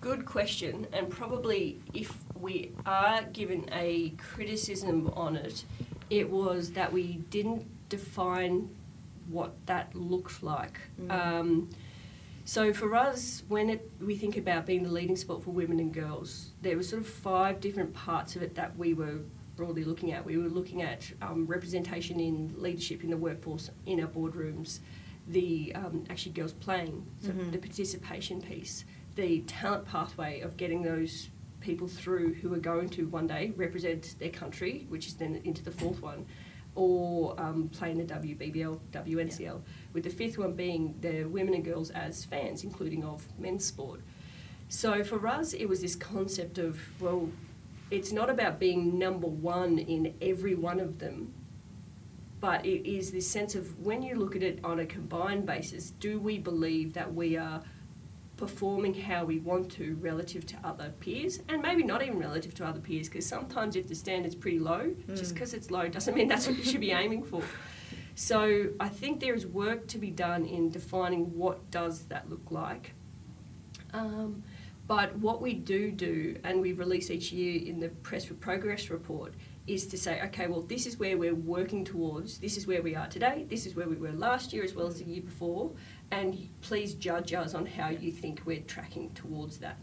Good 0.00 0.24
question. 0.24 0.86
And 0.92 1.10
probably 1.10 1.80
if 1.92 2.16
we 2.40 2.72
are 2.86 3.22
given 3.24 3.68
a 3.72 4.10
criticism 4.10 5.10
on 5.14 5.36
it, 5.36 5.64
it 6.10 6.30
was 6.30 6.72
that 6.72 6.92
we 6.92 7.18
didn't 7.30 7.66
define 7.88 8.70
what 9.28 9.54
that 9.66 9.94
looked 9.94 10.42
like. 10.42 10.78
Mm. 11.00 11.10
Um, 11.10 11.70
so 12.44 12.74
for 12.74 12.94
us, 12.94 13.42
when 13.48 13.70
it, 13.70 13.90
we 14.00 14.16
think 14.16 14.36
about 14.36 14.66
being 14.66 14.82
the 14.82 14.90
leading 14.90 15.16
sport 15.16 15.42
for 15.42 15.50
women 15.50 15.80
and 15.80 15.92
girls, 15.92 16.50
there 16.60 16.76
were 16.76 16.82
sort 16.82 17.00
of 17.00 17.08
five 17.08 17.58
different 17.58 17.94
parts 17.94 18.36
of 18.36 18.42
it 18.42 18.54
that 18.56 18.76
we 18.76 18.92
were 18.92 19.20
broadly 19.56 19.82
looking 19.82 20.12
at. 20.12 20.26
We 20.26 20.36
were 20.36 20.48
looking 20.48 20.82
at 20.82 21.10
um, 21.22 21.46
representation 21.46 22.20
in 22.20 22.54
leadership 22.58 23.02
in 23.02 23.10
the 23.10 23.16
workforce, 23.16 23.70
in 23.86 24.00
our 24.00 24.08
boardrooms, 24.08 24.80
the 25.26 25.72
um, 25.74 26.04
actually 26.10 26.32
girls 26.32 26.52
playing, 26.52 27.06
so 27.22 27.30
mm-hmm. 27.30 27.50
the 27.50 27.58
participation 27.58 28.42
piece, 28.42 28.84
the 29.14 29.40
talent 29.42 29.86
pathway 29.86 30.40
of 30.40 30.58
getting 30.58 30.82
those 30.82 31.30
people 31.60 31.88
through 31.88 32.34
who 32.34 32.52
are 32.52 32.58
going 32.58 32.90
to 32.90 33.08
one 33.08 33.26
day 33.26 33.54
represent 33.56 34.16
their 34.18 34.28
country, 34.28 34.84
which 34.90 35.06
is 35.06 35.14
then 35.14 35.40
into 35.44 35.62
the 35.64 35.70
fourth 35.70 36.02
one, 36.02 36.26
or 36.74 37.40
um, 37.40 37.70
playing 37.70 37.96
the 37.96 38.04
WBBL, 38.04 38.78
WNCL. 38.92 39.40
Yeah 39.40 39.54
with 39.94 40.04
the 40.04 40.10
fifth 40.10 40.36
one 40.36 40.52
being 40.52 40.94
the 41.00 41.24
women 41.24 41.54
and 41.54 41.64
girls 41.64 41.90
as 41.90 42.24
fans, 42.24 42.64
including 42.64 43.04
of 43.04 43.26
men's 43.38 43.64
sport. 43.64 44.00
So 44.68 45.04
for 45.04 45.26
us, 45.26 45.54
it 45.54 45.66
was 45.66 45.80
this 45.80 45.94
concept 45.94 46.58
of, 46.58 46.78
well, 47.00 47.30
it's 47.90 48.12
not 48.12 48.28
about 48.28 48.58
being 48.58 48.98
number 48.98 49.28
one 49.28 49.78
in 49.78 50.14
every 50.20 50.54
one 50.54 50.80
of 50.80 50.98
them, 50.98 51.32
but 52.40 52.66
it 52.66 52.86
is 52.86 53.12
this 53.12 53.26
sense 53.26 53.54
of 53.54 53.78
when 53.78 54.02
you 54.02 54.16
look 54.16 54.34
at 54.34 54.42
it 54.42 54.58
on 54.64 54.80
a 54.80 54.86
combined 54.86 55.46
basis, 55.46 55.90
do 55.90 56.18
we 56.18 56.38
believe 56.38 56.92
that 56.94 57.14
we 57.14 57.36
are 57.36 57.62
performing 58.36 58.94
how 58.94 59.24
we 59.24 59.38
want 59.38 59.70
to 59.70 59.96
relative 60.00 60.44
to 60.44 60.56
other 60.64 60.92
peers 60.98 61.40
and 61.48 61.62
maybe 61.62 61.84
not 61.84 62.02
even 62.02 62.18
relative 62.18 62.52
to 62.52 62.66
other 62.66 62.80
peers 62.80 63.08
because 63.08 63.24
sometimes 63.24 63.76
if 63.76 63.86
the 63.86 63.94
standard's 63.94 64.34
pretty 64.34 64.58
low 64.58 64.80
mm. 64.80 65.16
just 65.16 65.34
because 65.34 65.54
it's 65.54 65.70
low 65.70 65.86
doesn't 65.88 66.14
mean 66.14 66.26
that's 66.26 66.48
what 66.48 66.56
you 66.56 66.64
should 66.64 66.80
be 66.80 66.90
aiming 66.90 67.22
for 67.22 67.40
so 68.14 68.68
I 68.78 68.88
think 68.88 69.20
there 69.20 69.34
is 69.34 69.46
work 69.46 69.86
to 69.88 69.98
be 69.98 70.10
done 70.10 70.44
in 70.44 70.70
defining 70.70 71.36
what 71.36 71.70
does 71.70 72.04
that 72.04 72.30
look 72.30 72.50
like. 72.50 72.92
Um, 73.92 74.42
but 74.86 75.16
what 75.16 75.40
we 75.40 75.54
do 75.54 75.90
do, 75.90 76.36
and 76.44 76.60
we 76.60 76.72
release 76.72 77.10
each 77.10 77.32
year 77.32 77.62
in 77.64 77.80
the 77.80 77.88
Press 77.88 78.26
for 78.26 78.34
Progress 78.34 78.90
report, 78.90 79.34
is 79.66 79.86
to 79.86 79.96
say, 79.96 80.20
okay, 80.24 80.46
well, 80.46 80.60
this 80.60 80.86
is 80.86 80.98
where 80.98 81.16
we're 81.16 81.34
working 81.34 81.84
towards, 81.84 82.38
this 82.38 82.58
is 82.58 82.66
where 82.66 82.82
we 82.82 82.94
are 82.94 83.06
today, 83.06 83.46
this 83.48 83.64
is 83.64 83.74
where 83.74 83.88
we 83.88 83.96
were 83.96 84.12
last 84.12 84.52
year 84.52 84.62
as 84.62 84.74
well 84.74 84.86
as 84.86 84.98
the 84.98 85.04
year 85.04 85.22
before, 85.22 85.70
and 86.10 86.50
please 86.60 86.92
judge 86.94 87.32
us 87.32 87.54
on 87.54 87.64
how 87.64 87.88
you 87.88 88.12
think 88.12 88.42
we're 88.44 88.60
tracking 88.60 89.10
towards 89.14 89.58
that. 89.58 89.78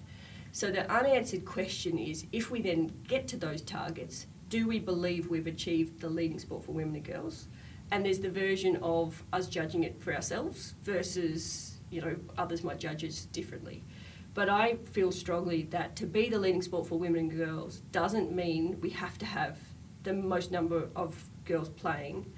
So 0.52 0.70
the 0.70 0.90
unanswered 0.92 1.46
question 1.46 1.98
is 1.98 2.26
if 2.32 2.52
we 2.52 2.62
then 2.62 2.92
get 3.08 3.28
to 3.30 3.38
those 3.38 3.62
targets, 3.62 4.28
do 4.50 4.68
we 4.68 4.80
believe 4.80 5.30
we've 5.30 5.48
achieved 5.48 6.00
the 6.00 6.10
leading 6.10 6.38
sport 6.38 6.66
for 6.66 6.74
women 6.74 6.96
and 6.96 7.06
girls? 7.06 7.48
And 7.92 8.06
there's 8.06 8.20
the 8.20 8.30
version 8.30 8.78
of 8.78 9.24
us 9.34 9.48
judging 9.48 9.84
it 9.84 10.02
for 10.02 10.14
ourselves 10.16 10.76
versus 10.84 11.80
you 11.90 12.02
know 12.02 12.16
others 12.38 12.64
might 12.64 12.80
judge 12.80 13.04
us 13.04 13.26
differently. 13.26 13.84
But 14.34 14.48
I 14.48 14.78
feel 14.92 15.12
strongly 15.12 15.64
that 15.72 15.98
to 15.98 16.06
be 16.06 16.30
the 16.30 16.40
leading 16.40 16.62
sport 16.62 16.88
for 16.88 16.98
women 16.98 17.20
and 17.20 17.38
girls 17.38 17.82
doesn't 17.92 18.34
mean 18.34 18.80
we 18.80 18.90
have 18.92 19.18
to 19.18 19.26
have 19.26 19.60
the 20.04 20.14
most 20.14 20.52
number 20.52 20.88
of 20.96 21.26
girls 21.46 21.68
playing 21.68 22.32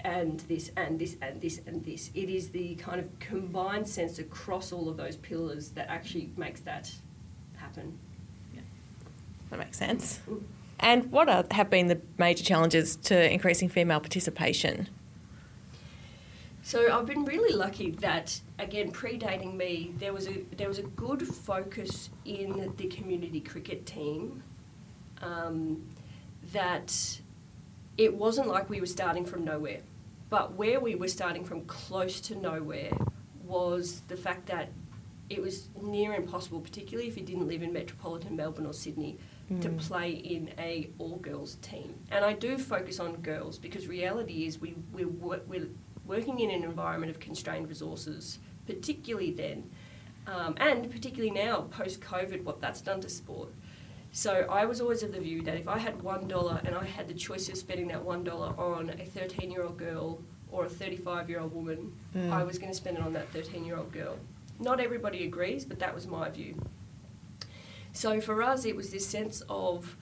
and 0.00 0.40
this 0.40 0.70
and 0.76 0.98
this 0.98 1.16
and 1.22 1.40
this 1.40 1.60
and 1.64 1.84
this. 1.84 2.10
It 2.14 2.28
is 2.28 2.50
the 2.50 2.74
kind 2.76 3.00
of 3.00 3.18
combined 3.20 3.88
sense 3.88 4.18
across 4.18 4.72
all 4.72 4.88
of 4.88 4.96
those 4.96 5.16
pillars 5.16 5.70
that 5.70 5.88
actually 5.88 6.32
makes 6.36 6.60
that 6.62 6.92
happen. 7.56 7.98
Yeah. 8.52 8.62
That 9.50 9.60
makes 9.60 9.78
sense. 9.78 10.20
Mm. 10.28 10.42
And 10.80 11.10
what 11.10 11.28
are, 11.28 11.44
have 11.50 11.70
been 11.70 11.88
the 11.88 12.00
major 12.18 12.44
challenges 12.44 12.96
to 12.96 13.32
increasing 13.32 13.68
female 13.68 14.00
participation? 14.00 14.88
So 16.62 16.92
I've 16.92 17.06
been 17.06 17.24
really 17.24 17.54
lucky 17.54 17.92
that 17.92 18.40
again 18.58 18.92
predating 18.92 19.56
me 19.56 19.94
there 19.98 20.12
was 20.12 20.28
a 20.28 20.44
there 20.56 20.68
was 20.68 20.78
a 20.78 20.82
good 20.82 21.26
focus 21.26 22.10
in 22.26 22.74
the 22.76 22.88
community 22.88 23.40
cricket 23.40 23.86
team 23.86 24.42
um, 25.22 25.82
that 26.52 27.20
it 27.96 28.14
wasn't 28.14 28.48
like 28.48 28.68
we 28.68 28.80
were 28.80 28.86
starting 28.86 29.24
from 29.24 29.44
nowhere, 29.44 29.80
but 30.28 30.54
where 30.54 30.78
we 30.78 30.94
were 30.94 31.08
starting 31.08 31.42
from 31.42 31.64
close 31.64 32.20
to 32.20 32.36
nowhere 32.36 32.92
was 33.44 34.02
the 34.08 34.16
fact 34.16 34.46
that 34.46 34.68
it 35.30 35.40
was 35.40 35.68
near 35.82 36.14
impossible, 36.14 36.60
particularly 36.60 37.08
if 37.08 37.16
you 37.16 37.22
didn't 37.22 37.48
live 37.48 37.62
in 37.62 37.72
metropolitan 37.72 38.36
Melbourne 38.36 38.66
or 38.66 38.72
Sydney, 38.72 39.18
to 39.48 39.68
Mm. 39.70 39.78
play 39.78 40.10
in 40.10 40.50
a 40.58 40.90
all 40.98 41.16
girls 41.16 41.54
team. 41.56 41.94
And 42.10 42.24
I 42.24 42.34
do 42.34 42.58
focus 42.58 43.00
on 43.00 43.16
girls 43.16 43.58
because 43.58 43.86
reality 43.86 44.44
is 44.46 44.60
we 44.60 44.74
we're, 44.92 45.08
wor- 45.08 45.40
we're 45.48 45.68
working 46.06 46.40
in 46.40 46.50
an 46.50 46.64
environment 46.64 47.10
of 47.10 47.18
constrained 47.18 47.68
resources, 47.68 48.38
particularly 48.66 49.30
then, 49.32 49.70
um, 50.26 50.54
and 50.58 50.90
particularly 50.90 51.30
now 51.30 51.62
post 51.70 52.00
COVID, 52.00 52.44
what 52.44 52.60
that's 52.60 52.82
done 52.82 53.00
to 53.00 53.08
sport. 53.08 53.48
So 54.12 54.32
I 54.50 54.64
was 54.66 54.80
always 54.80 55.02
of 55.02 55.12
the 55.12 55.20
view 55.20 55.42
that 55.42 55.56
if 55.56 55.66
I 55.68 55.78
had 55.78 56.02
one 56.02 56.28
dollar 56.28 56.60
and 56.64 56.74
I 56.74 56.84
had 56.84 57.08
the 57.08 57.14
choice 57.14 57.48
of 57.48 57.56
spending 57.56 57.88
that 57.88 58.02
one 58.04 58.24
dollar 58.24 58.48
on 58.58 58.90
a 58.90 59.04
thirteen-year-old 59.04 59.78
girl 59.78 60.20
or 60.50 60.64
a 60.64 60.68
thirty-five-year-old 60.68 61.54
woman, 61.54 61.92
Mm. 62.14 62.30
I 62.30 62.42
was 62.44 62.58
going 62.58 62.70
to 62.70 62.76
spend 62.76 62.98
it 62.98 63.02
on 63.02 63.12
that 63.14 63.28
thirteen-year-old 63.30 63.92
girl. 63.92 64.16
Not 64.60 64.80
everybody 64.80 65.24
agrees, 65.24 65.64
but 65.64 65.78
that 65.78 65.94
was 65.94 66.06
my 66.06 66.28
view. 66.30 66.54
So 67.92 68.20
for 68.20 68.42
us, 68.42 68.64
it 68.64 68.76
was 68.76 68.90
this 68.90 69.06
sense 69.06 69.42
of 69.48 69.96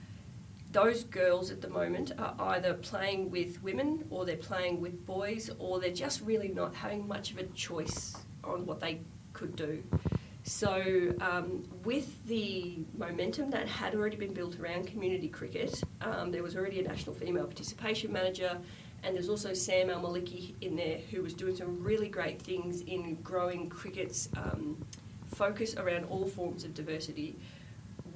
those 0.72 1.04
girls 1.04 1.50
at 1.50 1.60
the 1.60 1.68
moment 1.68 2.12
are 2.18 2.34
either 2.38 2.74
playing 2.74 3.30
with 3.30 3.62
women 3.62 4.04
or 4.10 4.26
they're 4.26 4.36
playing 4.36 4.80
with 4.80 5.06
boys 5.06 5.50
or 5.58 5.80
they're 5.80 5.90
just 5.90 6.20
really 6.20 6.48
not 6.48 6.74
having 6.74 7.06
much 7.08 7.30
of 7.30 7.38
a 7.38 7.44
choice 7.54 8.16
on 8.44 8.66
what 8.66 8.80
they 8.80 9.00
could 9.32 9.56
do. 9.56 9.82
So, 10.42 11.12
um, 11.20 11.64
with 11.82 12.24
the 12.26 12.78
momentum 12.96 13.50
that 13.50 13.66
had 13.66 13.96
already 13.96 14.16
been 14.16 14.32
built 14.32 14.60
around 14.60 14.86
community 14.86 15.28
cricket, 15.28 15.82
um, 16.02 16.30
there 16.30 16.42
was 16.42 16.56
already 16.56 16.78
a 16.78 16.86
national 16.86 17.16
female 17.16 17.46
participation 17.46 18.12
manager, 18.12 18.56
and 19.02 19.16
there's 19.16 19.28
also 19.28 19.54
Sam 19.54 19.88
Almaliki 19.88 20.54
in 20.60 20.76
there 20.76 20.98
who 21.10 21.22
was 21.22 21.34
doing 21.34 21.56
some 21.56 21.82
really 21.82 22.08
great 22.08 22.40
things 22.40 22.82
in 22.82 23.16
growing 23.22 23.68
cricket's 23.68 24.28
um, 24.36 24.76
focus 25.34 25.74
around 25.76 26.04
all 26.04 26.26
forms 26.28 26.62
of 26.64 26.74
diversity 26.74 27.36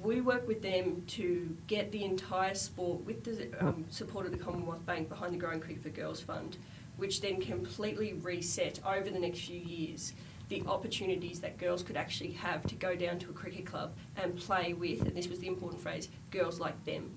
we 0.01 0.19
work 0.19 0.47
with 0.47 0.61
them 0.61 1.03
to 1.05 1.55
get 1.67 1.91
the 1.91 2.03
entire 2.03 2.55
sport 2.55 3.01
with 3.05 3.23
the 3.23 3.49
um, 3.59 3.85
support 3.89 4.25
of 4.25 4.31
the 4.31 4.37
Commonwealth 4.37 4.85
Bank 4.85 5.09
behind 5.09 5.33
the 5.33 5.37
Growing 5.37 5.59
Cricket 5.59 5.83
for 5.83 5.89
Girls 5.89 6.21
Fund, 6.21 6.57
which 6.97 7.21
then 7.21 7.39
completely 7.39 8.13
reset 8.13 8.79
over 8.85 9.09
the 9.09 9.19
next 9.19 9.41
few 9.41 9.59
years 9.59 10.13
the 10.49 10.63
opportunities 10.67 11.39
that 11.39 11.57
girls 11.57 11.81
could 11.81 11.95
actually 11.95 12.31
have 12.31 12.67
to 12.67 12.75
go 12.75 12.95
down 12.95 13.17
to 13.19 13.29
a 13.29 13.33
cricket 13.33 13.65
club 13.65 13.93
and 14.17 14.35
play 14.35 14.73
with, 14.73 15.01
and 15.03 15.15
this 15.15 15.29
was 15.29 15.39
the 15.39 15.47
important 15.47 15.81
phrase, 15.81 16.09
girls 16.29 16.59
like 16.59 16.83
them. 16.83 17.09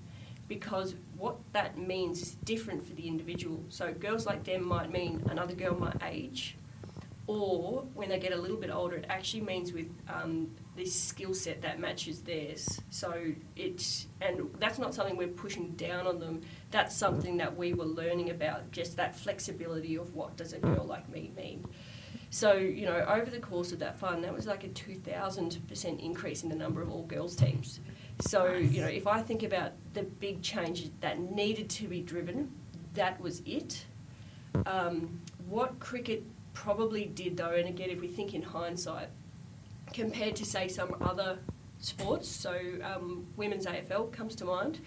Because 0.47 0.95
what 1.17 1.37
that 1.51 1.77
means 1.77 2.21
is 2.21 2.35
different 2.45 2.87
for 2.87 2.93
the 2.93 3.07
individual. 3.07 3.61
So 3.67 3.91
girls 3.93 4.25
like 4.25 4.43
them 4.45 4.65
might 4.65 4.91
mean 4.91 5.21
another 5.29 5.53
girl 5.53 5.75
my 5.75 5.91
age, 6.07 6.55
or 7.27 7.87
when 7.95 8.09
they 8.09 8.19
get 8.19 8.33
a 8.33 8.35
little 8.35 8.57
bit 8.57 8.69
older, 8.69 8.97
it 8.97 9.05
actually 9.09 9.41
means 9.41 9.73
with 9.73 9.89
um, 10.07 10.51
this 10.75 10.93
skill 10.93 11.33
set 11.33 11.61
that 11.63 11.79
matches 11.79 12.21
theirs. 12.21 12.79
So 12.89 13.33
it's 13.55 14.07
and 14.21 14.53
that's 14.59 14.77
not 14.77 14.93
something 14.93 15.17
we're 15.17 15.27
pushing 15.27 15.71
down 15.71 16.05
on 16.05 16.19
them. 16.19 16.41
That's 16.71 16.95
something 16.95 17.37
that 17.37 17.55
we 17.55 17.73
were 17.73 17.85
learning 17.85 18.29
about, 18.29 18.71
just 18.71 18.95
that 18.97 19.15
flexibility 19.15 19.95
of 19.95 20.13
what 20.13 20.37
does 20.37 20.53
a 20.53 20.59
girl 20.59 20.85
like 20.85 21.09
me 21.09 21.31
mean. 21.35 21.65
So 22.29 22.53
you 22.53 22.85
know, 22.85 23.03
over 23.07 23.31
the 23.31 23.39
course 23.39 23.71
of 23.71 23.79
that 23.79 23.97
fund, 23.97 24.23
that 24.23 24.33
was 24.33 24.45
like 24.45 24.63
a 24.63 24.69
two 24.69 24.95
thousand 24.95 25.57
percent 25.67 26.01
increase 26.01 26.43
in 26.43 26.49
the 26.49 26.55
number 26.55 26.81
of 26.81 26.91
all 26.91 27.03
girls 27.03 27.35
teams. 27.35 27.79
So 28.19 28.53
you 28.53 28.81
know, 28.81 28.87
if 28.87 29.07
I 29.07 29.21
think 29.21 29.41
about 29.41 29.71
the 29.93 30.03
big 30.03 30.43
change 30.43 30.91
that 31.01 31.19
needed 31.19 31.69
to 31.71 31.87
be 31.87 32.01
driven, 32.01 32.51
that 32.93 33.19
was 33.19 33.41
it. 33.45 33.85
Um, 34.65 35.19
what 35.47 35.79
cricket 35.79 36.23
probably 36.55 37.05
did 37.05 37.37
though, 37.37 37.51
and 37.51 37.69
again, 37.69 37.91
if 37.91 38.01
we 38.01 38.07
think 38.07 38.33
in 38.33 38.41
hindsight, 38.41 39.09
compared 39.93 40.35
to 40.37 40.45
say 40.45 40.67
some 40.67 40.95
other 41.01 41.37
sports, 41.79 42.27
so 42.27 42.59
um, 42.83 43.27
women's 43.35 43.67
AFL 43.67 44.11
comes 44.11 44.35
to 44.37 44.45
mind. 44.45 44.79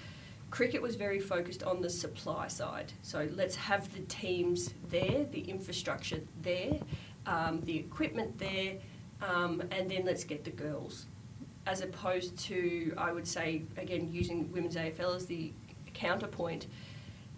Cricket 0.51 0.81
was 0.83 0.97
very 0.97 1.21
focused 1.21 1.63
on 1.63 1.83
the 1.83 1.91
supply 1.91 2.49
side. 2.49 2.93
So 3.03 3.29
let's 3.37 3.55
have 3.55 3.93
the 3.95 4.01
teams 4.01 4.73
there, 4.89 5.25
the 5.31 5.43
infrastructure 5.43 6.21
there, 6.43 6.81
um, 7.27 7.61
the 7.65 7.77
equipment 7.77 8.39
there, 8.39 8.79
um, 9.23 9.63
and 9.71 9.91
then 9.91 10.05
let's 10.05 10.25
get 10.25 10.45
the 10.45 10.51
girls. 10.51 11.07
As 11.67 11.83
opposed 11.83 12.39
to, 12.47 12.95
I 12.97 13.13
would 13.13 13.29
say, 13.29 13.63
again, 13.77 14.09
using 14.11 14.51
women's 14.51 14.77
AFL 14.77 15.15
as 15.15 15.27
the 15.27 15.53
counterpoint, 15.93 16.67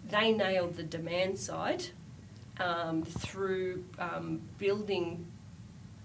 they 0.09 0.31
nailed 0.31 0.75
the 0.75 0.83
demand 0.83 1.37
side 1.37 1.87
um, 2.59 3.03
through 3.03 3.83
um, 3.99 4.41
building 4.57 5.25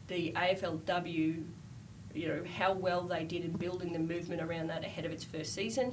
the 0.09 0.33
AFLW, 0.33 1.43
you 2.15 2.29
know, 2.29 2.43
how 2.59 2.73
well 2.73 3.03
they 3.03 3.25
did 3.25 3.45
in 3.45 3.53
building 3.53 3.93
the 3.93 3.99
movement 3.99 4.41
around 4.41 4.69
that 4.69 4.85
ahead 4.85 5.05
of 5.05 5.13
its 5.13 5.25
first 5.25 5.55
season. 5.55 5.93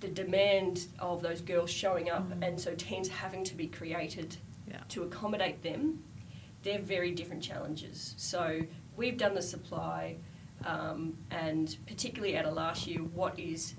The 0.00 0.08
demand 0.08 0.86
of 0.98 1.22
those 1.22 1.40
girls 1.40 1.70
showing 1.70 2.10
up, 2.10 2.26
and 2.42 2.60
so 2.60 2.74
teams 2.74 3.08
having 3.08 3.44
to 3.44 3.54
be 3.54 3.66
created 3.66 4.36
Yeah. 4.68 4.80
to 4.90 5.02
accommodate 5.02 5.62
them, 5.62 6.04
they're 6.62 6.78
very 6.80 7.10
different 7.10 7.42
challenges. 7.42 8.14
So 8.16 8.60
we've 8.96 9.16
done 9.16 9.34
the 9.34 9.42
supply, 9.42 10.16
um, 10.64 11.16
and 11.30 11.76
particularly 11.86 12.36
out 12.36 12.44
of 12.44 12.54
last 12.54 12.86
year, 12.86 13.00
what 13.00 13.38
is 13.38 13.74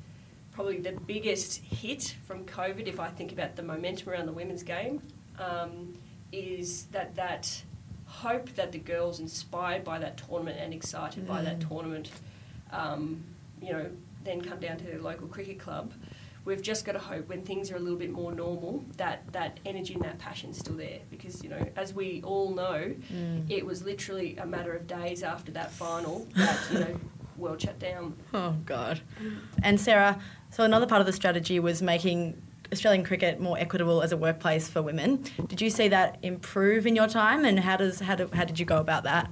probably 0.51 0.79
the 0.79 0.93
biggest 0.93 1.57
hit 1.63 2.15
from 2.25 2.45
COVID, 2.45 2.88
if 2.88 2.99
I 2.99 3.09
think 3.09 3.31
about 3.31 3.55
the 3.55 3.63
momentum 3.63 4.09
around 4.09 4.25
the 4.25 4.31
women's 4.33 4.63
game, 4.63 5.01
um, 5.39 5.93
is 6.31 6.86
that 6.86 7.15
that 7.15 7.63
hope 8.05 8.49
that 8.55 8.71
the 8.71 8.77
girls 8.77 9.19
inspired 9.19 9.83
by 9.83 9.99
that 9.99 10.17
tournament 10.17 10.57
and 10.59 10.73
excited 10.73 11.27
by 11.27 11.41
that 11.41 11.59
tournament, 11.59 12.11
um, 12.71 13.23
you 13.61 13.71
know, 13.71 13.89
then 14.23 14.41
come 14.41 14.59
down 14.59 14.77
to 14.77 14.83
their 14.83 14.99
local 14.99 15.27
cricket 15.27 15.59
club. 15.59 15.93
We've 16.45 16.61
just 16.61 16.86
got 16.86 16.91
to 16.91 16.99
hope 16.99 17.27
when 17.27 17.41
things 17.41 17.71
are 17.71 17.75
a 17.75 17.79
little 17.79 17.97
bit 17.97 18.11
more 18.11 18.31
normal 18.31 18.86
that 18.97 19.23
that 19.33 19.59
energy 19.65 19.95
and 19.95 20.03
that 20.03 20.19
passion 20.19 20.51
is 20.51 20.57
still 20.57 20.75
there 20.75 20.99
because 21.09 21.43
you 21.43 21.49
know 21.49 21.67
as 21.75 21.93
we 21.93 22.21
all 22.23 22.53
know, 22.53 22.93
it 23.49 23.65
was 23.65 23.83
literally 23.83 24.38
a 24.38 24.45
matter 24.45 24.73
of 24.73 24.86
days 24.86 25.23
after 25.23 25.51
that 25.53 25.71
final 25.71 26.27
that 26.36 26.59
you 26.71 26.79
know 26.79 26.99
world 27.38 27.61
shut 27.61 27.79
down. 27.79 28.15
Oh 28.33 28.55
God. 28.65 29.01
And 29.63 29.79
Sarah, 29.81 30.19
so 30.51 30.63
another 30.63 30.86
part 30.86 31.01
of 31.01 31.07
the 31.07 31.13
strategy 31.13 31.59
was 31.59 31.81
making 31.81 32.39
Australian 32.72 33.03
cricket 33.03 33.39
more 33.39 33.57
equitable 33.57 34.01
as 34.01 34.11
a 34.11 34.18
workplace 34.18 34.68
for 34.68 34.82
women. 34.82 35.24
Did 35.47 35.61
you 35.61 35.70
see 35.70 35.88
that 35.89 36.18
improve 36.22 36.86
in 36.88 36.95
your 36.95 37.07
time, 37.07 37.45
and 37.45 37.59
how 37.59 37.78
does 37.78 37.99
how, 37.99 38.16
do, 38.16 38.30
how 38.34 38.45
did 38.45 38.59
you 38.59 38.66
go 38.66 38.78
about 38.78 39.03
that? 39.03 39.30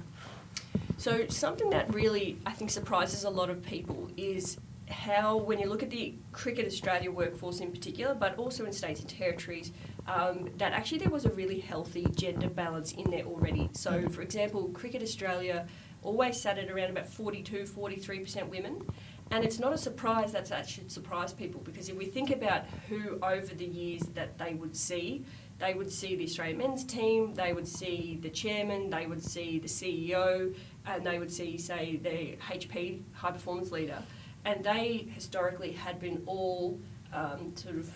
So 0.96 1.26
something 1.28 1.70
that 1.70 1.92
really 1.92 2.38
I 2.46 2.52
think 2.52 2.70
surprises 2.70 3.24
a 3.24 3.30
lot 3.30 3.50
of 3.50 3.62
people 3.62 4.10
is 4.16 4.58
how 4.88 5.36
when 5.36 5.58
you 5.58 5.66
look 5.66 5.82
at 5.82 5.90
the 5.90 6.14
Cricket 6.32 6.66
Australia 6.66 7.10
workforce 7.10 7.60
in 7.60 7.70
particular, 7.70 8.14
but 8.14 8.36
also 8.36 8.64
in 8.64 8.72
states 8.72 9.00
and 9.00 9.08
territories, 9.08 9.72
um, 10.06 10.50
that 10.58 10.72
actually 10.72 10.98
there 10.98 11.10
was 11.10 11.24
a 11.24 11.30
really 11.30 11.58
healthy 11.58 12.06
gender 12.14 12.48
balance 12.48 12.92
in 12.92 13.10
there 13.10 13.24
already. 13.24 13.70
So 13.72 14.08
for 14.10 14.22
example, 14.22 14.68
Cricket 14.68 15.02
Australia 15.02 15.66
always 16.02 16.40
sat 16.40 16.58
at 16.58 16.70
around 16.70 16.90
about 16.90 17.08
42, 17.08 17.64
43% 17.64 18.48
women. 18.48 18.86
And 19.30 19.44
it's 19.44 19.58
not 19.58 19.72
a 19.72 19.78
surprise 19.78 20.32
that 20.32 20.46
that 20.46 20.68
should 20.68 20.92
surprise 20.92 21.32
people 21.32 21.60
because 21.64 21.88
if 21.88 21.96
we 21.96 22.04
think 22.04 22.30
about 22.30 22.64
who 22.88 23.18
over 23.22 23.54
the 23.54 23.64
years 23.64 24.02
that 24.14 24.38
they 24.38 24.54
would 24.54 24.76
see, 24.76 25.24
they 25.58 25.74
would 25.74 25.90
see 25.90 26.16
the 26.16 26.24
Australian 26.24 26.58
men's 26.58 26.84
team, 26.84 27.34
they 27.34 27.52
would 27.52 27.66
see 27.66 28.18
the 28.20 28.30
chairman, 28.30 28.90
they 28.90 29.06
would 29.06 29.22
see 29.22 29.58
the 29.58 29.68
CEO, 29.68 30.54
and 30.86 31.06
they 31.06 31.18
would 31.18 31.32
see, 31.32 31.56
say, 31.58 31.96
the 31.96 32.36
HP 32.52 33.02
high 33.12 33.30
performance 33.30 33.70
leader. 33.70 34.02
And 34.44 34.64
they 34.64 35.08
historically 35.14 35.72
had 35.72 36.00
been 36.00 36.22
all 36.26 36.78
um, 37.12 37.56
sort 37.56 37.76
of, 37.76 37.90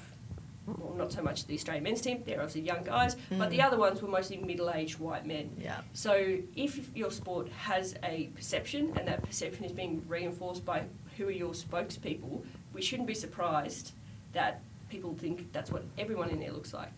well, 0.67 0.95
not 0.95 1.13
so 1.13 1.23
much 1.23 1.47
the 1.47 1.55
Australian 1.55 1.85
men's 1.85 2.01
team, 2.01 2.23
they're 2.25 2.39
obviously 2.39 2.63
young 2.63 2.85
guys, 2.85 3.17
but 3.31 3.51
the 3.51 3.61
other 3.61 3.77
ones 3.77 4.01
were 4.01 4.09
mostly 4.09 4.39
middle 4.39 4.71
aged 4.71 4.99
white 4.99 5.27
men. 5.27 5.51
Yeah. 5.59 5.81
So 5.93 6.39
if 6.57 6.97
your 6.97 7.11
sport 7.11 7.49
has 7.51 7.97
a 8.03 8.31
perception 8.35 8.93
and 8.97 9.09
that 9.09 9.23
perception 9.23 9.65
is 9.65 9.73
being 9.73 10.03
reinforced 10.07 10.65
by 10.65 10.85
who 11.19 11.29
are 11.29 11.33
your 11.33 11.53
spokespeople, 11.53 12.45
we 12.73 12.81
shouldn't 12.81 13.09
be 13.09 13.15
surprised 13.15 13.93
that 14.33 14.63
people 14.89 15.15
think 15.19 15.53
that's 15.53 15.71
what 15.71 15.85
everyone 15.99 16.31
in 16.31 16.41
there 16.41 16.53
looks 16.53 16.73
like. 16.73 16.93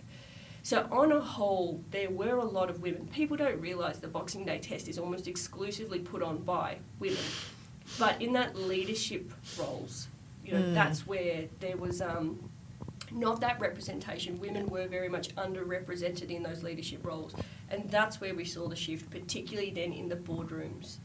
So 0.62 0.86
on 0.92 1.10
a 1.10 1.20
whole, 1.20 1.82
there 1.90 2.10
were 2.10 2.36
a 2.36 2.44
lot 2.44 2.68
of 2.68 2.82
women. 2.82 3.08
People 3.12 3.36
don't 3.36 3.60
realise 3.60 3.96
the 3.98 4.08
Boxing 4.08 4.44
Day 4.44 4.58
test 4.58 4.88
is 4.88 4.98
almost 4.98 5.26
exclusively 5.26 5.98
put 5.98 6.22
on 6.22 6.38
by 6.38 6.76
women. 6.98 7.16
But 7.98 8.20
in 8.20 8.34
that 8.34 8.54
leadership 8.56 9.32
roles, 9.58 10.08
you 10.44 10.52
know, 10.52 10.74
that's 10.74 11.06
where 11.06 11.46
there 11.60 11.76
was 11.76 12.02
um, 12.02 12.50
not 13.10 13.40
that 13.40 13.58
representation. 13.58 14.38
Women 14.38 14.66
were 14.66 14.86
very 14.86 15.08
much 15.08 15.34
underrepresented 15.36 16.30
in 16.30 16.42
those 16.42 16.62
leadership 16.62 17.04
roles. 17.04 17.34
And 17.70 17.90
that's 17.90 18.20
where 18.20 18.34
we 18.34 18.44
saw 18.44 18.68
the 18.68 18.76
shift, 18.76 19.10
particularly 19.10 19.70
then 19.70 19.92
in 19.92 20.08
the 20.08 20.16
boardrooms. 20.16 20.98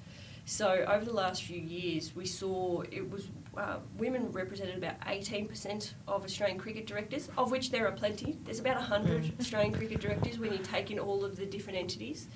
So 0.46 0.86
over 0.88 1.04
the 1.04 1.14
last 1.14 1.42
few 1.44 1.60
years, 1.60 2.16
we 2.16 2.28
saw 2.28 2.82
it 2.92 3.10
was 3.10 3.30
uh, 3.58 3.80
women 3.98 4.32
represented 4.32 4.78
about 4.78 5.00
18% 5.02 5.94
of 6.08 6.24
Australian 6.24 6.60
cricket 6.60 6.86
directors, 6.86 7.30
of 7.36 7.50
which 7.50 7.72
there 7.72 7.88
are 7.88 7.92
plenty. 7.92 8.38
There's 8.46 8.60
about 8.60 8.76
100 8.76 9.40
Australian 9.40 9.74
cricket 9.74 10.00
directors 10.00 10.38
when 10.38 10.52
you 10.52 10.60
take 10.60 10.92
in 10.92 11.00
all 11.00 11.26
of 11.26 11.36
the 11.36 11.48
different 11.48 11.80
entities. 11.80 12.28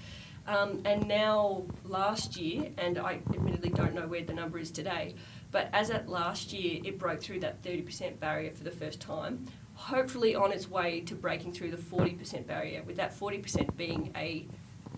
Um, 0.47 0.81
and 0.85 1.07
now 1.07 1.63
last 1.83 2.35
year, 2.35 2.71
and 2.79 2.97
I 2.97 3.19
admittedly 3.31 3.69
don't 3.69 3.93
know 3.93 4.07
where 4.07 4.23
the 4.23 4.33
number 4.33 4.57
is 4.57 4.71
today, 4.71 5.13
but 5.51 5.69
as 5.71 5.91
at 5.91 6.09
last 6.09 6.51
year, 6.51 6.81
it 6.83 6.97
broke 6.97 7.21
through 7.21 7.41
that 7.41 7.61
30% 7.61 8.19
barrier 8.19 8.51
for 8.51 8.63
the 8.63 8.71
first 8.71 8.99
time, 8.99 9.45
hopefully 9.75 10.33
on 10.33 10.51
its 10.51 10.67
way 10.67 11.01
to 11.01 11.13
breaking 11.13 11.53
through 11.53 11.69
the 11.69 11.77
40% 11.77 12.47
barrier, 12.47 12.81
with 12.87 12.95
that 12.95 13.17
40% 13.17 13.77
being 13.77 14.11
a 14.15 14.47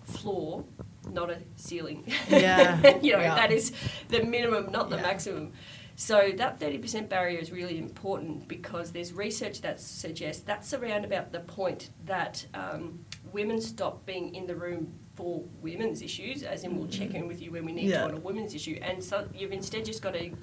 floor, 0.03 0.63
not 1.09 1.29
a 1.29 1.37
ceiling. 1.55 2.03
Yeah. 2.29 2.77
you 3.01 3.13
know, 3.13 3.19
Yeah. 3.19 3.35
that 3.35 3.51
is 3.51 3.71
the 4.09 4.23
minimum, 4.23 4.71
not 4.71 4.89
the 4.89 4.97
Yeah. 4.97 5.01
maximum. 5.03 5.53
So 5.95 6.31
that 6.37 6.59
30% 6.59 7.09
barrier 7.09 7.37
is 7.39 7.51
really 7.51 7.77
important 7.77 8.47
because 8.47 8.91
there's 8.91 9.13
research 9.13 9.61
that 9.61 9.79
suggests 9.79 10.41
that's 10.41 10.73
around 10.73 11.05
about 11.05 11.31
the 11.31 11.41
point 11.41 11.89
that 12.05 12.45
um, 12.53 13.05
women 13.31 13.61
stop 13.61 14.05
being 14.05 14.33
in 14.33 14.47
the 14.47 14.55
room 14.55 14.93
for 15.15 15.43
women's 15.61 16.01
issues, 16.01 16.41
as 16.43 16.63
in 16.63 16.77
we'll 16.77 16.87
check 16.87 17.13
in 17.13 17.27
with 17.27 17.41
you 17.41 17.51
when 17.51 17.65
we 17.65 17.71
need 17.71 17.89
Yeah. 17.89 17.99
to 17.99 18.05
on 18.05 18.13
a 18.15 18.19
women's 18.19 18.55
issue, 18.55 18.79
and 18.81 19.03
so 19.03 19.27
you've 19.35 19.51
instead 19.51 19.85
just 19.85 20.01
got 20.01 20.15
a 20.15 20.33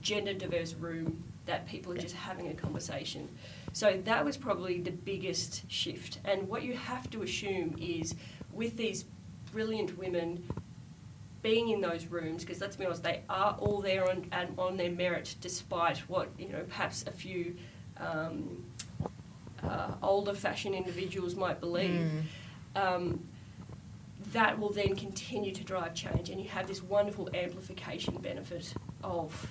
gender 0.00 0.32
diverse 0.32 0.72
room 0.74 1.24
that 1.46 1.66
people 1.66 1.92
are 1.92 1.96
just 1.98 2.14
having 2.14 2.48
a 2.48 2.54
conversation. 2.54 3.28
So 3.72 4.00
that 4.04 4.24
was 4.24 4.36
probably 4.36 4.80
the 4.80 4.92
biggest 4.92 5.70
shift. 5.70 6.20
And 6.24 6.48
what 6.48 6.62
you 6.62 6.74
have 6.74 7.10
to 7.10 7.22
assume 7.22 7.76
is 7.78 8.14
with 8.52 8.76
these 8.76 9.04
brilliant 9.56 9.96
women 9.96 10.46
being 11.40 11.70
in 11.70 11.80
those 11.80 12.06
rooms, 12.08 12.44
because 12.44 12.60
let's 12.60 12.76
be 12.76 12.84
honest, 12.84 13.02
they 13.02 13.22
are 13.30 13.56
all 13.58 13.80
there 13.80 14.06
on, 14.10 14.26
and 14.32 14.48
on 14.58 14.76
their 14.76 14.90
merit, 14.90 15.34
despite 15.40 15.96
what 16.10 16.28
you 16.38 16.48
know, 16.50 16.62
perhaps 16.68 17.06
a 17.06 17.10
few 17.10 17.56
um, 17.98 18.62
uh, 19.62 19.92
older 20.02 20.34
fashion 20.34 20.74
individuals 20.74 21.34
might 21.34 21.58
believe. 21.58 22.02
Um, 22.74 23.26
that 24.32 24.58
will 24.58 24.72
then 24.72 24.94
continue 24.94 25.52
to 25.52 25.64
drive 25.64 25.94
change, 25.94 26.28
and 26.28 26.38
you 26.38 26.48
have 26.50 26.66
this 26.66 26.82
wonderful 26.82 27.30
amplification 27.32 28.16
benefit 28.18 28.74
of 29.02 29.48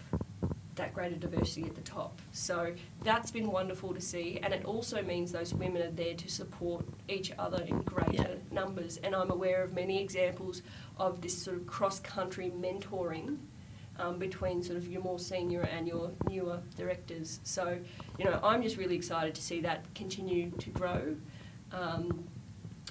that 0.76 0.94
greater 0.94 1.16
diversity 1.16 1.64
at 1.64 1.76
the 1.76 1.82
top. 1.82 2.22
So 2.32 2.74
that's 3.04 3.32
been 3.32 3.52
wonderful 3.52 3.94
to 3.94 4.02
see, 4.02 4.40
and 4.44 4.54
it 4.54 4.66
also 4.66 5.02
means 5.02 5.32
those 5.32 5.54
women 5.54 5.82
are 5.82 5.92
there 5.92 6.16
to 6.16 6.30
support 6.30 6.86
each 7.08 7.32
other 7.38 7.64
in 7.64 7.82
greater 7.82 8.38
numbers. 8.52 8.98
And 8.98 9.16
I'm 9.16 9.32
aware 9.32 9.64
of 9.64 9.74
many 9.74 10.02
examples 10.02 10.62
of 10.98 11.22
this 11.22 11.38
sort 11.38 11.58
of 11.58 11.68
cross 11.68 12.00
country 12.00 12.52
mentoring 12.56 13.38
um, 13.98 14.20
between 14.20 14.62
sort 14.62 14.78
of 14.78 14.88
your 14.88 15.02
more 15.02 15.20
senior 15.20 15.62
and 15.62 15.88
your 15.88 16.12
newer 16.30 16.60
directors. 16.78 17.40
So, 17.44 17.78
you 18.18 18.26
know, 18.26 18.40
I'm 18.44 18.62
just 18.62 18.78
really 18.78 18.96
excited 18.96 19.36
to 19.36 19.42
see 19.42 19.62
that 19.62 19.94
continue 19.96 20.52
to 20.52 20.70
grow. 20.70 21.16
Um, 21.72 22.26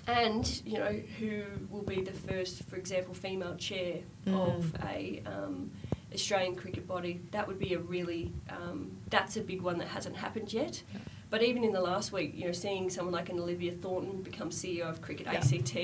and 0.07 0.61
you 0.67 0.79
know 0.79 1.01
who 1.19 1.45
will 1.71 1.83
be 1.83 2.03
the 2.03 2.13
first, 2.13 2.65
for 2.65 2.77
example, 2.77 3.15
female 3.15 3.57
chair 3.57 4.01
of 4.27 4.75
a 4.85 5.23
um, 5.25 5.71
Australian 6.15 6.57
cricket 6.57 6.87
body. 6.87 7.21
That 7.33 7.47
would 7.47 7.59
be 7.59 7.75
a 7.75 7.79
really 7.79 8.33
um, 8.49 8.97
that's 9.11 9.37
a 9.37 9.41
big 9.41 9.63
one 9.63 9.79
that 9.79 9.89
hasn't 9.89 10.17
happened 10.17 10.53
yet. 10.53 10.83
But 11.31 11.43
even 11.43 11.65
in 11.65 11.73
the 11.73 11.81
last 11.81 12.13
week, 12.13 12.33
you 12.35 12.45
know, 12.45 12.53
seeing 12.53 12.89
someone 12.89 13.13
like 13.13 13.29
an 13.29 13.39
Olivia 13.41 13.73
Thornton 13.73 14.23
become 14.23 14.51
CEO 14.51 14.89
of 14.89 15.01
Cricket 15.03 15.27
ACT, 15.27 15.77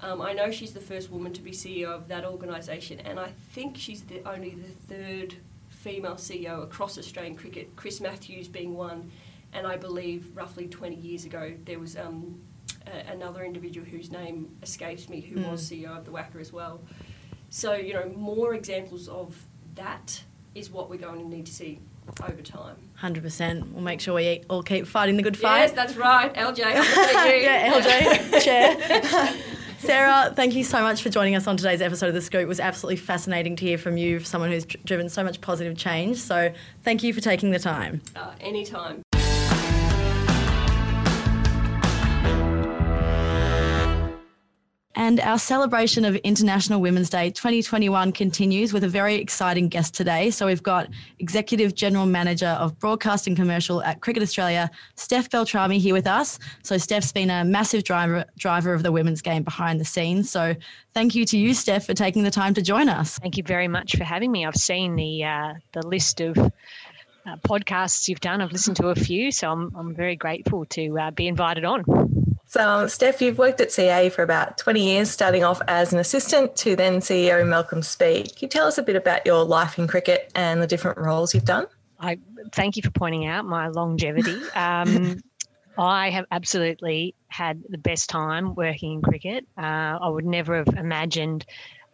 um, 0.00 0.20
I 0.20 0.32
know 0.32 0.50
she's 0.50 0.72
the 0.72 0.80
first 0.80 1.10
woman 1.10 1.32
to 1.32 1.42
be 1.42 1.50
CEO 1.50 1.88
of 1.88 2.08
that 2.08 2.24
organisation, 2.24 3.00
and 3.00 3.18
I 3.18 3.32
think 3.52 3.76
she's 3.76 4.02
the 4.02 4.22
only 4.28 4.50
the 4.50 4.94
third 4.94 5.34
female 5.68 6.14
CEO 6.14 6.62
across 6.62 6.98
Australian 6.98 7.36
cricket. 7.36 7.74
Chris 7.76 8.00
Matthews 8.00 8.48
being 8.48 8.74
one, 8.74 9.10
and 9.52 9.66
I 9.66 9.76
believe 9.76 10.30
roughly 10.36 10.66
20 10.66 10.96
years 10.96 11.24
ago 11.24 11.54
there 11.64 11.78
was 11.78 11.96
um, 11.96 12.40
a, 12.86 13.10
another 13.12 13.44
individual 13.44 13.86
whose 13.86 14.10
name 14.10 14.54
escapes 14.62 15.08
me 15.08 15.20
who 15.20 15.40
was 15.48 15.68
CEO 15.68 15.96
of 15.96 16.04
the 16.04 16.10
WACA 16.10 16.40
as 16.40 16.52
well. 16.52 16.80
So 17.48 17.74
you 17.74 17.94
know, 17.94 18.08
more 18.16 18.54
examples 18.54 19.08
of 19.08 19.34
that 19.76 20.22
is 20.54 20.70
what 20.70 20.90
we're 20.90 20.96
going 20.98 21.20
to 21.20 21.28
need 21.28 21.46
to 21.46 21.52
see 21.52 21.80
over 22.22 22.42
time. 22.42 22.76
Hundred 22.94 23.22
percent. 23.22 23.72
We'll 23.72 23.82
make 23.82 24.00
sure 24.00 24.14
we 24.14 24.42
all 24.48 24.62
keep 24.62 24.86
fighting 24.86 25.16
the 25.16 25.22
good 25.22 25.36
fight. 25.36 25.60
Yes, 25.60 25.72
that's 25.72 25.96
right, 25.96 26.32
LJ. 26.34 26.58
Yeah, 27.42 27.72
LJ, 27.72 28.42
chair. 28.44 29.42
Sarah, 29.78 30.32
thank 30.34 30.54
you 30.54 30.64
so 30.64 30.80
much 30.80 31.02
for 31.02 31.10
joining 31.10 31.36
us 31.36 31.46
on 31.46 31.56
today's 31.56 31.82
episode 31.82 32.08
of 32.08 32.14
The 32.14 32.22
Scoop. 32.22 32.40
It 32.40 32.48
was 32.48 32.60
absolutely 32.60 32.96
fascinating 32.96 33.56
to 33.56 33.64
hear 33.64 33.76
from 33.76 33.98
you, 33.98 34.20
someone 34.20 34.50
who's 34.50 34.64
driven 34.64 35.08
so 35.08 35.22
much 35.22 35.40
positive 35.40 35.76
change. 35.76 36.16
So 36.16 36.52
thank 36.82 37.02
you 37.02 37.12
for 37.12 37.20
taking 37.20 37.50
the 37.50 37.58
time. 37.58 38.00
Uh, 38.16 38.32
anytime. 38.40 39.02
And 44.96 45.20
our 45.20 45.38
celebration 45.38 46.06
of 46.06 46.16
International 46.16 46.80
Women's 46.80 47.10
Day 47.10 47.30
2021 47.30 48.12
continues 48.12 48.72
with 48.72 48.82
a 48.82 48.88
very 48.88 49.16
exciting 49.16 49.68
guest 49.68 49.92
today. 49.92 50.30
So 50.30 50.46
we've 50.46 50.62
got 50.62 50.88
Executive 51.18 51.74
General 51.74 52.06
Manager 52.06 52.56
of 52.58 52.78
Broadcast 52.78 53.26
and 53.26 53.36
Commercial 53.36 53.82
at 53.82 54.00
Cricket 54.00 54.22
Australia, 54.22 54.70
Steph 54.94 55.28
Beltrame, 55.28 55.72
here 55.72 55.92
with 55.92 56.06
us. 56.06 56.38
So 56.62 56.78
Steph's 56.78 57.12
been 57.12 57.28
a 57.28 57.44
massive 57.44 57.84
driver 57.84 58.24
driver 58.38 58.72
of 58.72 58.82
the 58.82 58.90
women's 58.90 59.20
game 59.20 59.42
behind 59.42 59.78
the 59.80 59.84
scenes. 59.84 60.30
So 60.30 60.54
thank 60.94 61.14
you 61.14 61.26
to 61.26 61.36
you, 61.36 61.52
Steph, 61.52 61.84
for 61.84 61.94
taking 61.94 62.22
the 62.22 62.30
time 62.30 62.54
to 62.54 62.62
join 62.62 62.88
us. 62.88 63.18
Thank 63.18 63.36
you 63.36 63.42
very 63.42 63.68
much 63.68 63.96
for 63.96 64.04
having 64.04 64.32
me. 64.32 64.46
I've 64.46 64.56
seen 64.56 64.96
the 64.96 65.24
uh, 65.24 65.54
the 65.72 65.86
list 65.86 66.22
of 66.22 66.38
uh, 66.38 67.36
podcasts 67.46 68.08
you've 68.08 68.20
done. 68.20 68.40
I've 68.40 68.52
listened 68.52 68.78
to 68.78 68.88
a 68.88 68.94
few, 68.94 69.30
so 69.30 69.52
I'm 69.52 69.76
I'm 69.76 69.94
very 69.94 70.16
grateful 70.16 70.64
to 70.70 70.98
uh, 70.98 71.10
be 71.10 71.28
invited 71.28 71.66
on. 71.66 71.84
So, 72.56 72.66
um, 72.66 72.88
Steph, 72.88 73.20
you've 73.20 73.36
worked 73.36 73.60
at 73.60 73.70
CA 73.70 74.08
for 74.08 74.22
about 74.22 74.56
20 74.56 74.82
years, 74.82 75.10
starting 75.10 75.44
off 75.44 75.60
as 75.68 75.92
an 75.92 75.98
assistant 75.98 76.56
to 76.56 76.74
then 76.74 77.00
CEO 77.00 77.46
Malcolm 77.46 77.82
Speed. 77.82 78.34
Can 78.34 78.46
you 78.46 78.48
tell 78.48 78.66
us 78.66 78.78
a 78.78 78.82
bit 78.82 78.96
about 78.96 79.26
your 79.26 79.44
life 79.44 79.78
in 79.78 79.86
cricket 79.86 80.32
and 80.34 80.62
the 80.62 80.66
different 80.66 80.96
roles 80.96 81.34
you've 81.34 81.44
done? 81.44 81.66
I 82.00 82.18
thank 82.52 82.78
you 82.78 82.82
for 82.82 82.90
pointing 82.90 83.26
out 83.26 83.44
my 83.44 83.68
longevity. 83.68 84.40
Um, 84.56 85.20
I 85.76 86.08
have 86.08 86.24
absolutely 86.30 87.14
had 87.28 87.62
the 87.68 87.76
best 87.76 88.08
time 88.08 88.54
working 88.54 88.94
in 88.94 89.02
cricket. 89.02 89.46
Uh, 89.58 89.98
I 90.00 90.08
would 90.08 90.24
never 90.24 90.56
have 90.56 90.68
imagined 90.78 91.44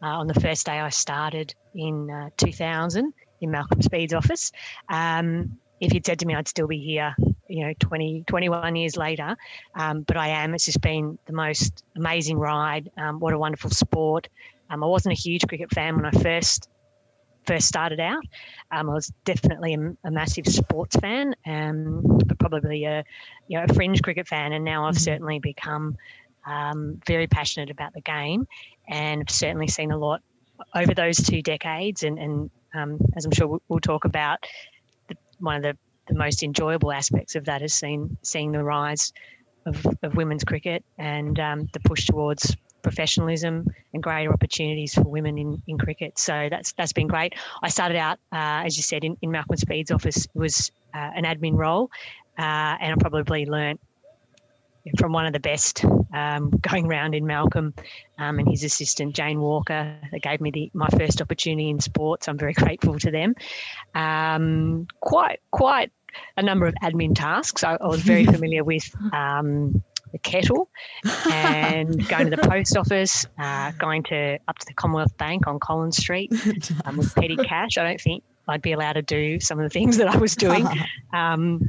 uh, 0.00 0.06
on 0.06 0.28
the 0.28 0.34
first 0.34 0.66
day 0.66 0.78
I 0.78 0.90
started 0.90 1.52
in 1.74 2.08
uh, 2.08 2.30
2000 2.36 3.12
in 3.40 3.50
Malcolm 3.50 3.82
Speed's 3.82 4.14
office. 4.14 4.52
Um, 4.88 5.58
if 5.80 5.92
you'd 5.92 6.06
said 6.06 6.20
to 6.20 6.26
me 6.26 6.36
I'd 6.36 6.46
still 6.46 6.68
be 6.68 6.78
here, 6.78 7.16
you 7.52 7.66
know, 7.66 7.72
20, 7.80 8.24
21 8.26 8.76
years 8.76 8.96
later, 8.96 9.36
um, 9.74 10.02
but 10.02 10.16
I 10.16 10.28
am. 10.28 10.54
It's 10.54 10.64
just 10.64 10.80
been 10.80 11.18
the 11.26 11.32
most 11.34 11.84
amazing 11.96 12.38
ride. 12.38 12.90
Um, 12.96 13.20
what 13.20 13.34
a 13.34 13.38
wonderful 13.38 13.70
sport. 13.70 14.28
Um, 14.70 14.82
I 14.82 14.86
wasn't 14.86 15.12
a 15.12 15.20
huge 15.20 15.46
cricket 15.46 15.70
fan 15.70 15.96
when 15.96 16.06
I 16.06 16.10
first 16.10 16.68
first 17.44 17.66
started 17.66 17.98
out. 17.98 18.22
Um, 18.70 18.88
I 18.88 18.94
was 18.94 19.12
definitely 19.24 19.74
a, 19.74 19.94
a 20.04 20.10
massive 20.10 20.46
sports 20.46 20.96
fan, 20.96 21.34
um, 21.44 22.02
but 22.26 22.38
probably 22.38 22.84
a 22.84 23.04
you 23.48 23.58
know 23.58 23.64
a 23.68 23.74
fringe 23.74 24.00
cricket 24.00 24.26
fan, 24.26 24.52
and 24.52 24.64
now 24.64 24.86
I've 24.86 24.98
certainly 24.98 25.38
become 25.38 25.96
um, 26.46 27.00
very 27.06 27.26
passionate 27.26 27.68
about 27.68 27.92
the 27.92 28.00
game, 28.00 28.46
and 28.88 29.20
have 29.20 29.30
certainly 29.30 29.68
seen 29.68 29.90
a 29.90 29.98
lot 29.98 30.22
over 30.74 30.94
those 30.94 31.16
two 31.16 31.42
decades. 31.42 32.02
And, 32.02 32.18
and 32.18 32.50
um, 32.74 32.98
as 33.16 33.24
I'm 33.24 33.32
sure 33.32 33.46
we'll, 33.46 33.62
we'll 33.68 33.80
talk 33.80 34.04
about, 34.04 34.38
the, 35.08 35.16
one 35.38 35.56
of 35.56 35.62
the, 35.62 35.76
the 36.08 36.14
most 36.14 36.42
enjoyable 36.42 36.92
aspects 36.92 37.36
of 37.36 37.44
that 37.44 37.62
is 37.62 37.74
seeing 37.74 38.16
seeing 38.22 38.52
the 38.52 38.62
rise 38.62 39.12
of, 39.66 39.86
of 40.02 40.14
women's 40.16 40.44
cricket 40.44 40.84
and 40.98 41.38
um, 41.38 41.68
the 41.72 41.80
push 41.80 42.06
towards 42.06 42.56
professionalism 42.82 43.64
and 43.94 44.02
greater 44.02 44.32
opportunities 44.32 44.94
for 44.94 45.04
women 45.04 45.38
in, 45.38 45.62
in 45.68 45.78
cricket. 45.78 46.18
So 46.18 46.48
that's 46.50 46.72
that's 46.72 46.92
been 46.92 47.06
great. 47.06 47.34
I 47.62 47.68
started 47.68 47.96
out, 47.96 48.18
uh, 48.32 48.66
as 48.66 48.76
you 48.76 48.82
said, 48.82 49.04
in, 49.04 49.16
in 49.22 49.30
Malcolm 49.30 49.56
Speed's 49.56 49.90
office. 49.90 50.26
Was 50.34 50.70
uh, 50.94 51.10
an 51.14 51.24
admin 51.24 51.56
role, 51.56 51.90
uh, 52.38 52.76
and 52.80 52.92
I 52.92 52.96
probably 52.98 53.46
learnt 53.46 53.80
from 54.98 55.12
one 55.12 55.26
of 55.26 55.32
the 55.32 55.40
best 55.40 55.84
um, 56.12 56.50
going 56.50 56.86
around 56.86 57.14
in 57.14 57.26
Malcolm 57.26 57.74
um, 58.18 58.38
and 58.38 58.48
his 58.48 58.64
assistant 58.64 59.14
Jane 59.14 59.40
Walker 59.40 59.96
that 60.10 60.22
gave 60.22 60.40
me 60.40 60.50
the, 60.50 60.70
my 60.74 60.88
first 60.88 61.20
opportunity 61.20 61.70
in 61.70 61.80
sports. 61.80 62.28
I'm 62.28 62.38
very 62.38 62.52
grateful 62.52 62.98
to 62.98 63.10
them. 63.10 63.34
Um, 63.94 64.86
quite 65.00 65.40
quite 65.50 65.92
a 66.36 66.42
number 66.42 66.66
of 66.66 66.74
admin 66.82 67.14
tasks. 67.14 67.64
I, 67.64 67.74
I 67.74 67.86
was 67.86 68.02
very 68.02 68.24
familiar 68.36 68.64
with 68.64 68.90
um, 69.12 69.82
the 70.12 70.18
kettle 70.18 70.68
and 71.30 72.06
going 72.08 72.30
to 72.30 72.36
the 72.36 72.48
post 72.48 72.76
office, 72.76 73.26
uh, 73.38 73.72
going 73.72 74.02
to 74.04 74.38
up 74.46 74.58
to 74.58 74.66
the 74.66 74.74
Commonwealth 74.74 75.16
Bank 75.16 75.46
on 75.46 75.58
Collins 75.58 75.96
Street 75.96 76.32
um, 76.84 76.98
with 76.98 77.14
petty 77.14 77.36
cash. 77.36 77.78
I 77.78 77.84
don't 77.84 78.00
think 78.00 78.22
I'd 78.48 78.62
be 78.62 78.72
allowed 78.72 78.94
to 78.94 79.02
do 79.02 79.40
some 79.40 79.58
of 79.58 79.64
the 79.64 79.70
things 79.70 79.96
that 79.96 80.08
I 80.08 80.16
was 80.16 80.36
doing. 80.36 80.66
Um, 81.12 81.68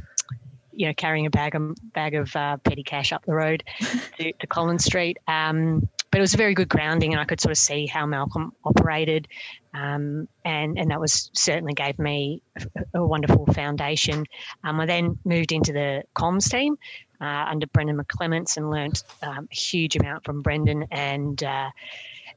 you 0.76 0.86
know, 0.86 0.94
carrying 0.94 1.26
a 1.26 1.30
bag 1.30 1.54
of 1.54 1.74
bag 1.92 2.14
of 2.14 2.34
uh, 2.36 2.56
petty 2.58 2.82
cash 2.82 3.12
up 3.12 3.24
the 3.24 3.34
road 3.34 3.64
to, 4.18 4.32
to 4.32 4.46
Collins 4.46 4.84
Street. 4.84 5.18
Um, 5.28 5.88
but 6.10 6.18
it 6.18 6.20
was 6.20 6.34
a 6.34 6.36
very 6.36 6.54
good 6.54 6.68
grounding, 6.68 7.12
and 7.12 7.20
I 7.20 7.24
could 7.24 7.40
sort 7.40 7.50
of 7.50 7.58
see 7.58 7.86
how 7.86 8.06
Malcolm 8.06 8.52
operated, 8.64 9.26
um, 9.72 10.28
and 10.44 10.78
and 10.78 10.90
that 10.90 11.00
was 11.00 11.30
certainly 11.34 11.72
gave 11.72 11.98
me 11.98 12.40
a, 12.56 13.00
a 13.00 13.06
wonderful 13.06 13.46
foundation. 13.46 14.24
Um, 14.62 14.78
I 14.80 14.86
then 14.86 15.18
moved 15.24 15.50
into 15.50 15.72
the 15.72 16.04
comms 16.14 16.48
team, 16.48 16.76
uh, 17.20 17.46
under 17.48 17.66
Brendan 17.66 17.98
McClements 17.98 18.56
and 18.56 18.70
learnt 18.70 19.02
um, 19.22 19.48
a 19.50 19.54
huge 19.54 19.96
amount 19.96 20.24
from 20.24 20.42
Brendan 20.42 20.86
and 20.90 21.42
uh, 21.42 21.70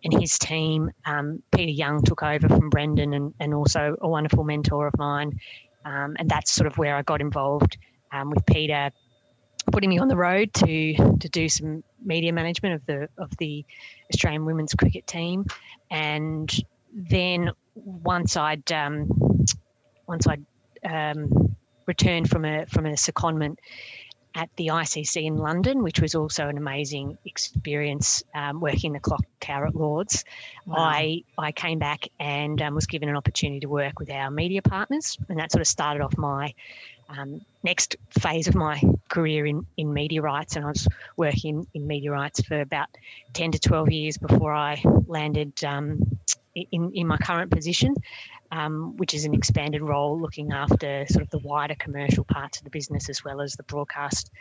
and 0.03 0.21
his 0.21 0.37
team. 0.37 0.91
Um, 1.05 1.41
Peter 1.51 1.71
Young 1.71 2.01
took 2.03 2.23
over 2.23 2.47
from 2.47 2.69
Brendan 2.69 3.13
and, 3.13 3.33
and 3.39 3.53
also 3.53 3.95
a 4.01 4.07
wonderful 4.07 4.43
mentor 4.43 4.87
of 4.87 4.97
mine. 4.97 5.39
Um, 5.85 6.15
and 6.19 6.29
that's 6.29 6.51
sort 6.51 6.67
of 6.67 6.77
where 6.77 6.95
I 6.95 7.01
got 7.01 7.21
involved 7.21 7.77
um, 8.11 8.29
with 8.29 8.45
Peter 8.45 8.91
putting 9.71 9.89
me 9.89 9.99
on 9.99 10.07
the 10.07 10.15
road 10.15 10.53
to 10.53 10.95
to 10.95 11.29
do 11.29 11.49
some 11.49 11.83
media 12.03 12.31
management 12.31 12.75
of 12.75 12.85
the 12.85 13.09
of 13.17 13.35
the 13.37 13.65
Australian 14.13 14.45
women's 14.45 14.73
cricket 14.73 15.05
team, 15.07 15.45
and 15.91 16.53
then 16.93 17.51
once 17.75 18.37
I'd 18.37 18.71
um, 18.71 19.09
once 20.07 20.25
I'd 20.27 20.45
um, 20.83 21.55
returned 21.85 22.29
from 22.29 22.45
a 22.45 22.65
from 22.67 22.85
a 22.85 22.93
secondment 22.93 23.57
at 24.37 24.49
the 24.55 24.67
ICC 24.67 25.25
in 25.25 25.37
London, 25.37 25.81
which 25.81 25.99
was 25.99 26.13
also 26.13 26.47
an 26.47 26.57
amazing 26.57 27.17
experience 27.25 28.23
um, 28.35 28.61
working 28.61 28.93
the 28.93 28.99
clock 28.99 29.25
tower 29.39 29.65
at 29.65 29.75
Lords. 29.75 30.23
Wow. 30.67 30.75
I 30.77 31.23
I 31.39 31.51
came 31.51 31.79
back 31.79 32.07
and 32.19 32.61
um, 32.61 32.75
was 32.75 32.85
given 32.85 33.09
an 33.09 33.17
opportunity 33.17 33.59
to 33.61 33.67
work 33.67 33.99
with 33.99 34.11
our 34.11 34.29
media 34.29 34.61
partners, 34.61 35.17
and 35.27 35.39
that 35.39 35.51
sort 35.51 35.61
of 35.61 35.67
started 35.67 36.03
off 36.03 36.15
my 36.17 36.53
um, 37.09 37.41
next 37.63 37.95
phase 38.11 38.47
of 38.47 38.53
my 38.53 38.79
career 39.09 39.47
in, 39.47 39.65
in 39.77 39.91
media 39.91 40.21
rights. 40.21 40.55
And 40.55 40.65
I 40.65 40.69
was 40.69 40.87
working 41.15 41.65
in 41.73 41.87
media 41.87 42.11
rights 42.11 42.39
for 42.41 42.61
about 42.61 42.89
10 43.33 43.51
to 43.53 43.59
12 43.59 43.91
years 43.91 44.17
before 44.17 44.53
I 44.53 44.79
landed 45.07 45.63
um, 45.63 46.19
in, 46.53 46.91
in 46.93 47.07
my 47.07 47.17
current 47.17 47.49
position, 47.51 47.95
um, 48.51 48.95
which 48.97 49.13
is 49.13 49.25
an 49.25 49.33
expanded 49.33 49.81
role 49.81 50.19
looking 50.19 50.51
after 50.51 51.05
sort 51.09 51.23
of 51.23 51.29
the 51.29 51.39
wider 51.39 51.75
commercial 51.75 52.23
parts 52.23 52.57
of 52.57 52.63
the 52.63 52.69
business 52.69 53.09
as 53.09 53.23
well 53.23 53.41
as 53.41 53.53
the 53.53 53.63
broadcast 53.63 54.31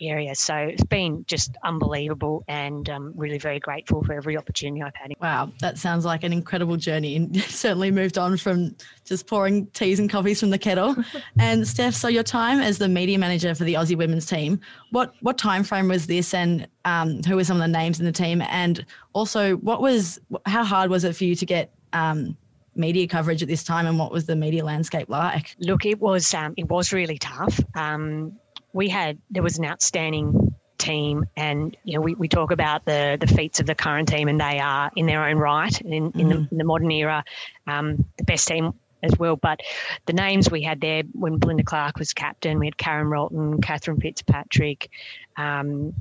area. 0.00 0.34
So 0.34 0.54
it's 0.54 0.84
been 0.84 1.24
just 1.26 1.56
unbelievable 1.64 2.44
and 2.48 2.88
um, 2.88 3.12
really 3.16 3.38
very 3.38 3.60
grateful 3.60 4.02
for 4.02 4.12
every 4.12 4.36
opportunity 4.36 4.82
I've 4.82 4.94
had. 4.94 5.12
Wow, 5.20 5.52
that 5.60 5.78
sounds 5.78 6.04
like 6.04 6.24
an 6.24 6.32
incredible 6.32 6.76
journey 6.76 7.16
and 7.16 7.36
certainly 7.42 7.90
moved 7.90 8.18
on 8.18 8.36
from 8.36 8.74
just 9.04 9.26
pouring 9.26 9.66
teas 9.68 9.98
and 9.98 10.08
coffees 10.08 10.40
from 10.40 10.50
the 10.50 10.58
kettle. 10.58 10.96
and 11.38 11.66
Steph, 11.66 11.94
so 11.94 12.08
your 12.08 12.22
time 12.22 12.60
as 12.60 12.78
the 12.78 12.88
media 12.88 13.18
manager 13.18 13.54
for 13.54 13.64
the 13.64 13.74
Aussie 13.74 13.96
women's 13.96 14.26
team, 14.26 14.60
what 14.90 15.14
what 15.20 15.38
time 15.38 15.62
frame 15.64 15.88
was 15.88 16.06
this 16.06 16.34
and 16.34 16.66
um, 16.84 17.22
who 17.24 17.36
were 17.36 17.44
some 17.44 17.56
of 17.56 17.62
the 17.62 17.68
names 17.68 18.00
in 18.00 18.06
the 18.06 18.12
team? 18.12 18.42
And 18.42 18.84
also 19.12 19.56
what 19.56 19.82
was 19.82 20.18
how 20.46 20.64
hard 20.64 20.90
was 20.90 21.04
it 21.04 21.14
for 21.14 21.24
you 21.24 21.34
to 21.34 21.46
get 21.46 21.72
um, 21.92 22.36
media 22.74 23.06
coverage 23.06 23.42
at 23.42 23.48
this 23.48 23.64
time 23.64 23.86
and 23.86 23.98
what 23.98 24.12
was 24.12 24.26
the 24.26 24.36
media 24.36 24.64
landscape 24.64 25.08
like? 25.08 25.54
Look, 25.58 25.84
it 25.86 26.00
was 26.00 26.32
um, 26.34 26.54
it 26.56 26.68
was 26.68 26.92
really 26.92 27.18
tough. 27.18 27.60
Um, 27.74 28.38
we 28.72 28.88
had 28.88 29.18
there 29.30 29.42
was 29.42 29.58
an 29.58 29.64
outstanding 29.64 30.54
team 30.80 31.26
and 31.36 31.76
you 31.84 31.94
know 31.94 32.00
we, 32.00 32.14
we 32.14 32.26
talk 32.26 32.50
about 32.50 32.84
the 32.86 33.16
the 33.20 33.26
feats 33.26 33.60
of 33.60 33.66
the 33.66 33.74
current 33.74 34.08
team 34.08 34.28
and 34.28 34.40
they 34.40 34.58
are 34.58 34.90
in 34.96 35.06
their 35.06 35.24
own 35.28 35.36
right 35.36 35.80
in, 35.82 35.92
in, 35.92 36.10
mm-hmm. 36.12 36.28
the, 36.28 36.48
in 36.50 36.58
the, 36.58 36.64
modern 36.64 36.90
era 36.90 37.22
um, 37.66 38.04
the 38.16 38.24
best 38.24 38.48
team 38.48 38.72
as 39.02 39.16
well 39.18 39.36
but 39.36 39.60
the 40.06 40.12
names 40.12 40.50
we 40.50 40.62
had 40.62 40.80
there 40.80 41.02
when 41.12 41.38
Belinda 41.38 41.62
Clark 41.62 41.98
was 41.98 42.12
captain 42.14 42.58
we 42.58 42.66
had 42.66 42.78
Karen 42.78 43.08
Rolton 43.08 43.60
Cathryn 43.60 44.00
Fitzpatrick 44.00 44.90
um, 45.36 45.92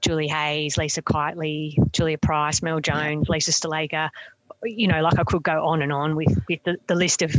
Julie 0.00 0.28
Hayes 0.28 0.78
Lisa 0.78 1.02
Keightley 1.02 1.76
Julia 1.92 2.18
Price 2.18 2.62
Mel 2.62 2.80
Jones 2.80 3.28
Lisa 3.28 3.50
Sthalekar 3.50 4.08
you 4.64 4.88
know 4.88 5.00
like 5.00 5.18
I 5.18 5.24
could 5.24 5.42
go 5.42 5.66
on 5.66 5.82
and 5.82 5.92
on 5.92 6.16
with 6.16 6.36
with 6.48 6.62
the, 6.64 6.76
the 6.86 6.94
list 6.94 7.22
of 7.22 7.34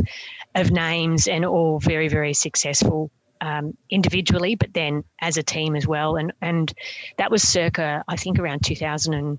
of 0.54 0.70
names 0.70 1.28
and 1.28 1.44
all 1.44 1.78
very 1.78 2.08
very 2.08 2.34
successful 2.34 3.10
um, 3.40 3.76
individually, 3.88 4.54
but 4.54 4.72
then 4.74 5.04
as 5.20 5.36
a 5.36 5.42
team 5.42 5.76
as 5.76 5.86
well. 5.86 6.16
And 6.16 6.32
and 6.40 6.72
that 7.18 7.30
was 7.30 7.42
circa 7.42 8.04
I 8.08 8.16
think 8.16 8.38
around 8.38 8.64
2000 8.64 9.14
and 9.14 9.38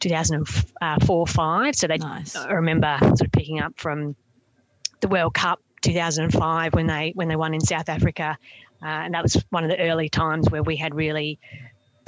2004 0.00 1.26
5. 1.26 1.76
So 1.76 1.86
they 1.86 1.98
nice. 1.98 2.36
I 2.36 2.52
remember 2.52 2.98
sort 3.00 3.20
of 3.22 3.32
picking 3.32 3.60
up 3.60 3.74
from 3.76 4.16
the 5.00 5.08
World 5.08 5.34
Cup 5.34 5.60
2005 5.82 6.74
when 6.74 6.86
they 6.86 7.12
when 7.14 7.28
they 7.28 7.36
won 7.36 7.54
in 7.54 7.60
South 7.60 7.88
Africa, 7.88 8.36
uh, 8.82 8.86
and 8.86 9.14
that 9.14 9.22
was 9.22 9.42
one 9.50 9.64
of 9.64 9.70
the 9.70 9.78
early 9.78 10.08
times 10.08 10.50
where 10.50 10.62
we 10.62 10.76
had 10.76 10.94
really 10.94 11.38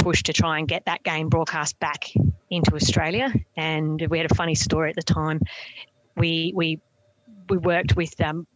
pushed 0.03 0.27
to 0.27 0.33
try 0.33 0.59
and 0.59 0.69
get 0.69 0.85
that 0.87 1.03
game 1.03 1.29
broadcast 1.29 1.79
back 1.79 2.11
into 2.51 2.75
Australia. 2.75 3.33
And 3.57 4.05
we 4.11 4.19
had 4.19 4.31
a 4.31 4.35
funny 4.35 4.55
story 4.55 4.91
at 4.91 4.97
the 4.97 5.03
time. 5.03 5.41
We 6.17 6.53
we 6.55 6.81
we 7.49 7.57
worked 7.59 7.97
with 7.97 8.21
um, 8.21 8.47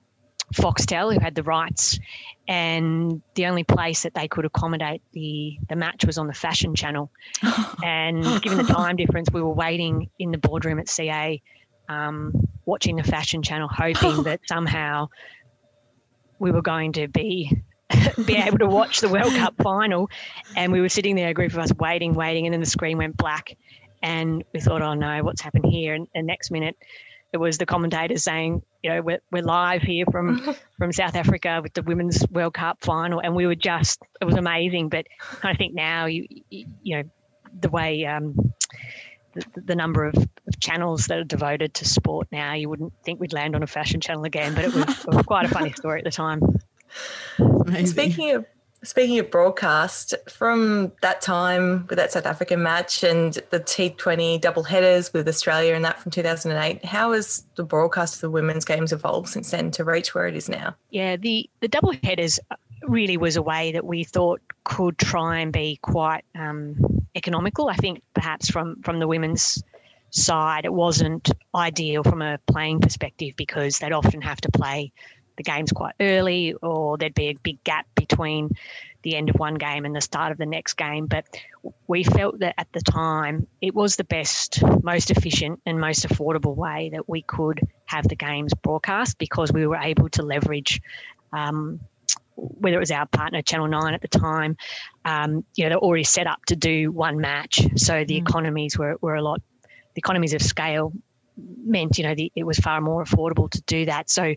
Foxtel, 0.55 1.13
who 1.13 1.21
had 1.21 1.35
the 1.35 1.43
rights, 1.43 1.99
and 2.47 3.23
the 3.35 3.47
only 3.47 3.65
place 3.65 4.03
that 4.03 4.15
they 4.15 4.29
could 4.29 4.45
accommodate 4.45 5.03
the 5.13 5.59
the 5.69 5.77
match 5.77 6.05
was 6.05 6.19
on 6.19 6.27
the 6.27 6.35
Fashion 6.35 6.75
Channel. 6.75 7.11
and 7.85 8.23
given 8.43 8.59
the 8.59 8.65
time 8.65 8.97
difference, 8.97 9.29
we 9.33 9.43
were 9.43 9.55
waiting 9.55 10.11
in 10.19 10.31
the 10.31 10.39
boardroom 10.39 10.79
at 10.79 10.89
CA, 10.89 11.41
um, 11.89 12.33
watching 12.65 12.97
the 12.97 13.03
Fashion 13.03 13.43
Channel, 13.43 13.69
hoping 13.69 14.23
that 14.25 14.41
somehow 14.47 15.09
we 16.39 16.51
were 16.51 16.63
going 16.63 16.93
to 16.93 17.09
be 17.09 17.51
be 18.27 18.37
able 18.37 18.59
to 18.59 18.67
watch 18.67 19.01
the 19.01 19.09
World 19.09 19.33
Cup 19.33 19.55
final. 19.63 20.11
And 20.57 20.73
we 20.73 20.81
were 20.81 20.89
sitting 20.89 21.17
there, 21.17 21.29
a 21.29 21.35
group 21.35 21.53
of 21.53 21.59
us, 21.59 21.73
waiting, 21.75 22.15
waiting, 22.15 22.47
and 22.47 22.53
then 22.53 22.61
the 22.61 22.67
screen 22.67 22.99
went 22.99 23.17
black, 23.17 23.57
and 24.03 24.45
we 24.53 24.61
thought, 24.61 24.83
"Oh 24.83 24.95
no, 24.95 25.23
what's 25.23 25.41
happened 25.41 25.67
here?" 25.67 25.95
And 25.95 26.09
the 26.15 26.23
next 26.23 26.51
minute 26.51 26.77
it 27.33 27.39
was 27.39 27.59
the 27.59 27.67
commentators 27.67 28.25
saying, 28.25 28.63
you 28.83 28.91
know, 28.91 29.03
we're, 29.03 29.21
we're 29.31 29.43
live 29.43 29.83
here 29.83 30.07
from 30.11 30.55
from 30.79 30.93
South 30.93 31.15
Africa 31.15 31.61
with 31.63 31.75
the 31.75 31.83
Women's 31.83 32.25
World 32.31 32.55
Cup 32.55 32.79
final, 32.83 33.21
and 33.21 33.35
we 33.35 33.47
were 33.47 33.55
just 33.55 34.01
it 34.21 34.25
was 34.25 34.37
amazing. 34.37 34.89
But 34.89 35.07
I 35.43 35.55
think 35.55 35.75
now 35.75 36.07
you 36.07 36.27
you 36.51 36.97
know 36.97 37.03
the 37.61 37.69
way 37.69 38.05
um, 38.07 38.53
the, 39.35 39.45
the, 39.55 39.75
number 39.75 40.05
of, 40.05 40.15
of, 40.15 40.61
channels 40.61 41.07
that 41.07 41.19
are 41.19 41.25
devoted 41.25 41.73
to 41.75 41.85
sport 41.87 42.29
now, 42.31 42.53
you 42.53 42.69
wouldn't 42.69 42.93
think 43.03 43.19
we'd 43.19 43.33
land 43.33 43.55
on 43.55 43.63
a 43.63 43.67
fashion 43.67 44.01
channel 44.01 44.25
again. 44.25 44.55
But 44.55 44.67
it 44.67 44.75
was, 44.75 44.85
it 45.05 45.15
was 45.15 45.27
quite 45.27 45.47
a 45.47 45.49
funny 45.49 45.73
story 45.73 46.01
at 46.01 46.05
the 46.05 46.11
time. 46.11 46.41
Speaking 47.85 48.33
of 48.33 48.47
Speaking 48.87 49.19
of 49.19 49.33
broadcast, 49.33 50.15
from 50.29 50.93
that 51.03 51.21
time 51.21 51.87
with 51.89 51.97
that 51.97 52.13
South 52.13 52.25
African 52.27 52.63
match 52.63 53.03
and 53.03 53.33
the 53.51 53.59
T20 53.59 54.41
double 54.41 54.63
headers 54.63 55.13
with 55.13 55.27
Australia 55.27 55.75
and 55.75 55.85
that 55.85 55.99
from 55.99 56.13
2008, 56.13 56.85
how 56.85 57.13
has 57.13 57.45
the 57.57 57.65
broadcast 57.65 58.17
of 58.17 58.21
the 58.21 58.31
women's 58.31 58.65
games 58.65 58.93
evolved 58.93 59.29
since 59.29 59.51
then 59.51 59.73
to 59.73 59.83
reach 59.83 60.15
where 60.15 60.29
it 60.29 60.37
is 60.37 60.49
now? 60.49 60.77
Yeah, 60.91 61.17
the, 61.17 61.51
the 61.61 61.69
double 61.69 61.95
headers 62.05 62.39
really 62.83 63.17
was 63.17 63.35
a 63.35 63.43
way 63.43 63.73
that 63.73 63.85
we 63.85 64.05
thought 64.05 64.41
could 64.63 64.99
try 64.99 65.39
and 65.39 65.53
be 65.53 65.81
quite 65.83 66.25
um, 66.37 66.77
economical. 67.17 67.69
I 67.69 67.77
think 67.77 68.03
perhaps 68.15 68.51
from, 68.51 68.83
from 68.83 69.01
the 69.01 69.09
women's 69.09 69.65
side, 70.11 70.65
it 70.65 70.73
wasn't 70.73 71.31
ideal 71.55 72.05
from 72.05 72.23
a 72.23 72.39
playing 72.47 72.81
perspective 72.81 73.35
because 73.37 73.79
they'd 73.79 73.93
often 73.93 74.21
have 74.21 74.41
to 74.43 74.51
play 74.51 74.93
the 75.37 75.43
games 75.43 75.73
quite 75.73 75.95
early, 76.01 76.55
or 76.63 76.99
there'd 76.99 77.15
be 77.15 77.29
a 77.29 77.35
big 77.35 77.63
gap 77.65 77.87
between 77.95 78.51
the 79.03 79.17
end 79.17 79.31
of 79.31 79.37
one 79.37 79.55
game 79.55 79.85
and 79.85 79.95
the 79.95 80.01
start 80.01 80.33
of 80.33 80.39
the 80.39 80.47
next 80.47 80.75
game. 80.75 81.07
But 81.07 81.27
we 81.87 82.03
felt 82.03 82.41
that 82.41 82.55
at 82.59 82.73
the 82.73 82.81
time 82.81 83.47
it 83.61 83.75
was 83.75 83.97
the 83.97 84.05
best, 84.05 84.63
most 84.83 85.11
efficient, 85.11 85.61
and 85.67 85.81
most 85.81 86.07
affordable 86.09 86.57
way 86.57 86.91
that 86.93 87.09
we 87.09 87.23
could 87.23 87.61
have 87.87 88.09
the 88.09 88.17
games 88.17 88.53
broadcast 88.55 89.19
because 89.19 89.53
we 89.53 89.67
were 89.67 89.77
able 89.77 90.09
to 90.11 90.23
leverage. 90.23 90.81
Um, 91.33 91.81
whether 92.37 92.77
it 92.77 92.81
was 92.81 92.91
our 92.91 93.07
partner 93.07 93.41
Channel 93.41 93.69
Nine 93.69 93.95
at 93.95 94.03
the 94.03 94.09
time, 94.09 94.57
um, 95.05 95.45
you 95.55 95.65
know, 95.65 95.71
they're 95.71 95.79
already 95.79 96.05
set 96.05 96.27
up 96.27 96.45
to 96.47 96.57
do 96.57 96.93
one 96.93 97.19
match, 97.19 97.67
so 97.77 98.05
the 98.05 98.21
mm. 98.21 98.29
economies 98.29 98.77
were, 98.77 98.97
were 99.01 99.15
a 99.15 99.23
lot. 99.23 99.41
The 99.95 100.01
economies 100.01 100.35
of 100.35 100.43
scale 100.43 100.93
meant 101.37 101.99
you 101.99 102.05
know 102.05 102.15
the, 102.15 102.33
it 102.35 102.45
was 102.45 102.59
far 102.59 102.81
more 102.81 103.05
affordable 103.05 103.51
to 103.51 103.61
do 103.63 103.87
that. 103.87 104.11
So 104.11 104.35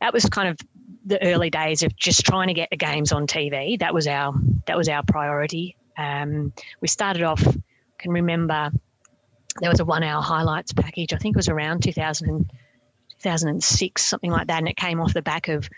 that 0.00 0.12
was 0.12 0.24
kind 0.26 0.48
of 0.48 0.58
the 1.04 1.22
early 1.22 1.50
days 1.50 1.82
of 1.82 1.94
just 1.96 2.24
trying 2.24 2.48
to 2.48 2.54
get 2.54 2.70
the 2.70 2.76
games 2.76 3.12
on 3.12 3.26
TV. 3.26 3.78
That 3.78 3.94
was 3.94 4.06
our 4.06 4.34
that 4.66 4.76
was 4.76 4.88
our 4.88 5.02
priority. 5.02 5.76
Um, 5.96 6.52
we 6.80 6.88
started 6.88 7.22
off. 7.22 7.42
Can 7.98 8.12
remember 8.12 8.70
there 9.60 9.70
was 9.70 9.80
a 9.80 9.84
one 9.84 10.02
hour 10.02 10.22
highlights 10.22 10.72
package. 10.72 11.12
I 11.12 11.18
think 11.18 11.36
it 11.36 11.38
was 11.38 11.48
around 11.48 11.82
2000, 11.82 12.50
2006, 13.22 14.04
something 14.04 14.30
like 14.30 14.48
that, 14.48 14.58
and 14.58 14.68
it 14.68 14.76
came 14.76 15.00
off 15.00 15.14
the 15.14 15.22
back 15.22 15.48
of. 15.48 15.68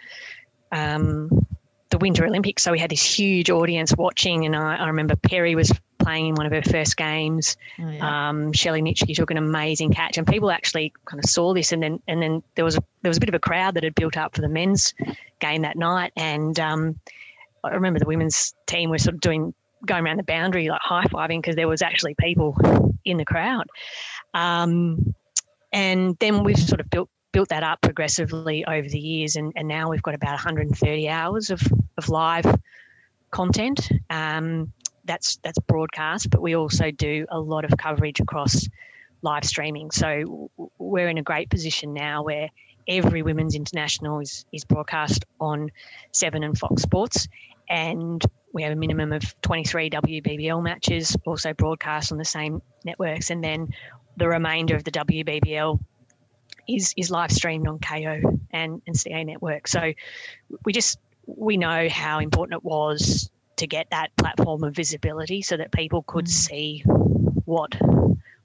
Um, 0.73 1.47
the 1.91 1.99
Winter 1.99 2.27
Olympics, 2.27 2.65
so 2.65 2.73
we 2.73 2.81
had 2.81 2.91
this 2.91 3.05
huge 3.05 3.51
audience 3.51 3.95
watching, 3.97 4.45
and 4.45 4.57
I, 4.57 4.77
I 4.77 4.87
remember 4.89 5.15
Perry 5.15 5.55
was 5.55 5.73
playing 6.05 6.27
in 6.29 6.35
one 6.35 6.47
of 6.47 6.53
her 6.53 6.63
first 6.63 6.97
games. 6.97 7.57
Oh, 7.79 7.89
yeah. 7.89 8.29
um, 8.29 8.53
Shelley 8.53 8.83
Nitschke 8.83 9.15
took 9.15 9.31
an 9.31 9.37
amazing 9.37 9.93
catch, 9.93 10.19
and 10.19 10.27
people 10.27 10.51
actually 10.51 10.93
kind 11.05 11.23
of 11.23 11.29
saw 11.29 11.55
this. 11.55 11.73
And 11.73 11.83
then 11.83 12.01
and 12.07 12.23
then 12.23 12.43
there 12.55 12.65
was 12.65 12.77
a, 12.77 12.83
there 13.03 13.11
was 13.11 13.17
a 13.17 13.21
bit 13.21 13.29
of 13.29 13.35
a 13.35 13.41
crowd 13.41 13.75
that 13.75 13.85
had 13.85 13.95
built 13.95 14.17
up 14.17 14.35
for 14.35 14.41
the 14.41 14.49
men's 14.49 14.95
game 15.41 15.63
that 15.63 15.77
night. 15.77 16.13
And 16.17 16.59
um, 16.61 16.99
I 17.63 17.71
remember 17.71 17.99
the 17.99 18.07
women's 18.07 18.55
team 18.67 18.91
were 18.91 18.99
sort 18.99 19.15
of 19.15 19.21
doing 19.21 19.55
going 19.87 20.05
around 20.05 20.17
the 20.17 20.25
boundary 20.25 20.69
like 20.69 20.81
high 20.83 21.05
fiving 21.05 21.43
because 21.43 21.57
there 21.57 21.69
was 21.69 21.83
actually 21.83 22.15
people 22.19 22.57
in 23.05 23.17
the 23.17 23.25
crowd. 23.25 23.67
Um, 24.33 25.15
and 25.73 26.17
then 26.21 26.45
we've 26.45 26.59
sort 26.59 26.81
of 26.81 26.89
built 26.91 27.11
built 27.33 27.49
that 27.49 27.65
up 27.65 27.81
progressively 27.81 28.65
over 28.65 28.89
the 28.89 28.99
years, 28.99 29.35
and, 29.35 29.53
and 29.57 29.67
now 29.67 29.91
we've 29.91 30.03
got 30.03 30.15
about 30.15 30.31
130 30.31 31.09
hours 31.09 31.51
of, 31.51 31.61
of 31.99 32.09
live 32.09 32.47
content. 33.33 33.91
Um, 34.09 34.73
that's 35.05 35.37
that's 35.37 35.59
broadcast, 35.61 36.31
but 36.31 36.41
we 36.41 36.57
also 36.57 36.91
do 36.91 37.27
a 37.31 37.39
lot 37.39 37.65
of 37.65 37.77
coverage 37.79 38.21
across 38.21 38.69
live 39.23 39.45
streaming. 39.45 39.91
So 39.91 40.51
we're 40.79 41.09
in 41.09 41.19
a 41.19 41.23
great 41.23 41.51
position 41.51 41.95
now 41.95 42.23
where 42.23 42.51
every 42.89 43.23
women's 43.23 43.55
international 43.55 44.21
is 44.21 44.45
is 44.53 44.65
broadcast 44.65 45.25
on 45.41 45.71
Seven 46.13 46.45
and 46.45 46.57
Fox 46.57 46.83
Sports, 46.83 47.29
and 47.69 48.25
we 48.53 48.63
have 48.63 48.73
a 48.73 48.77
minimum 48.77 49.13
of 49.13 49.41
23 49.43 49.91
WBBL 49.91 50.63
matches 50.63 51.17
also 51.27 51.53
broadcast 51.53 52.13
on 52.13 52.19
the 52.19 52.25
same 52.25 52.63
networks, 52.85 53.31
and 53.31 53.43
then 53.43 53.69
the 54.17 54.29
remainder 54.29 54.77
of 54.77 54.85
the 54.85 54.93
WBBL 54.93 55.81
is 56.69 56.95
is 56.97 57.11
live 57.11 57.33
streamed 57.33 57.69
on 57.69 57.79
Kayo 57.79 58.39
and, 58.53 58.81
and 58.87 58.97
CA 58.97 59.25
network. 59.25 59.69
So 59.69 59.93
we 60.65 60.73
just 60.73 60.99
we 61.27 61.57
know 61.57 61.89
how 61.89 62.21
important 62.21 62.59
it 62.59 62.65
was 62.65 63.31
to 63.57 63.67
get 63.67 63.89
that 63.91 64.15
platform 64.17 64.65
of 64.65 64.75
visibility 64.75 65.43
so 65.43 65.57
that 65.57 65.73
people 65.73 66.03
could 66.03 66.27
mm. 66.27 66.31
see 66.31 66.83
what 67.45 67.75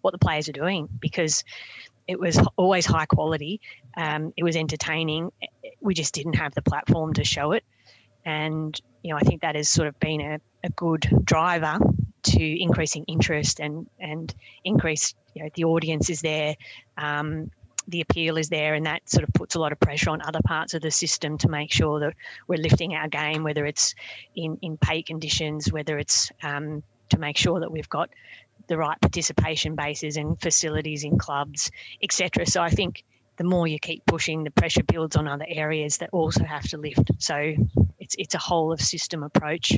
what 0.01 0.11
the 0.11 0.17
players 0.17 0.47
are 0.47 0.53
doing 0.53 0.87
because 0.99 1.43
it 2.07 2.19
was 2.19 2.39
always 2.55 2.85
high 2.85 3.05
quality. 3.05 3.61
Um, 3.95 4.33
it 4.35 4.43
was 4.43 4.55
entertaining. 4.55 5.31
We 5.81 5.93
just 5.93 6.13
didn't 6.13 6.35
have 6.35 6.55
the 6.55 6.61
platform 6.61 7.13
to 7.13 7.23
show 7.23 7.51
it, 7.51 7.63
and 8.25 8.79
you 9.03 9.11
know 9.11 9.17
I 9.17 9.21
think 9.21 9.41
that 9.41 9.55
has 9.55 9.69
sort 9.69 9.87
of 9.87 9.99
been 9.99 10.21
a, 10.21 10.39
a 10.63 10.69
good 10.69 11.09
driver 11.23 11.77
to 12.21 12.61
increasing 12.61 13.03
interest 13.05 13.59
and 13.59 13.87
and 13.99 14.33
increase 14.63 15.13
you 15.33 15.43
know 15.43 15.49
the 15.55 15.63
audience 15.65 16.09
is 16.09 16.21
there 16.21 16.55
um, 16.97 17.51
the 17.89 18.01
appeal 18.01 18.37
is 18.37 18.49
there, 18.49 18.73
and 18.73 18.85
that 18.85 19.09
sort 19.09 19.23
of 19.23 19.33
puts 19.33 19.55
a 19.55 19.59
lot 19.59 19.71
of 19.71 19.79
pressure 19.79 20.09
on 20.09 20.21
other 20.21 20.41
parts 20.43 20.73
of 20.73 20.81
the 20.81 20.91
system 20.91 21.37
to 21.39 21.49
make 21.49 21.71
sure 21.71 21.99
that 21.99 22.13
we're 22.47 22.59
lifting 22.59 22.93
our 22.95 23.07
game, 23.07 23.43
whether 23.43 23.65
it's 23.65 23.95
in 24.35 24.57
in 24.61 24.77
pay 24.77 25.01
conditions, 25.01 25.71
whether 25.71 25.97
it's 25.97 26.31
um, 26.43 26.83
to 27.09 27.19
make 27.19 27.37
sure 27.37 27.59
that 27.59 27.71
we've 27.71 27.89
got 27.89 28.09
the 28.67 28.77
right 28.77 28.99
participation 29.01 29.75
bases 29.75 30.15
and 30.17 30.39
facilities 30.39 31.03
in 31.03 31.17
clubs, 31.17 31.71
etc. 32.03 32.45
So 32.45 32.61
I 32.61 32.69
think 32.69 33.03
the 33.37 33.43
more 33.43 33.67
you 33.67 33.79
keep 33.79 34.05
pushing, 34.05 34.43
the 34.43 34.51
pressure 34.51 34.83
builds 34.83 35.15
on 35.15 35.27
other 35.27 35.45
areas 35.47 35.97
that 35.97 36.09
also 36.11 36.43
have 36.43 36.67
to 36.69 36.77
lift. 36.77 37.11
So 37.17 37.55
it's 37.99 38.15
it's 38.17 38.35
a 38.35 38.39
whole 38.39 38.71
of 38.71 38.81
system 38.81 39.23
approach 39.23 39.73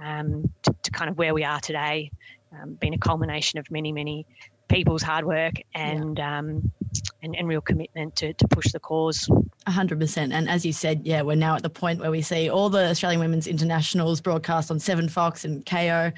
um, 0.00 0.50
to, 0.62 0.74
to, 0.82 0.90
kind 0.90 1.10
of 1.10 1.18
where 1.18 1.34
we 1.34 1.44
are 1.44 1.60
today, 1.60 2.10
um, 2.52 2.74
been 2.74 2.94
a 2.94 2.98
culmination 2.98 3.58
of 3.58 3.70
many 3.70 3.92
many 3.92 4.26
people's 4.68 5.02
hard 5.02 5.26
work 5.26 5.54
and 5.74 6.18
yeah. 6.18 6.38
um, 6.38 6.72
and, 7.22 7.36
and 7.36 7.48
real 7.48 7.60
commitment 7.60 8.16
to, 8.16 8.32
to 8.34 8.48
push 8.48 8.72
the 8.72 8.80
cause. 8.80 9.28
100%. 9.66 10.32
And 10.32 10.48
as 10.48 10.66
you 10.66 10.72
said, 10.72 11.02
yeah, 11.04 11.22
we're 11.22 11.36
now 11.36 11.54
at 11.54 11.62
the 11.62 11.70
point 11.70 12.00
where 12.00 12.10
we 12.10 12.22
see 12.22 12.50
all 12.50 12.68
the 12.68 12.88
Australian 12.90 13.20
Women's 13.20 13.46
Internationals 13.46 14.20
broadcast 14.20 14.70
on 14.70 14.78
Seven 14.78 15.08
Fox 15.08 15.44
and 15.44 15.64
Kayo. 15.64 16.12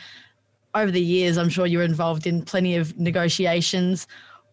Over 0.75 0.91
the 0.91 1.01
years, 1.01 1.39
I'm 1.39 1.49
sure 1.49 1.67
you 1.67 1.79
were 1.79 1.85
involved 1.85 2.27
in 2.27 2.45
plenty 2.45 2.77
of 2.77 2.99
negotiations. 2.99 4.07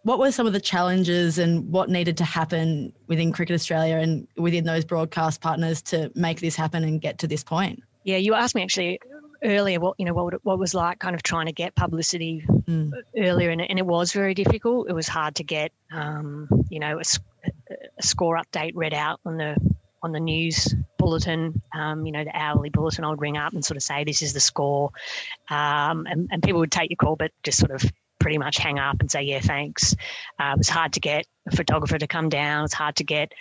What 0.03 0.19
were 0.19 0.32
some 0.32 0.47
of 0.47 0.53
the 0.53 0.59
challenges 0.59 1.38
and 1.38 1.67
what 1.72 1.89
needed 1.89 2.17
to 2.17 2.24
happen 2.24 2.91
within 3.07 3.32
Cricket 3.32 3.53
Australia 3.53 3.97
and 3.97 4.28
within 4.36 4.65
those 4.65 4.84
broadcast 4.84 5.41
partners 5.41 5.82
to 5.84 6.11
make 6.15 6.41
this 6.41 6.55
happen 6.55 6.84
and 6.84 6.99
get 6.99 7.17
to 7.19 7.28
this 7.28 7.43
point? 7.43 7.82
Yeah, 8.03 8.17
you 8.17 8.34
asked 8.34 8.55
me 8.55 8.63
actually 8.63 8.99
earlier 9.44 9.80
what 9.80 9.96
you 9.98 10.06
know 10.06 10.14
what 10.14 10.34
what 10.46 10.60
was 10.60 10.74
like 10.74 11.00
kind 11.00 11.16
of 11.16 11.24
trying 11.24 11.48
to 11.48 11.52
get 11.52 11.76
publicity 11.76 12.44
mm. 12.48 12.92
earlier 13.18 13.50
and, 13.50 13.62
and, 13.62 13.80
it 13.80 13.86
was 13.86 14.12
very 14.12 14.34
difficult. 14.34 14.89
It 14.89 14.94
was 14.94 15.08
hard 15.08 15.36
to 15.36 15.44
get 15.44 15.72
um, 15.92 16.48
you 16.70 16.80
know 16.80 17.00
a, 17.00 17.48
a, 18.00 18.04
score 18.04 18.38
update 18.38 18.74
read 18.76 18.94
out 18.94 19.20
on 19.26 19.38
the 19.38 19.56
on 20.04 20.12
the 20.12 20.20
news 20.20 20.74
bulletin 20.98 21.62
um, 21.76 22.06
you 22.06 22.12
know 22.12 22.24
the 22.24 22.36
hourly 22.36 22.70
bulletin 22.70 23.04
i 23.04 23.10
would 23.10 23.22
ring 23.22 23.38
up 23.38 23.54
and 23.54 23.64
sort 23.64 23.78
of 23.78 23.84
say 23.84 24.04
this 24.04 24.22
is 24.22 24.34
the 24.34 24.39
score. 24.39 24.92
Um, 25.50 26.06
and, 26.10 26.28
and 26.32 26.44
people 26.44 26.60
would 26.60 26.72
take 26.72 26.89
your 26.89 26.98
call 26.98 27.16
but 27.16 27.32
just 27.44 27.60
sort 27.60 27.72
of 27.72 27.84
pretty 28.20 28.38
much 28.38 28.58
hang 28.58 28.78
up 28.78 29.00
and 29.00 29.10
say 29.10 29.24
yeah 29.24 29.39
thanks. 29.39 29.96
Uh, 30.39 30.52
it 30.54 30.58
was 30.58 30.70
hard 30.70 30.94
to 30.94 31.00
get 31.00 31.26
a 31.48 31.56
photographer 31.56 31.98
to 31.98 32.08
come 32.08 32.30
down. 32.30 32.66
It's 32.66 32.74
hard 32.74 32.96
to 32.98 33.04
get 33.04 33.32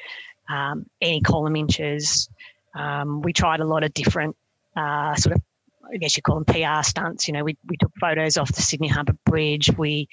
um, 0.49 0.87
any 1.01 1.21
column 1.21 1.57
inches. 1.57 2.29
Um, 2.75 3.23
we 3.23 3.33
tried 3.33 3.61
a 3.61 3.65
lot 3.65 3.85
of 3.85 3.93
different 3.93 4.37
uh, 4.77 5.15
sort 5.17 5.37
of 5.37 5.43
I 5.93 5.97
guess 5.97 6.17
you 6.17 6.23
call 6.23 6.41
them 6.41 6.45
PR 6.45 6.83
stunts. 6.83 7.29
You 7.29 7.35
know, 7.35 7.45
we, 7.45 7.57
we 7.67 7.77
took 7.77 7.93
photos 8.01 8.37
off 8.37 8.53
the 8.53 8.63
Sydney 8.63 8.89
Harbour 8.89 9.17
Bridge. 9.25 9.71
We 9.77 10.09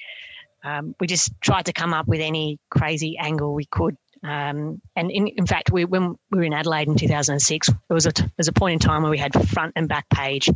um, 0.64 0.94
we 0.98 1.06
just 1.06 1.32
tried 1.40 1.66
to 1.66 1.72
come 1.72 1.94
up 1.94 2.08
with 2.08 2.20
any 2.20 2.58
crazy 2.70 3.16
angle 3.18 3.54
we 3.54 3.66
could. 3.66 3.96
Um, 4.24 4.80
and 4.96 5.10
in, 5.10 5.28
in 5.28 5.46
fact, 5.46 5.70
we, 5.70 5.84
when 5.84 6.16
we 6.30 6.38
were 6.38 6.44
in 6.44 6.52
Adelaide 6.52 6.88
in 6.88 6.96
2006, 6.96 7.68
there 7.68 7.94
was 7.94 8.06
a, 8.06 8.12
there 8.12 8.30
was 8.36 8.48
a 8.48 8.52
point 8.52 8.72
in 8.72 8.78
time 8.88 9.02
where 9.02 9.10
we 9.10 9.18
had 9.18 9.32
front 9.48 9.74
and 9.76 9.88
back 9.88 10.08
page 10.08 10.50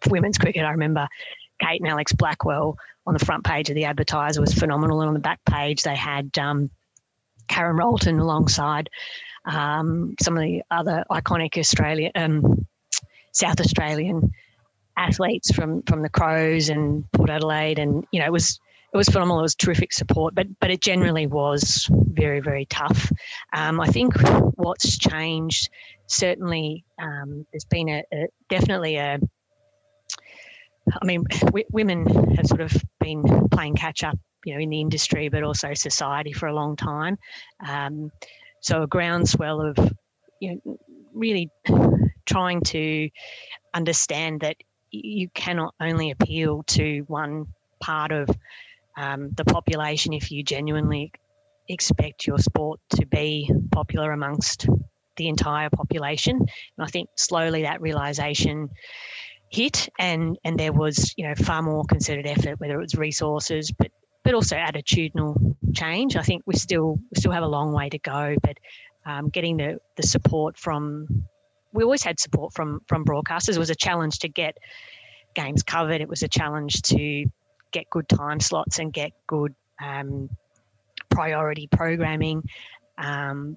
for 0.00 0.10
women's 0.10 0.38
cricket. 0.38 0.64
I 0.64 0.70
remember 0.70 1.06
Kate 1.60 1.80
and 1.80 1.90
Alex 1.90 2.12
Blackwell 2.12 2.78
on 3.06 3.12
the 3.12 3.24
front 3.24 3.44
page 3.44 3.68
of 3.68 3.74
the 3.74 3.84
Advertiser 3.84 4.40
was 4.40 4.54
phenomenal. 4.54 5.00
And 5.00 5.08
on 5.08 5.14
the 5.14 5.20
back 5.20 5.40
page, 5.44 5.82
they 5.82 5.96
had 5.96 6.36
um, 6.38 6.70
Karen 7.48 7.76
Rolton 7.76 8.18
alongside 8.18 8.88
um, 9.44 10.14
some 10.20 10.36
of 10.36 10.42
the 10.42 10.62
other 10.70 11.04
iconic 11.10 11.58
Australia 11.58 12.10
um, 12.14 12.66
South 13.32 13.60
Australian 13.60 14.30
athletes 14.96 15.52
from 15.52 15.82
from 15.82 16.02
the 16.02 16.08
Crows 16.08 16.68
and 16.68 17.10
Port 17.12 17.30
Adelaide, 17.30 17.78
and 17.78 18.04
you 18.12 18.20
know 18.20 18.26
it 18.26 18.32
was 18.32 18.58
it 18.92 18.96
was 18.96 19.08
phenomenal. 19.08 19.40
It 19.40 19.42
was 19.42 19.54
terrific 19.54 19.92
support, 19.92 20.34
but 20.34 20.46
but 20.60 20.70
it 20.70 20.80
generally 20.80 21.26
was 21.26 21.88
very 21.90 22.40
very 22.40 22.66
tough. 22.66 23.10
Um, 23.52 23.80
I 23.80 23.86
think 23.86 24.14
what's 24.56 24.98
changed 24.98 25.68
certainly 26.10 26.84
um, 27.00 27.46
there's 27.52 27.64
been 27.64 27.88
a, 27.88 28.02
a, 28.12 28.26
definitely 28.48 28.96
a. 28.96 29.18
I 31.00 31.04
mean, 31.04 31.24
w- 31.40 31.64
women 31.70 32.34
have 32.34 32.46
sort 32.46 32.60
of 32.60 32.74
been 32.98 33.48
playing 33.50 33.76
catch 33.76 34.02
up, 34.02 34.18
you 34.44 34.54
know, 34.54 34.60
in 34.60 34.70
the 34.70 34.80
industry, 34.80 35.28
but 35.28 35.44
also 35.44 35.72
society 35.74 36.32
for 36.32 36.46
a 36.46 36.54
long 36.54 36.74
time. 36.74 37.16
Um, 37.66 38.10
so 38.60 38.82
a 38.82 38.86
groundswell 38.88 39.60
of, 39.60 39.78
you 40.40 40.60
know, 40.64 40.78
really 41.14 41.48
trying 42.30 42.60
to 42.62 43.10
understand 43.74 44.40
that 44.40 44.56
you 44.90 45.28
cannot 45.34 45.74
only 45.80 46.10
appeal 46.10 46.62
to 46.64 47.00
one 47.08 47.46
part 47.80 48.12
of 48.12 48.28
um, 48.96 49.30
the 49.36 49.44
population 49.44 50.12
if 50.12 50.30
you 50.30 50.42
genuinely 50.42 51.12
expect 51.68 52.26
your 52.26 52.38
sport 52.38 52.80
to 52.90 53.06
be 53.06 53.50
popular 53.70 54.12
amongst 54.12 54.68
the 55.16 55.28
entire 55.28 55.70
population. 55.70 56.36
And 56.36 56.84
I 56.84 56.86
think 56.86 57.08
slowly 57.16 57.62
that 57.62 57.80
realization 57.80 58.68
hit 59.50 59.88
and 59.98 60.38
and 60.44 60.58
there 60.58 60.72
was 60.72 61.12
you 61.16 61.26
know 61.26 61.34
far 61.34 61.60
more 61.60 61.84
concerted 61.84 62.24
effort 62.24 62.60
whether 62.60 62.74
it 62.74 62.80
was 62.80 62.94
resources 62.94 63.72
but 63.72 63.90
but 64.22 64.32
also 64.32 64.54
attitudinal 64.54 65.56
change 65.74 66.14
i 66.14 66.22
think 66.22 66.40
we 66.46 66.54
still 66.54 67.00
we 67.10 67.18
still 67.18 67.32
have 67.32 67.42
a 67.42 67.48
long 67.48 67.72
way 67.72 67.88
to 67.88 67.98
go 67.98 68.36
but 68.44 68.56
um, 69.06 69.28
getting 69.28 69.56
the 69.56 69.80
the 69.96 70.04
support 70.04 70.56
from 70.56 71.24
we 71.72 71.84
always 71.84 72.02
had 72.02 72.18
support 72.18 72.52
from 72.54 72.80
from 72.86 73.04
broadcasters. 73.04 73.56
It 73.56 73.58
was 73.58 73.70
a 73.70 73.74
challenge 73.74 74.18
to 74.20 74.28
get 74.28 74.58
games 75.34 75.62
covered. 75.62 76.00
It 76.00 76.08
was 76.08 76.22
a 76.22 76.28
challenge 76.28 76.82
to 76.82 77.24
get 77.72 77.88
good 77.90 78.08
time 78.08 78.40
slots 78.40 78.78
and 78.78 78.92
get 78.92 79.12
good 79.26 79.54
um, 79.82 80.28
priority 81.08 81.68
programming. 81.68 82.42
Um, 82.98 83.56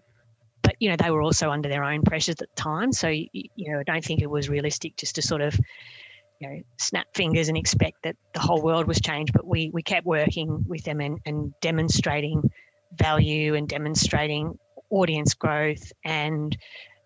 but 0.61 0.75
you 0.79 0.89
know 0.89 0.95
they 0.95 1.11
were 1.11 1.21
also 1.21 1.51
under 1.51 1.69
their 1.69 1.83
own 1.83 2.03
pressures 2.03 2.35
at 2.35 2.37
the 2.39 2.47
time, 2.55 2.91
so 2.93 3.09
you, 3.09 3.49
know 3.57 3.79
I 3.79 3.83
don't 3.83 4.03
think 4.03 4.21
it 4.21 4.29
was 4.29 4.49
realistic 4.49 4.95
just 4.95 5.15
to 5.15 5.21
sort 5.21 5.41
of 5.41 5.59
you 6.39 6.49
know 6.49 6.61
snap 6.77 7.07
fingers 7.13 7.49
and 7.49 7.57
expect 7.57 8.03
that 8.03 8.15
the 8.33 8.39
whole 8.39 8.61
world 8.61 8.87
was 8.87 9.01
changed. 9.01 9.33
But 9.33 9.45
we 9.45 9.69
we 9.73 9.83
kept 9.83 10.05
working 10.05 10.63
with 10.67 10.83
them 10.83 11.01
and, 11.01 11.19
and 11.25 11.53
demonstrating 11.61 12.49
value 12.93 13.55
and 13.55 13.67
demonstrating 13.67 14.57
audience 14.89 15.33
growth 15.33 15.91
and 16.05 16.55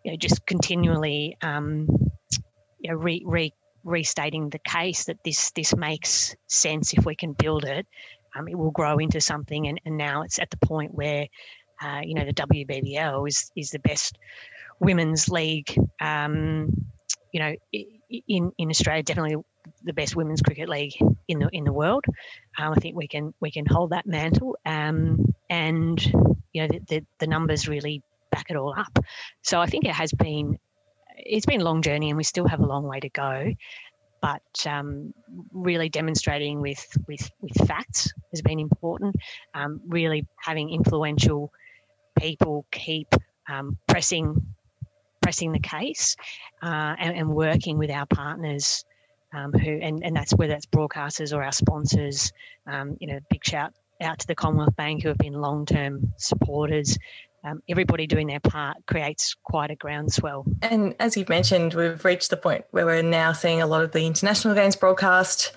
you 0.08 0.14
know, 0.14 0.18
just 0.18 0.46
continually 0.46 1.38
um, 1.42 1.86
you 2.80 2.90
know, 2.90 2.96
re, 2.96 3.22
re, 3.26 3.54
restating 3.84 4.50
the 4.50 4.60
case 4.60 5.04
that 5.04 5.22
this 5.26 5.52
this 5.52 5.76
makes 5.76 6.34
sense 6.48 6.94
if 6.94 7.06
we 7.06 7.14
can 7.14 7.34
build 7.34 7.66
it. 7.66 7.86
Um, 8.34 8.48
it 8.48 8.58
will 8.58 8.72
grow 8.72 9.00
into 9.00 9.20
something, 9.20 9.68
and, 9.68 9.82
and 9.84 9.98
now 9.98 10.22
it's 10.22 10.40
at 10.40 10.50
the 10.50 10.66
point 10.66 10.94
where 10.94 11.28
uh, 11.82 12.00
you 12.06 12.14
know 12.14 12.24
the 12.24 12.34
WBBL 12.34 13.28
is 13.28 13.52
is 13.58 13.72
the 13.72 13.80
best 13.80 14.18
women's 14.80 15.28
league. 15.28 15.78
Um, 16.00 16.88
you 17.34 17.42
know, 17.42 17.56
in 18.30 18.54
in 18.58 18.70
Australia, 18.70 19.04
definitely 19.04 19.44
the 19.84 19.92
best 19.92 20.16
women's 20.16 20.42
cricket 20.42 20.70
league 20.70 20.94
in 21.28 21.40
the 21.40 21.50
in 21.52 21.66
the 21.66 21.74
world. 21.74 22.06
Um, 22.58 22.72
I 22.72 22.80
think 22.80 22.96
we 22.96 23.10
can 23.10 23.34
we 23.42 23.52
can 23.52 23.66
hold 23.66 23.90
that 23.90 24.06
mantle, 24.06 24.58
um, 24.66 25.34
and 25.50 26.02
you 26.54 26.62
know 26.62 26.68
the, 26.70 26.80
the, 26.88 27.06
the 27.20 27.28
numbers 27.28 27.68
really 27.68 28.02
back 28.38 28.52
it 28.52 28.56
all 28.56 28.74
up. 28.78 29.00
So 29.42 29.60
I 29.60 29.66
think 29.66 29.86
it 29.86 29.96
has 29.96 30.12
been 30.14 30.60
it's 31.18 31.48
been 31.48 31.62
a 31.62 31.64
long 31.64 31.82
journey, 31.82 32.10
and 32.10 32.18
we 32.18 32.24
still 32.24 32.48
have 32.48 32.60
a 32.60 32.66
long 32.66 32.84
way 32.84 33.00
to 33.00 33.10
go. 33.10 33.54
But 34.22 34.68
um, 34.68 35.14
really 35.52 35.90
demonstrating 35.90 36.62
with, 36.62 36.86
with 37.08 37.30
with 37.42 37.68
facts 37.68 38.12
has 38.32 38.42
been 38.42 38.60
important. 38.60 39.16
Um, 39.54 39.82
really 39.88 40.26
having 40.38 40.70
influential 40.70 41.52
people 42.20 42.66
keep 42.72 43.08
um, 43.50 43.78
pressing 43.88 44.56
pressing 45.22 45.52
the 45.52 45.60
case 45.60 46.16
uh, 46.62 46.96
and, 47.00 47.18
and, 47.18 47.30
working 47.30 47.78
with 47.78 47.92
our 47.92 48.06
partners 48.06 48.86
um, 49.34 49.52
who, 49.52 49.72
and, 49.72 50.02
and 50.06 50.16
that's 50.16 50.34
whether 50.34 50.54
it's 50.54 50.66
broadcasters 50.66 51.36
or 51.36 51.44
our 51.44 51.52
sponsors. 51.52 52.32
Um, 52.66 52.96
you 53.02 53.08
know, 53.08 53.20
big 53.30 53.44
shout 53.44 53.74
out 54.02 54.20
to 54.20 54.28
the 54.28 54.36
Commonwealth 54.36 54.76
Bank 54.76 55.04
who 55.04 55.10
have 55.10 55.18
been 55.18 55.34
long 55.34 55.66
term 55.66 56.14
supporters. 56.18 56.98
Um, 57.44 57.62
everybody 57.70 58.08
doing 58.08 58.28
their 58.28 58.40
part 58.40 58.78
creates 58.88 59.36
quite 59.44 59.72
a 59.72 59.76
groundswell. 59.76 60.46
And 60.62 60.96
as 61.00 61.16
you've 61.16 61.30
mentioned, 61.30 61.74
we've 61.74 62.04
reached 62.04 62.30
the 62.30 62.38
point 62.38 62.66
where 62.72 62.86
we're 62.86 63.02
now 63.02 63.32
seeing 63.34 63.62
a 63.62 63.68
lot 63.68 63.84
of 63.84 63.92
the 63.92 64.06
international 64.06 64.54
games 64.54 64.76
broadcast, 64.76 65.54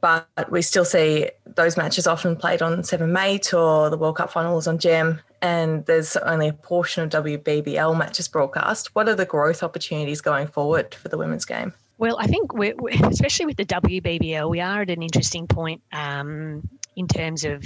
but 0.00 0.28
we 0.50 0.62
still 0.62 0.84
see 0.84 1.30
those 1.46 1.76
matches 1.76 2.06
often 2.06 2.36
played 2.36 2.60
on 2.60 2.84
Seven 2.84 3.12
Mate 3.12 3.54
or 3.54 3.88
the 3.88 3.96
World 3.96 4.16
Cup 4.16 4.30
finals 4.30 4.66
on 4.66 4.78
Gem, 4.78 5.20
and 5.40 5.86
there's 5.86 6.16
only 6.18 6.48
a 6.48 6.52
portion 6.52 7.04
of 7.04 7.24
WBBL 7.24 7.96
matches 7.96 8.28
broadcast. 8.28 8.94
What 8.94 9.08
are 9.08 9.14
the 9.14 9.24
growth 9.24 9.62
opportunities 9.62 10.20
going 10.20 10.48
forward 10.48 10.94
for 10.94 11.08
the 11.08 11.16
women's 11.18 11.44
game? 11.44 11.72
Well, 11.98 12.18
I 12.18 12.26
think 12.26 12.52
we're, 12.52 12.74
especially 13.04 13.46
with 13.46 13.56
the 13.56 13.64
WBBL, 13.64 14.50
we 14.50 14.60
are 14.60 14.82
at 14.82 14.90
an 14.90 15.02
interesting 15.02 15.46
point 15.46 15.82
um, 15.92 16.68
in 16.94 17.08
terms 17.08 17.44
of 17.44 17.64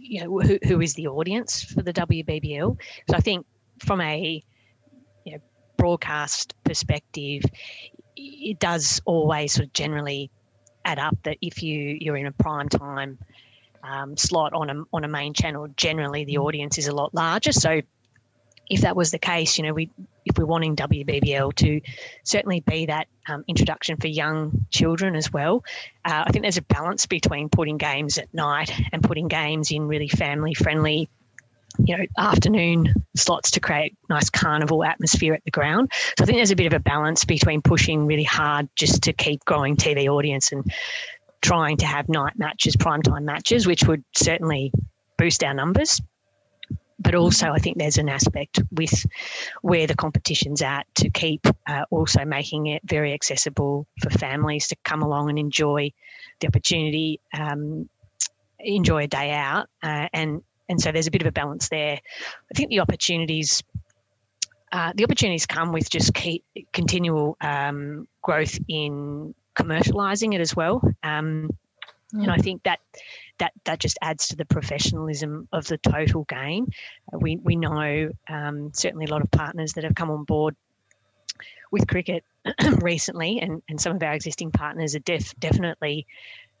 you 0.00 0.20
know 0.20 0.40
who, 0.40 0.58
who 0.66 0.80
is 0.80 0.94
the 0.94 1.08
audience 1.08 1.62
for 1.64 1.82
the 1.82 1.92
WBBL. 1.92 2.76
So 3.10 3.16
I 3.16 3.20
think 3.20 3.46
from 3.78 4.00
a 4.00 4.42
you 5.24 5.32
know, 5.32 5.38
broadcast 5.76 6.54
perspective, 6.64 7.42
it 8.16 8.58
does 8.58 9.00
always 9.04 9.52
sort 9.52 9.66
of 9.66 9.72
generally 9.72 10.30
add 10.84 10.98
up 10.98 11.16
that 11.24 11.36
if 11.40 11.62
you 11.62 11.98
you're 12.00 12.16
in 12.16 12.26
a 12.26 12.32
prime 12.32 12.68
time 12.68 13.18
um, 13.82 14.16
slot 14.16 14.52
on 14.52 14.70
a 14.70 14.82
on 14.92 15.04
a 15.04 15.08
main 15.08 15.34
channel, 15.34 15.68
generally 15.76 16.24
the 16.24 16.38
audience 16.38 16.78
is 16.78 16.88
a 16.88 16.94
lot 16.94 17.14
larger. 17.14 17.52
So 17.52 17.80
if 18.70 18.80
that 18.82 18.96
was 18.96 19.10
the 19.10 19.18
case, 19.18 19.58
you 19.58 19.64
know, 19.64 19.72
we 19.72 19.90
if 20.28 20.38
we're 20.38 20.46
wanting 20.46 20.76
WBBL 20.76 21.54
to 21.54 21.80
certainly 22.24 22.60
be 22.60 22.86
that 22.86 23.08
um, 23.28 23.44
introduction 23.48 23.96
for 23.96 24.06
young 24.06 24.66
children 24.70 25.16
as 25.16 25.32
well, 25.32 25.64
uh, 26.04 26.24
I 26.26 26.30
think 26.30 26.42
there's 26.42 26.56
a 26.56 26.62
balance 26.62 27.06
between 27.06 27.48
putting 27.48 27.76
games 27.76 28.18
at 28.18 28.32
night 28.32 28.72
and 28.92 29.02
putting 29.02 29.28
games 29.28 29.70
in 29.70 29.86
really 29.88 30.08
family 30.08 30.54
friendly. 30.54 31.08
You 31.84 31.96
know, 31.96 32.04
afternoon 32.18 32.92
slots 33.14 33.52
to 33.52 33.60
create 33.60 33.96
nice 34.08 34.30
carnival 34.30 34.82
atmosphere 34.82 35.34
at 35.34 35.44
the 35.44 35.50
ground. 35.50 35.92
So 36.18 36.22
I 36.22 36.24
think 36.24 36.38
there's 36.38 36.50
a 36.50 36.56
bit 36.56 36.66
of 36.66 36.72
a 36.72 36.80
balance 36.80 37.24
between 37.24 37.62
pushing 37.62 38.06
really 38.06 38.24
hard 38.24 38.68
just 38.74 39.02
to 39.02 39.12
keep 39.12 39.44
growing 39.44 39.76
TV 39.76 40.08
audience 40.08 40.50
and 40.50 40.64
trying 41.40 41.76
to 41.76 41.86
have 41.86 42.08
night 42.08 42.36
matches, 42.36 42.74
primetime 42.74 43.22
matches, 43.22 43.66
which 43.66 43.84
would 43.84 44.02
certainly 44.16 44.72
boost 45.18 45.44
our 45.44 45.54
numbers 45.54 46.00
but 46.98 47.14
also 47.14 47.50
I 47.50 47.58
think 47.58 47.78
there's 47.78 47.98
an 47.98 48.08
aspect 48.08 48.60
with 48.72 49.06
where 49.62 49.86
the 49.86 49.94
competition's 49.94 50.62
at 50.62 50.86
to 50.96 51.10
keep 51.10 51.46
uh, 51.66 51.84
also 51.90 52.24
making 52.24 52.66
it 52.66 52.82
very 52.84 53.12
accessible 53.12 53.86
for 54.02 54.10
families 54.10 54.66
to 54.68 54.76
come 54.84 55.02
along 55.02 55.30
and 55.30 55.38
enjoy 55.38 55.92
the 56.40 56.48
opportunity, 56.48 57.20
um, 57.36 57.88
enjoy 58.58 59.04
a 59.04 59.06
day 59.06 59.32
out, 59.32 59.68
uh, 59.82 60.08
and 60.12 60.42
and 60.68 60.80
so 60.80 60.92
there's 60.92 61.06
a 61.06 61.10
bit 61.10 61.22
of 61.22 61.28
a 61.28 61.32
balance 61.32 61.68
there. 61.68 61.98
I 61.98 62.54
think 62.54 62.70
the 62.70 62.80
opportunities. 62.80 63.62
Uh, 64.70 64.92
the 64.96 65.02
opportunities 65.02 65.46
come 65.46 65.72
with 65.72 65.88
just 65.88 66.12
keep 66.12 66.44
continual 66.74 67.38
um, 67.40 68.06
growth 68.20 68.58
in 68.68 69.34
commercializing 69.56 70.34
it 70.34 70.42
as 70.42 70.54
well. 70.54 70.82
Um, 71.02 71.50
mm. 72.14 72.22
And 72.22 72.30
I 72.30 72.36
think 72.36 72.64
that 72.64 72.80
that 73.38 73.52
that 73.64 73.78
just 73.78 73.98
adds 74.02 74.28
to 74.28 74.36
the 74.36 74.44
professionalism 74.44 75.48
of 75.52 75.66
the 75.66 75.78
total 75.78 76.24
game. 76.24 76.66
Uh, 77.12 77.18
we 77.18 77.36
we 77.36 77.56
know 77.56 78.10
um, 78.28 78.70
certainly 78.74 79.06
a 79.06 79.10
lot 79.10 79.22
of 79.22 79.30
partners 79.30 79.72
that 79.74 79.84
have 79.84 79.94
come 79.94 80.10
on 80.10 80.24
board 80.24 80.56
with 81.70 81.86
cricket 81.86 82.24
recently, 82.80 83.40
and 83.40 83.62
and 83.68 83.80
some 83.80 83.96
of 83.96 84.02
our 84.02 84.14
existing 84.14 84.50
partners 84.50 84.94
are 84.94 85.00
def- 85.00 85.38
definitely 85.38 86.06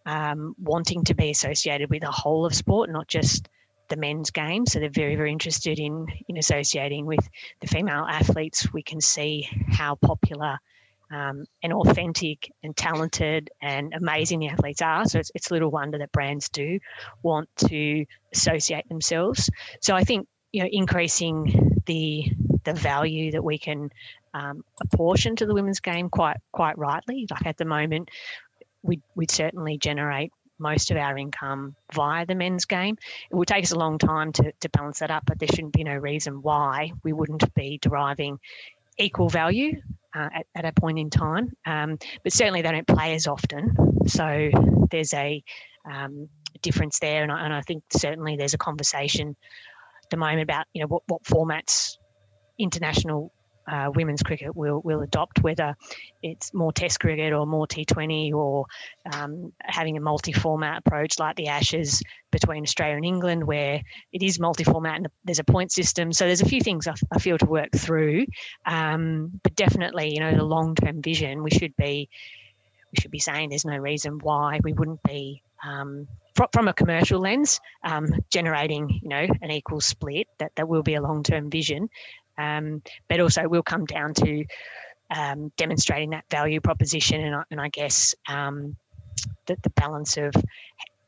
um, 0.06 0.54
wanting 0.58 1.04
to 1.04 1.14
be 1.14 1.30
associated 1.30 1.90
with 1.90 2.02
the 2.02 2.10
whole 2.10 2.46
of 2.46 2.54
sport, 2.54 2.90
not 2.90 3.08
just 3.08 3.48
the 3.88 3.96
men's 3.96 4.30
game. 4.30 4.66
So 4.66 4.78
they're 4.78 4.90
very, 4.90 5.16
very 5.16 5.32
interested 5.32 5.78
in 5.78 6.06
in 6.28 6.36
associating 6.38 7.06
with 7.06 7.28
the 7.60 7.66
female 7.66 8.06
athletes. 8.08 8.72
We 8.72 8.82
can 8.82 9.00
see 9.00 9.48
how 9.68 9.96
popular 9.96 10.58
um, 11.10 11.44
and 11.62 11.72
authentic 11.72 12.52
and 12.62 12.76
talented 12.76 13.50
and 13.62 13.94
amazing 13.94 14.40
the 14.40 14.48
athletes 14.48 14.82
are. 14.82 15.04
So 15.06 15.18
it's, 15.18 15.30
it's 15.34 15.50
little 15.50 15.70
wonder 15.70 15.98
that 15.98 16.12
brands 16.12 16.48
do 16.48 16.78
want 17.22 17.48
to 17.68 18.04
associate 18.32 18.88
themselves. 18.88 19.50
So 19.80 19.94
I 19.94 20.04
think 20.04 20.28
you 20.52 20.62
know 20.62 20.68
increasing 20.70 21.80
the 21.86 22.30
the 22.64 22.74
value 22.74 23.32
that 23.32 23.44
we 23.44 23.58
can 23.58 23.90
um, 24.34 24.62
apportion 24.80 25.36
to 25.36 25.46
the 25.46 25.54
women's 25.54 25.80
game 25.80 26.08
quite 26.10 26.36
quite 26.52 26.78
rightly. 26.78 27.26
Like 27.30 27.46
at 27.46 27.56
the 27.56 27.64
moment, 27.64 28.10
we 28.82 29.00
we'd 29.14 29.30
certainly 29.30 29.78
generate 29.78 30.32
most 30.58 30.90
of 30.90 30.96
our 30.96 31.16
income 31.16 31.76
via 31.92 32.26
the 32.26 32.34
men's 32.34 32.64
game. 32.64 32.96
It 33.30 33.34
will 33.34 33.44
take 33.44 33.64
us 33.64 33.72
a 33.72 33.78
long 33.78 33.98
time 33.98 34.32
to, 34.32 34.52
to 34.60 34.68
balance 34.70 34.98
that 34.98 35.10
up, 35.10 35.24
but 35.26 35.38
there 35.38 35.48
shouldn't 35.48 35.72
be 35.72 35.84
no 35.84 35.94
reason 35.94 36.42
why 36.42 36.92
we 37.04 37.12
wouldn't 37.12 37.54
be 37.54 37.78
deriving 37.80 38.40
equal 38.98 39.28
value 39.28 39.80
uh, 40.14 40.28
at, 40.34 40.46
at, 40.54 40.64
a 40.64 40.72
point 40.72 40.98
in 40.98 41.10
time. 41.10 41.52
Um, 41.66 41.98
but 42.22 42.32
certainly 42.32 42.62
they 42.62 42.72
don't 42.72 42.86
play 42.86 43.14
as 43.14 43.26
often. 43.26 43.74
So 44.06 44.50
there's 44.90 45.14
a 45.14 45.42
um, 45.90 46.28
difference 46.62 46.98
there. 46.98 47.22
And 47.22 47.32
I, 47.32 47.44
and 47.44 47.54
I, 47.54 47.60
think 47.62 47.84
certainly 47.90 48.36
there's 48.36 48.54
a 48.54 48.58
conversation 48.58 49.28
at 49.28 50.10
the 50.10 50.16
moment 50.16 50.42
about, 50.42 50.66
you 50.72 50.82
know, 50.82 50.88
what, 50.88 51.02
what 51.06 51.22
formats 51.24 51.96
international 52.58 53.32
uh, 53.70 53.90
women's 53.94 54.22
cricket 54.22 54.54
will 54.56 54.80
will 54.82 55.00
adopt, 55.00 55.42
whether 55.42 55.76
it's 56.22 56.52
more 56.54 56.72
Test 56.72 57.00
cricket 57.00 57.32
or 57.32 57.46
more 57.46 57.66
T20 57.66 58.32
or 58.32 58.66
um, 59.12 59.52
having 59.60 59.96
a 59.96 60.00
multi-format 60.00 60.82
approach 60.84 61.18
like 61.18 61.36
the 61.36 61.48
Ashes 61.48 62.02
between 62.30 62.62
Australia 62.62 62.96
and 62.96 63.04
England, 63.04 63.44
where 63.44 63.80
it 64.12 64.22
is 64.22 64.38
multi-format 64.38 64.96
and 64.96 65.08
there's 65.24 65.38
a 65.38 65.44
point 65.44 65.72
system. 65.72 66.12
So 66.12 66.26
there's 66.26 66.42
a 66.42 66.48
few 66.48 66.60
things 66.60 66.86
I, 66.86 66.94
I 67.12 67.18
feel 67.18 67.38
to 67.38 67.46
work 67.46 67.72
through, 67.76 68.26
um, 68.66 69.40
but 69.42 69.54
definitely, 69.54 70.12
you 70.12 70.20
know, 70.20 70.34
the 70.34 70.44
long-term 70.44 71.02
vision 71.02 71.42
we 71.42 71.50
should 71.50 71.76
be 71.76 72.08
we 72.92 73.00
should 73.00 73.10
be 73.10 73.18
saying 73.18 73.50
there's 73.50 73.66
no 73.66 73.76
reason 73.76 74.18
why 74.18 74.60
we 74.64 74.72
wouldn't 74.72 75.02
be 75.02 75.42
um, 75.62 76.06
from 76.52 76.68
a 76.68 76.72
commercial 76.72 77.20
lens, 77.20 77.60
um, 77.82 78.06
generating 78.30 78.88
you 79.02 79.08
know 79.08 79.26
an 79.42 79.50
equal 79.50 79.80
split. 79.80 80.28
That 80.38 80.52
that 80.56 80.68
will 80.68 80.82
be 80.82 80.94
a 80.94 81.02
long 81.02 81.22
term 81.22 81.50
vision, 81.50 81.88
um, 82.38 82.82
but 83.08 83.20
also 83.20 83.46
will 83.48 83.62
come 83.62 83.84
down 83.84 84.14
to 84.14 84.44
um, 85.14 85.52
demonstrating 85.56 86.10
that 86.10 86.24
value 86.30 86.60
proposition 86.60 87.20
and, 87.20 87.44
and 87.50 87.60
I 87.60 87.68
guess 87.68 88.14
um, 88.28 88.76
the, 89.46 89.56
the, 89.62 89.70
balance 89.70 90.16
of 90.16 90.34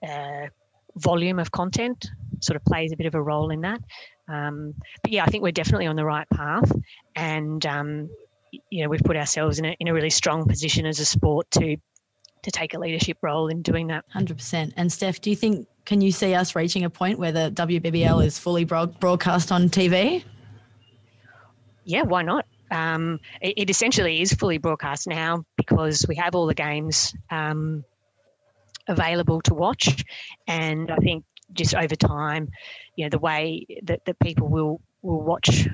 uh, 0.07 0.47
volume 0.97 1.39
of 1.39 1.51
content 1.51 2.11
sort 2.41 2.57
of 2.57 2.64
plays 2.64 2.93
a 2.93 2.97
bit 2.97 3.07
of 3.07 3.14
a 3.14 3.22
role 3.22 3.51
in 3.51 3.61
that. 3.61 3.81
Um, 4.28 4.74
but 5.03 5.12
yeah, 5.12 5.24
I 5.24 5.26
think 5.26 5.43
we're 5.43 5.53
definitely 5.53 5.87
on 5.87 5.97
the 5.97 6.05
right 6.05 6.28
path, 6.31 6.70
and 7.16 7.64
um, 7.66 8.09
you 8.70 8.83
know 8.83 8.89
we've 8.89 9.03
put 9.03 9.16
ourselves 9.16 9.59
in 9.59 9.64
a, 9.64 9.76
in 9.81 9.89
a 9.89 9.95
really 9.95 10.11
strong 10.11 10.47
position 10.47 10.87
as 10.87 11.01
a 11.01 11.05
sport 11.05 11.51
to 11.53 11.76
to 12.43 12.51
take 12.51 12.72
a 12.72 12.78
leadership 12.78 13.18
role 13.22 13.49
in 13.49 13.61
doing 13.61 13.89
that. 13.89 14.05
Hundred 14.12 14.39
percent. 14.39 14.72
And 14.76 14.91
Steph, 14.93 15.20
do 15.20 15.31
you 15.31 15.37
think 15.37 15.66
can 15.85 16.01
you 16.01 16.12
see 16.12 16.35
us 16.35 16.55
reaching 16.55 16.85
a 16.85 16.91
point 16.91 17.18
where 17.18 17.33
the 17.33 17.51
WBBL 17.55 18.24
is 18.24 18.39
fully 18.39 18.64
broadcast 18.64 19.51
on 19.51 19.68
TV? 19.68 20.22
Yeah, 21.91 22.03
why 22.03 22.22
not? 22.22 22.47
Um, 22.70 23.18
it, 23.41 23.55
it, 23.57 23.70
essentially 23.70 24.22
is 24.22 24.32
fully 24.32 24.59
broadcast 24.59 25.09
now 25.09 25.45
because 25.57 26.07
we 26.09 26.14
have 26.16 26.36
all 26.36 26.47
the 26.47 26.55
games 26.55 27.12
um, 27.28 27.84
available 28.86 29.41
to 29.43 29.55
watch, 29.55 30.05
and 30.47 30.91
I 30.91 30.97
think 30.97 31.24
just 31.53 31.74
over 31.74 31.97
time, 31.97 32.49
you 32.95 33.05
know, 33.05 33.11
the 33.11 33.18
way 33.18 33.66
that, 33.82 34.05
that 34.05 34.20
people 34.20 34.49
will 34.49 34.80
will 35.03 35.20
watch 35.20 35.66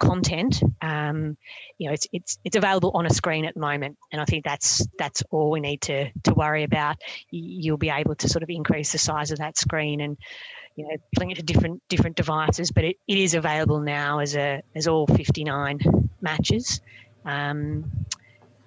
content, 0.00 0.62
um, 0.82 1.36
you 1.78 1.86
know, 1.86 1.94
it's 1.94 2.08
it's 2.12 2.38
it's 2.44 2.56
available 2.56 2.90
on 2.94 3.06
a 3.06 3.10
screen 3.10 3.44
at 3.44 3.54
the 3.54 3.60
moment, 3.60 3.96
and 4.10 4.20
I 4.20 4.24
think 4.24 4.44
that's 4.44 4.84
that's 4.98 5.22
all 5.30 5.50
we 5.52 5.60
need 5.60 5.80
to 5.82 6.10
to 6.24 6.34
worry 6.34 6.64
about. 6.64 6.96
You'll 7.30 7.78
be 7.78 7.90
able 7.90 8.16
to 8.16 8.28
sort 8.28 8.42
of 8.42 8.50
increase 8.50 8.90
the 8.90 8.98
size 8.98 9.30
of 9.30 9.38
that 9.38 9.56
screen 9.56 10.00
and 10.00 10.16
you 10.76 10.86
know, 10.86 10.96
putting 11.14 11.30
it 11.30 11.36
to 11.36 11.42
different 11.42 11.82
different 11.88 12.16
devices, 12.16 12.70
but 12.70 12.84
it, 12.84 12.96
it 13.08 13.18
is 13.18 13.34
available 13.34 13.80
now 13.80 14.18
as 14.20 14.36
a 14.36 14.62
as 14.74 14.86
all 14.86 15.06
59 15.06 15.80
matches. 16.20 16.80
Um, 17.24 17.90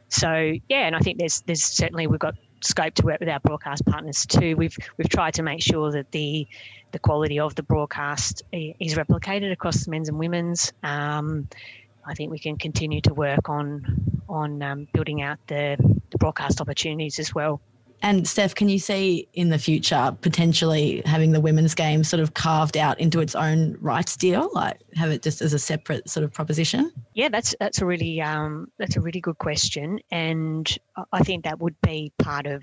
so 0.10 0.54
yeah, 0.68 0.88
and 0.88 0.96
I 0.96 1.00
think 1.00 1.20
there's 1.20 1.42
there's 1.42 1.64
certainly 1.64 2.08
we've 2.08 2.20
got 2.20 2.36
scope 2.62 2.94
to 2.96 3.06
work 3.06 3.20
with 3.20 3.30
our 3.30 3.40
broadcast 3.40 3.86
partners 3.86 4.26
too. 4.26 4.56
We've 4.56 4.76
we've 4.98 5.10
tried 5.10 5.36
to 5.36 5.44
make 5.44 5.62
sure 5.62 5.92
that 5.92 6.12
the 6.12 6.48
the 6.92 7.00
quality 7.00 7.40
of 7.40 7.56
the 7.56 7.64
broadcast 7.64 8.42
is 8.52 8.96
replicated 8.96 9.52
across 9.52 9.86
the 9.86 9.92
men's 9.92 10.10
and 10.10 10.18
women's. 10.18 10.74
Um, 10.84 11.48
I 12.06 12.16
think 12.16 12.32
we 12.32 12.40
can 12.40 12.58
continue 12.58 13.02
to 13.02 13.14
work 13.14 13.50
on 13.50 14.10
on 14.28 14.62
um, 14.62 14.88
building 14.94 15.22
out 15.22 15.38
the, 15.48 15.78
the 16.12 16.18
broadcast 16.18 16.62
opportunities 16.62 17.20
as 17.20 17.34
well. 17.34 17.62
And 18.02 18.28
Steph, 18.28 18.56
can 18.56 18.70
you 18.70 18.80
see 18.80 19.28
in 19.34 19.50
the 19.50 19.60
future 19.60 20.16
potentially 20.22 21.02
having 21.06 21.32
the 21.32 21.42
women's 21.42 21.76
game 21.76 22.04
sort 22.04 22.22
of 22.22 22.34
carved 22.34 22.78
out 22.78 23.00
into 23.00 23.20
its 23.20 23.36
own 23.36 23.78
rights 23.82 24.16
deal, 24.16 24.50
like 24.54 24.80
have 24.96 25.12
it 25.12 25.22
just 25.22 25.42
as 25.42 25.54
a 25.54 25.60
separate 25.60 26.10
sort 26.10 26.24
of 26.24 26.32
proposition? 26.32 26.92
Yeah, 27.14 27.30
that's 27.30 27.56
that's 27.60 27.82
a 27.82 27.86
really 27.86 28.22
um, 28.22 28.72
that's 28.78 28.96
a 28.96 29.02
really 29.02 29.20
good 29.20 29.38
question, 29.38 30.00
and 30.12 30.78
I 31.12 31.24
think 31.24 31.44
that 31.44 31.60
would 31.60 31.80
be 31.82 32.14
part 32.18 32.46
of 32.46 32.62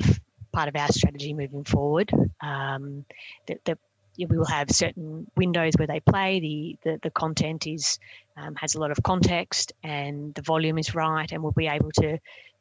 part 0.53 0.68
of 0.68 0.76
our 0.76 0.89
strategy 0.89 1.34
moving 1.34 1.64
forward. 1.64 2.11
Um, 2.41 3.05
that, 3.47 3.62
that 3.66 3.78
we 4.18 4.24
will 4.24 4.47
have 4.47 4.70
certain 4.70 5.30
windows 5.37 5.74
where 5.76 5.87
they 5.87 6.01
play. 6.01 6.41
The 6.41 6.78
the, 6.82 7.01
the 7.03 7.11
content 7.11 7.66
is 7.66 7.99
um, 8.37 8.55
has 8.57 8.74
a 8.74 8.80
lot 8.80 8.91
of 8.91 9.03
context, 9.03 9.74
and 9.82 10.34
the 10.34 10.43
volume 10.43 10.78
is 10.78 10.95
right, 10.95 11.30
and 11.30 11.43
we'll 11.43 11.53
be 11.53 11.66
able 11.66 11.91
to 12.01 12.18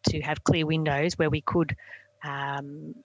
to 0.09 0.21
have 0.21 0.43
clear 0.43 0.65
windows 0.65 1.17
where 1.17 1.30
we 1.30 1.41
could 1.41 1.76
um, 2.26 2.95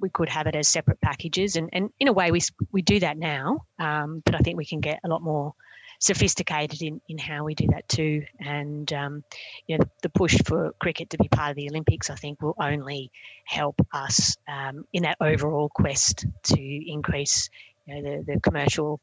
we 0.00 0.08
could 0.10 0.28
have 0.28 0.46
it 0.46 0.56
as 0.56 0.68
separate 0.68 1.00
packages, 1.00 1.56
and, 1.56 1.68
and 1.72 1.90
in 2.00 2.08
a 2.08 2.12
way 2.12 2.30
we 2.30 2.40
we 2.72 2.82
do 2.82 3.00
that 3.00 3.16
now, 3.16 3.64
um, 3.78 4.22
but 4.24 4.34
I 4.34 4.38
think 4.38 4.56
we 4.56 4.64
can 4.64 4.80
get 4.80 5.00
a 5.04 5.08
lot 5.08 5.22
more 5.22 5.54
sophisticated 6.00 6.82
in, 6.82 7.00
in 7.08 7.18
how 7.18 7.44
we 7.44 7.54
do 7.54 7.66
that 7.68 7.88
too. 7.88 8.22
And 8.40 8.92
um, 8.92 9.24
you 9.66 9.78
know, 9.78 9.84
the, 10.02 10.08
push 10.08 10.36
for 10.44 10.72
cricket 10.80 11.10
to 11.10 11.18
be 11.18 11.28
part 11.28 11.50
of 11.50 11.56
the 11.56 11.68
Olympics, 11.70 12.10
I 12.10 12.16
think, 12.16 12.42
will 12.42 12.56
only 12.60 13.10
help 13.46 13.80
us 13.92 14.36
um, 14.48 14.84
in 14.92 15.04
that 15.04 15.16
overall 15.20 15.68
quest 15.68 16.26
to 16.44 16.90
increase 16.90 17.48
you 17.86 17.94
know, 17.94 18.02
the, 18.02 18.34
the 18.34 18.40
commercial 18.40 19.00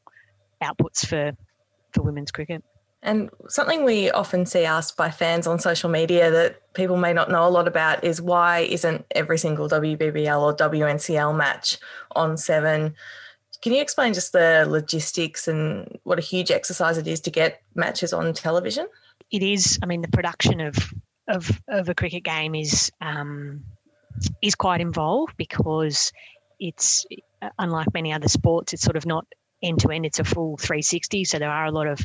outputs 0.62 1.06
for 1.06 1.32
for 1.92 2.02
women's 2.02 2.30
cricket. 2.30 2.62
And 3.02 3.30
something 3.48 3.84
we 3.84 4.10
often 4.10 4.46
see 4.46 4.64
asked 4.64 4.96
by 4.96 5.10
fans 5.10 5.46
on 5.46 5.58
social 5.58 5.90
media 5.90 6.30
that 6.30 6.72
people 6.74 6.96
may 6.96 7.12
not 7.12 7.30
know 7.30 7.46
a 7.46 7.50
lot 7.50 7.66
about 7.66 8.04
is 8.04 8.22
why 8.22 8.60
isn't 8.60 9.04
every 9.10 9.38
single 9.38 9.68
WBBL 9.68 10.40
or 10.40 10.54
WNCL 10.54 11.36
match 11.36 11.78
on 12.14 12.36
Seven? 12.36 12.94
Can 13.60 13.72
you 13.72 13.80
explain 13.80 14.14
just 14.14 14.32
the 14.32 14.66
logistics 14.68 15.48
and 15.48 15.98
what 16.04 16.18
a 16.18 16.22
huge 16.22 16.50
exercise 16.50 16.96
it 16.96 17.08
is 17.08 17.20
to 17.22 17.30
get 17.30 17.62
matches 17.74 18.12
on 18.12 18.32
television? 18.34 18.86
It 19.32 19.42
is. 19.42 19.78
I 19.82 19.86
mean, 19.86 20.02
the 20.02 20.08
production 20.08 20.60
of 20.60 20.76
of, 21.28 21.50
of 21.68 21.88
a 21.88 21.94
cricket 21.94 22.24
game 22.24 22.54
is 22.54 22.90
um, 23.00 23.64
is 24.42 24.54
quite 24.54 24.80
involved 24.80 25.36
because 25.36 26.12
it's 26.60 27.06
unlike 27.58 27.92
many 27.94 28.12
other 28.12 28.28
sports. 28.28 28.72
It's 28.72 28.82
sort 28.82 28.96
of 28.96 29.06
not 29.06 29.26
end 29.62 29.80
to 29.80 29.90
end. 29.90 30.06
It's 30.06 30.18
a 30.18 30.24
full 30.24 30.56
360. 30.56 31.24
So 31.24 31.38
there 31.38 31.50
are 31.50 31.66
a 31.66 31.70
lot 31.70 31.86
of 31.86 32.04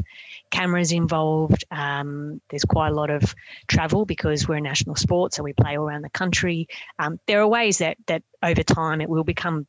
cameras 0.52 0.92
involved. 0.92 1.66
Um, 1.72 2.42
there's 2.50 2.66
quite 2.66 2.90
a 2.90 2.96
lot 2.96 3.10
of 3.10 3.36
travel 3.68 4.06
because 4.06 4.48
we're 4.48 4.56
a 4.56 4.62
national 4.62 4.96
sport, 4.96 5.34
so 5.34 5.44
we 5.44 5.54
play 5.54 5.78
all 5.78 5.88
around 5.88 6.04
the 6.04 6.10
country. 6.10 6.68
Um, 7.00 7.20
there 7.28 7.42
are 7.42 7.48
ways 7.48 7.80
that 7.80 7.98
that 8.08 8.24
over 8.44 8.64
time 8.64 9.02
it 9.02 9.10
will 9.10 9.24
become 9.24 9.68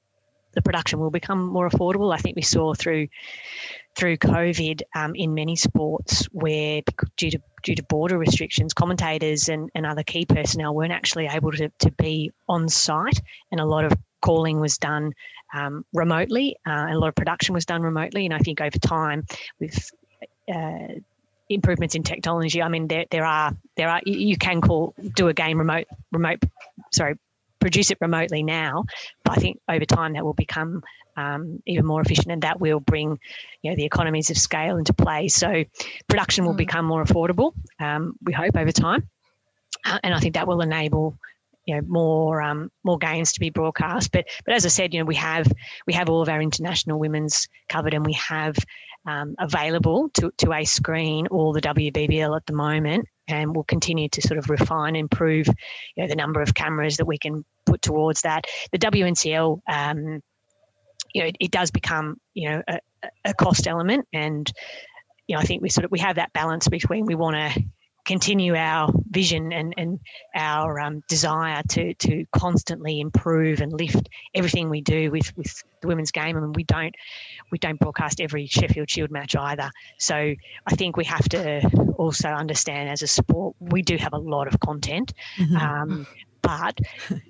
the 0.53 0.63
production 0.63 0.99
will 0.99 1.11
become 1.11 1.47
more 1.47 1.69
affordable. 1.69 2.13
I 2.13 2.19
think 2.19 2.37
we 2.37 2.43
saw 2.43 2.75
through 2.75 3.09
through 3.95 4.17
COVID 4.17 4.83
um, 4.95 5.15
in 5.15 5.35
many 5.35 5.57
sports 5.57 6.25
where 6.33 6.83
due 7.17 7.31
to 7.31 7.39
due 7.63 7.75
to 7.75 7.83
border 7.85 8.19
restrictions, 8.19 8.73
commentators 8.73 9.49
and, 9.49 9.71
and 9.75 9.85
other 9.85 10.03
key 10.03 10.25
personnel 10.25 10.75
weren't 10.75 10.93
actually 10.93 11.27
able 11.27 11.53
to, 11.53 11.69
to 11.81 11.91
be 11.93 12.33
on 12.49 12.69
site, 12.69 13.21
and 13.51 13.61
a 13.61 13.65
lot 13.65 13.85
of 13.85 13.93
calling 14.21 14.61
was 14.61 14.79
done 14.79 15.13
um, 15.53 15.85
remotely, 15.93 16.57
uh, 16.67 16.71
and 16.71 16.95
a 16.95 16.99
lot 16.99 17.09
of 17.09 17.15
production 17.15 17.55
was 17.55 17.65
done 17.65 17.83
remotely. 17.83 18.25
And 18.25 18.35
I 18.35 18.39
think 18.39 18.61
over 18.61 18.79
time, 18.79 19.27
with 19.61 19.91
uh, 20.53 20.95
improvements 21.49 21.95
in 21.95 22.03
technology, 22.03 22.63
I 22.63 22.69
mean, 22.69 22.89
there 22.89 23.07
there 23.11 23.25
are 23.25 23.57
there 23.77 23.89
are 23.89 24.01
you 24.05 24.37
can 24.37 24.61
call 24.61 24.95
do 25.17 25.29
a 25.29 25.35
game 25.35 25.59
remote 25.59 25.87
remote, 26.13 26.43
sorry, 26.93 27.17
produce 27.61 27.91
it 27.91 27.99
remotely 28.01 28.43
now. 28.43 28.85
But 29.25 29.39
I 29.39 29.41
think 29.41 29.61
over 29.69 29.85
time 29.85 30.15
that 30.15 30.25
will 30.25 30.35
become 30.35 30.83
um, 31.17 31.63
even 31.67 31.85
more 31.85 32.01
efficient, 32.01 32.31
and 32.31 32.43
that 32.43 32.61
will 32.61 32.81
bring, 32.81 33.19
you 33.63 33.71
know, 33.71 33.77
the 33.77 33.85
economies 33.85 34.31
of 34.31 34.39
scale 34.39 34.77
into 34.77 34.93
play. 34.93 35.29
So 35.29 35.65
production 36.09 36.45
will 36.45 36.55
mm. 36.55 36.59
become 36.59 36.85
more 36.85 37.03
affordable. 37.05 37.53
Um, 37.81 38.15
we 38.23 38.33
hope 38.33 38.57
over 38.57 38.73
time, 38.73 39.09
uh, 39.85 39.99
and 40.03 40.15
I 40.15 40.21
think 40.21 40.35
that 40.35 40.47
will 40.47 40.61
enable 40.61 41.19
you 41.69 41.75
know 41.75 41.83
more 41.87 42.41
um, 42.41 42.71
more 42.83 42.97
games 42.97 43.33
to 43.33 43.41
be 43.41 43.51
broadcast. 43.51 44.11
But 44.11 44.25
but 44.47 44.55
as 44.55 44.65
I 44.65 44.71
said, 44.71 44.95
you 44.95 45.01
know 45.01 45.05
we 45.05 45.17
have 45.17 45.47
we 45.87 45.93
have 45.93 46.09
all 46.09 46.23
of 46.23 46.29
our 46.31 46.41
international 46.41 46.99
women's 46.99 47.47
covered, 47.69 47.93
and 47.93 48.07
we 48.07 48.15
have 48.15 48.57
um, 49.07 49.35
available 49.39 50.09
to 50.15 50.33
to 50.39 50.53
a 50.55 50.65
screen 50.65 51.27
all 51.27 51.53
the 51.53 51.61
WBBL 51.61 52.35
at 52.35 52.47
the 52.47 52.55
moment, 52.55 53.07
and 53.29 53.55
we'll 53.55 53.65
continue 53.65 54.09
to 54.09 54.23
sort 54.23 54.39
of 54.39 54.49
refine, 54.49 54.89
and 54.89 54.97
improve, 54.97 55.47
you 55.47 56.03
know, 56.03 56.09
the 56.09 56.17
number 56.17 56.41
of 56.41 56.55
cameras 56.55 56.97
that 56.97 57.07
we 57.07 57.19
can 57.19 57.45
put 57.67 57.83
towards 57.83 58.23
that. 58.23 58.47
The 58.73 58.79
WNCL. 58.79 59.61
Um, 59.69 60.23
you 61.15 61.23
know, 61.23 61.29
it, 61.29 61.37
it, 61.41 61.51
does 61.51 61.71
become, 61.71 62.19
you 62.35 62.51
know, 62.51 62.63
a, 62.69 62.81
a 63.25 63.33
cost 63.33 63.67
element, 63.67 64.07
and 64.13 64.53
you 65.27 65.35
know, 65.35 65.41
I 65.41 65.45
think 65.45 65.63
we 65.63 65.71
sort 65.71 65.87
of 65.87 65.91
we 65.91 66.01
have 66.01 66.17
that 66.17 66.33
balance 66.35 66.69
between 66.69 67.07
we 67.07 67.15
want 67.15 67.37
to 67.37 67.63
continue 68.09 68.57
our 68.57 68.91
vision 69.11 69.53
and, 69.53 69.75
and 69.77 70.01
our 70.35 70.81
um, 70.81 71.03
desire 71.09 71.63
to 71.69 71.93
to 71.95 72.25
constantly 72.33 73.01
improve 73.01 73.61
and 73.61 73.71
lift 73.71 74.09
everything 74.35 74.71
we 74.71 74.81
do 74.81 75.11
with 75.11 75.37
with 75.37 75.63
the 75.83 75.89
women's 75.89 76.11
game. 76.11 76.37
I 76.37 76.41
mean, 76.41 76.55
we 76.55 76.65
don't 76.65 76.95
we 77.53 77.59
don't 77.59 77.79
broadcast 77.79 78.21
every 78.21 78.47
Sheffield 78.47 78.91
Shield 78.91 79.11
match 79.11 79.37
either. 79.37 79.71
So 79.99 80.15
I 80.17 80.75
think 80.75 80.97
we 80.97 81.05
have 81.05 81.29
to 81.29 81.69
also 81.99 82.31
understand 82.31 82.89
as 82.89 83.03
a 83.03 83.07
sport 83.07 83.55
we 83.61 83.83
do 83.83 83.99
have 83.99 84.15
a 84.15 84.19
lot 84.19 84.49
of 84.49 84.59
content. 84.59 85.13
Mm-hmm. 85.39 85.57
Um, 85.57 86.07
but 86.43 86.79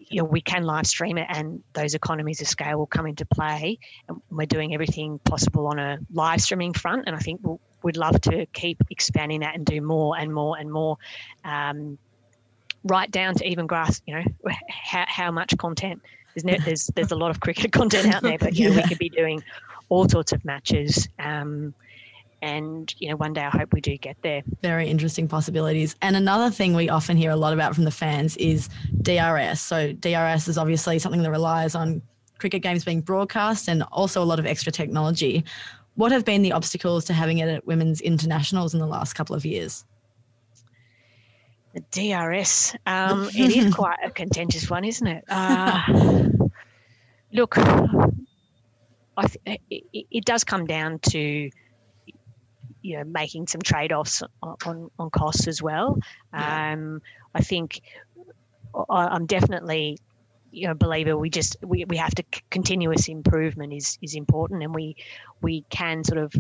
you 0.09 0.23
know, 0.23 0.25
we 0.25 0.41
can 0.41 0.63
live 0.63 0.87
stream 0.87 1.19
it 1.19 1.27
and 1.29 1.63
those 1.73 1.95
economies 1.95 2.41
of 2.41 2.49
scale 2.49 2.79
will 2.79 2.87
come 2.87 3.07
into 3.07 3.25
play. 3.27 3.79
And 4.09 4.21
we're 4.31 4.47
doing 4.47 4.75
everything 4.75 5.19
possible 5.21 5.67
on 5.67 5.79
a 5.79 5.99
live 6.13 6.41
streaming 6.41 6.73
front 6.73 7.05
and 7.07 7.15
i 7.15 7.19
think 7.19 7.41
we'll, 7.43 7.61
we'd 7.83 7.97
love 7.97 8.21
to 8.23 8.47
keep 8.47 8.83
expanding 8.91 9.41
that 9.41 9.55
and 9.55 9.65
do 9.65 9.81
more 9.81 10.17
and 10.19 10.33
more 10.33 10.59
and 10.59 10.71
more 10.71 10.97
um, 11.45 11.99
right 12.85 13.11
down 13.11 13.35
to 13.35 13.47
even 13.47 13.67
grasp 13.67 14.03
you 14.07 14.15
know 14.15 14.25
how, 14.69 15.05
how 15.07 15.31
much 15.31 15.57
content. 15.59 16.03
There's, 16.35 16.45
no, 16.45 16.65
there's 16.65 16.87
there's 16.95 17.11
a 17.11 17.17
lot 17.17 17.31
of 17.31 17.41
cricket 17.41 17.73
content 17.81 18.15
out 18.15 18.23
there 18.23 18.39
but 18.39 18.55
you 18.55 18.71
know 18.71 18.77
we 18.77 18.83
could 18.83 18.99
be 18.99 19.09
doing 19.09 19.43
all 19.89 20.09
sorts 20.09 20.33
of 20.33 20.45
matches 20.45 21.09
um, 21.19 21.75
and 22.43 22.95
you 22.99 23.09
know 23.09 23.17
one 23.17 23.33
day 23.33 23.43
i 23.43 23.51
hope 23.51 23.73
we 23.73 23.81
do 23.81 23.97
get 23.97 24.17
there. 24.23 24.43
Very 24.63 24.89
interesting 24.89 25.29
possibilities. 25.29 25.97
And 26.03 26.17
another 26.17 26.51
thing 26.51 26.75
we 26.75 26.89
often 26.89 27.17
hear 27.17 27.31
a 27.31 27.37
lot 27.37 27.53
about 27.53 27.75
from 27.75 27.85
the 27.85 27.91
fans 27.91 28.37
is 28.37 28.69
drs 29.03 29.61
so 29.61 29.93
drs 29.93 30.49
is 30.49 30.59
obviously 30.59 30.99
something 30.99 31.23
that 31.23 31.31
relies 31.31 31.75
on 31.75 32.03
cricket 32.39 32.63
games 32.63 32.85
being 32.85 33.01
broadcast 33.01 33.69
and 33.69 33.83
also 33.91 34.23
a 34.23 34.25
lot 34.25 34.39
of 34.39 34.47
extra 34.47 34.71
technology. 34.71 35.45
What 35.97 36.13
have 36.13 36.25
been 36.25 36.43
the 36.43 36.53
obstacles 36.53 37.05
to 37.07 37.13
having 37.13 37.39
it 37.39 37.49
at 37.49 37.67
women's 37.67 38.01
internationals 38.01 38.73
in 38.75 38.81
the 38.81 38.87
last 38.87 39.15
couple 39.15 39.35
of 39.35 39.45
years? 39.45 39.85
The 41.75 41.81
drs 41.91 42.77
um, 42.87 43.29
it 43.35 43.57
is 43.57 43.75
quite 43.83 43.99
a 44.05 44.11
contentious 44.11 44.71
one 44.71 44.85
isn't 44.85 45.07
it? 45.07 45.25
Uh, 45.29 46.29
look 47.33 47.59
I 47.59 49.27
th- 49.27 49.61
it, 49.69 50.07
it 50.11 50.25
does 50.25 50.45
come 50.45 50.65
down 50.65 51.01
to 51.11 51.51
you 52.83 52.97
know 52.97 53.05
making 53.05 53.47
some 53.47 53.61
trade-offs 53.61 54.23
on 54.43 54.91
on 54.99 55.11
costs 55.11 55.47
as 55.47 55.63
well. 55.63 55.99
Yeah. 56.33 56.73
Um, 56.73 57.03
I 57.35 57.41
think 57.41 57.81
I, 58.91 59.15
am 59.15 59.27
definitely 59.27 59.99
you 60.51 60.67
know 60.67 60.75
believer 60.75 61.17
we 61.17 61.31
just 61.31 61.57
we, 61.63 61.85
we 61.87 61.97
have 61.97 62.15
to 62.15 62.25
continuous 62.51 63.09
improvement 63.09 63.73
is 63.73 63.99
is 64.03 64.15
important 64.15 64.63
and 64.63 64.75
we 64.75 64.97
we 65.43 65.63
can 65.71 66.05
sort 66.05 66.19
of 66.19 66.33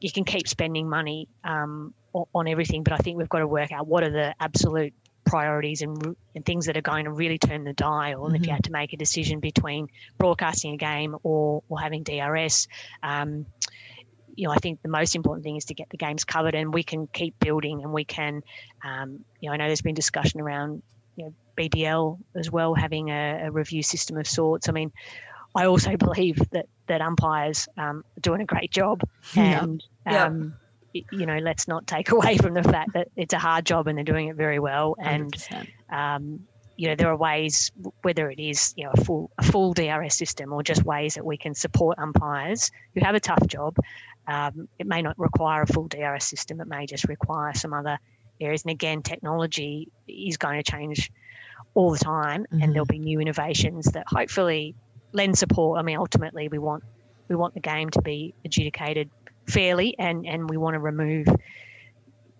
you 0.00 0.12
can 0.12 0.24
keep 0.24 0.46
spending 0.46 0.88
money 0.88 1.28
um, 1.42 1.92
on 2.14 2.46
everything 2.46 2.84
but 2.84 2.92
i 2.92 2.96
think 2.98 3.18
we've 3.18 3.28
got 3.28 3.40
to 3.40 3.48
work 3.48 3.72
out 3.72 3.88
what 3.88 4.04
are 4.04 4.10
the 4.10 4.32
absolute 4.38 4.94
priorities 5.28 5.82
and, 5.82 6.16
and 6.34 6.44
things 6.44 6.66
that 6.66 6.76
are 6.76 6.82
going 6.82 7.04
to 7.04 7.12
really 7.12 7.38
turn 7.38 7.64
the 7.64 7.72
dial. 7.74 8.24
And 8.24 8.34
mm-hmm. 8.34 8.36
if 8.36 8.40
you 8.42 8.46
mm-hmm. 8.46 8.54
had 8.54 8.64
to 8.64 8.72
make 8.72 8.92
a 8.92 8.96
decision 8.96 9.40
between 9.40 9.88
broadcasting 10.16 10.72
a 10.72 10.76
game 10.76 11.16
or, 11.22 11.62
or 11.68 11.78
having 11.78 12.02
DRS, 12.02 12.66
um, 13.02 13.46
you 14.38 14.46
know, 14.46 14.52
I 14.52 14.56
think 14.58 14.80
the 14.82 14.88
most 14.88 15.16
important 15.16 15.42
thing 15.42 15.56
is 15.56 15.64
to 15.66 15.74
get 15.74 15.90
the 15.90 15.96
games 15.96 16.24
covered, 16.24 16.54
and 16.54 16.72
we 16.72 16.84
can 16.84 17.08
keep 17.08 17.38
building, 17.40 17.82
and 17.82 17.92
we 17.92 18.04
can, 18.04 18.42
um, 18.84 19.24
you 19.40 19.48
know, 19.48 19.54
I 19.54 19.56
know 19.56 19.66
there's 19.66 19.82
been 19.82 19.96
discussion 19.96 20.40
around, 20.40 20.80
you 21.16 21.24
know, 21.24 21.34
BBL 21.58 22.18
as 22.36 22.48
well 22.48 22.72
having 22.74 23.10
a, 23.10 23.46
a 23.46 23.50
review 23.50 23.82
system 23.82 24.16
of 24.16 24.28
sorts. 24.28 24.68
I 24.68 24.72
mean, 24.72 24.92
I 25.56 25.66
also 25.66 25.96
believe 25.96 26.38
that 26.52 26.66
that 26.86 27.00
umpires 27.00 27.68
um, 27.76 28.04
are 28.16 28.20
doing 28.20 28.40
a 28.40 28.44
great 28.46 28.70
job, 28.70 29.02
and 29.34 29.84
yeah. 30.06 30.26
Um, 30.26 30.54
you 30.94 31.26
know, 31.26 31.38
let's 31.38 31.68
not 31.68 31.86
take 31.86 32.10
away 32.12 32.38
from 32.38 32.54
the 32.54 32.62
fact 32.62 32.92
that 32.94 33.08
it's 33.14 33.34
a 33.34 33.38
hard 33.38 33.66
job 33.66 33.88
and 33.88 33.98
they're 33.98 34.04
doing 34.04 34.28
it 34.28 34.36
very 34.36 34.60
well, 34.60 34.94
and 35.00 35.34
um, 35.90 36.46
you 36.78 36.88
know 36.88 36.94
there 36.94 37.08
are 37.08 37.16
ways 37.16 37.70
whether 38.02 38.30
it 38.30 38.40
is 38.40 38.72
you 38.76 38.84
know 38.84 38.92
a 38.94 39.04
full 39.04 39.30
a 39.38 39.42
full 39.42 39.74
DRS 39.74 40.14
system 40.14 40.52
or 40.52 40.62
just 40.62 40.84
ways 40.84 41.14
that 41.14 41.24
we 41.24 41.36
can 41.36 41.54
support 41.54 41.98
umpires 41.98 42.70
who 42.94 43.00
have 43.04 43.14
a 43.14 43.20
tough 43.20 43.46
job 43.46 43.76
um, 44.28 44.68
it 44.78 44.86
may 44.86 45.00
not 45.00 45.18
require 45.18 45.62
a 45.62 45.66
full 45.66 45.88
DRS 45.88 46.24
system. 46.24 46.60
It 46.60 46.68
may 46.68 46.86
just 46.86 47.08
require 47.08 47.54
some 47.54 47.72
other 47.72 47.98
areas. 48.40 48.62
And 48.62 48.70
again, 48.70 49.02
technology 49.02 49.88
is 50.06 50.36
going 50.36 50.62
to 50.62 50.70
change 50.70 51.10
all 51.74 51.90
the 51.90 51.98
time, 51.98 52.42
mm-hmm. 52.42 52.62
and 52.62 52.72
there'll 52.74 52.86
be 52.86 52.98
new 52.98 53.20
innovations 53.20 53.86
that 53.86 54.04
hopefully 54.06 54.74
lend 55.12 55.38
support. 55.38 55.78
I 55.78 55.82
mean, 55.82 55.96
ultimately, 55.96 56.48
we 56.48 56.58
want 56.58 56.84
we 57.28 57.36
want 57.36 57.54
the 57.54 57.60
game 57.60 57.88
to 57.90 58.02
be 58.02 58.34
adjudicated 58.44 59.08
fairly, 59.48 59.98
and 59.98 60.26
and 60.26 60.48
we 60.48 60.58
want 60.58 60.74
to 60.74 60.80
remove 60.80 61.26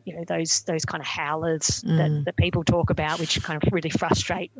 you 0.09 0.17
know 0.17 0.25
those 0.27 0.63
those 0.63 0.87
kind 0.87 1.03
of 1.03 1.07
howlers 1.07 1.83
mm. 1.83 1.99
that, 1.99 2.25
that 2.25 2.37
people 2.37 2.65
talk 2.65 2.89
about, 2.89 3.21
which 3.21 3.43
kind 3.43 3.63
of 3.63 3.73
really 3.73 3.91
frustrate 3.91 4.51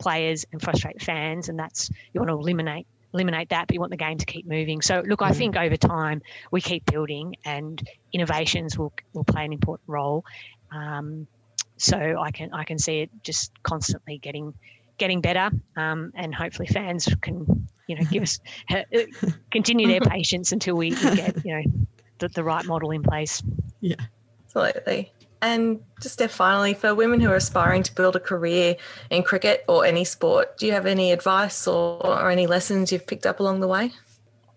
players 0.00 0.44
and 0.50 0.60
frustrate 0.60 1.00
fans, 1.00 1.48
and 1.48 1.56
that's 1.56 1.90
you 2.12 2.20
want 2.20 2.28
to 2.28 2.34
eliminate 2.34 2.88
eliminate 3.14 3.48
that, 3.50 3.68
but 3.68 3.74
you 3.74 3.80
want 3.80 3.90
the 3.90 3.96
game 3.96 4.18
to 4.18 4.26
keep 4.26 4.46
moving. 4.46 4.82
So, 4.82 5.02
look, 5.06 5.22
I 5.22 5.30
think 5.30 5.56
over 5.56 5.76
time 5.76 6.22
we 6.50 6.60
keep 6.60 6.84
building, 6.86 7.36
and 7.44 7.80
innovations 8.12 8.76
will 8.76 8.92
will 9.12 9.24
play 9.24 9.44
an 9.44 9.52
important 9.52 9.88
role. 9.88 10.24
Um, 10.72 11.28
so 11.76 11.96
I 11.96 12.32
can 12.32 12.52
I 12.52 12.64
can 12.64 12.78
see 12.78 13.00
it 13.02 13.10
just 13.22 13.52
constantly 13.62 14.18
getting 14.18 14.54
getting 14.98 15.20
better, 15.20 15.50
um, 15.76 16.12
and 16.16 16.34
hopefully 16.34 16.66
fans 16.66 17.08
can 17.20 17.68
you 17.86 17.94
know 17.94 18.02
give 18.10 18.24
us 18.24 18.40
uh, 18.70 18.82
continue 19.52 19.86
their 19.86 20.00
patience 20.00 20.50
until 20.50 20.74
we, 20.74 20.90
we 20.90 21.16
get 21.16 21.44
you 21.44 21.54
know 21.54 21.62
the, 22.18 22.28
the 22.28 22.42
right 22.42 22.64
model 22.64 22.90
in 22.90 23.04
place. 23.04 23.40
Yeah, 23.80 23.96
absolutely. 24.56 25.12
And 25.42 25.80
just 26.00 26.20
finally, 26.30 26.74
for 26.74 26.94
women 26.94 27.20
who 27.20 27.30
are 27.30 27.36
aspiring 27.36 27.82
to 27.84 27.94
build 27.94 28.16
a 28.16 28.20
career 28.20 28.76
in 29.10 29.22
cricket 29.22 29.64
or 29.68 29.84
any 29.84 30.04
sport, 30.04 30.56
do 30.58 30.66
you 30.66 30.72
have 30.72 30.86
any 30.86 31.12
advice 31.12 31.66
or, 31.66 32.04
or 32.04 32.30
any 32.30 32.46
lessons 32.46 32.90
you've 32.90 33.06
picked 33.06 33.26
up 33.26 33.38
along 33.38 33.60
the 33.60 33.68
way? 33.68 33.92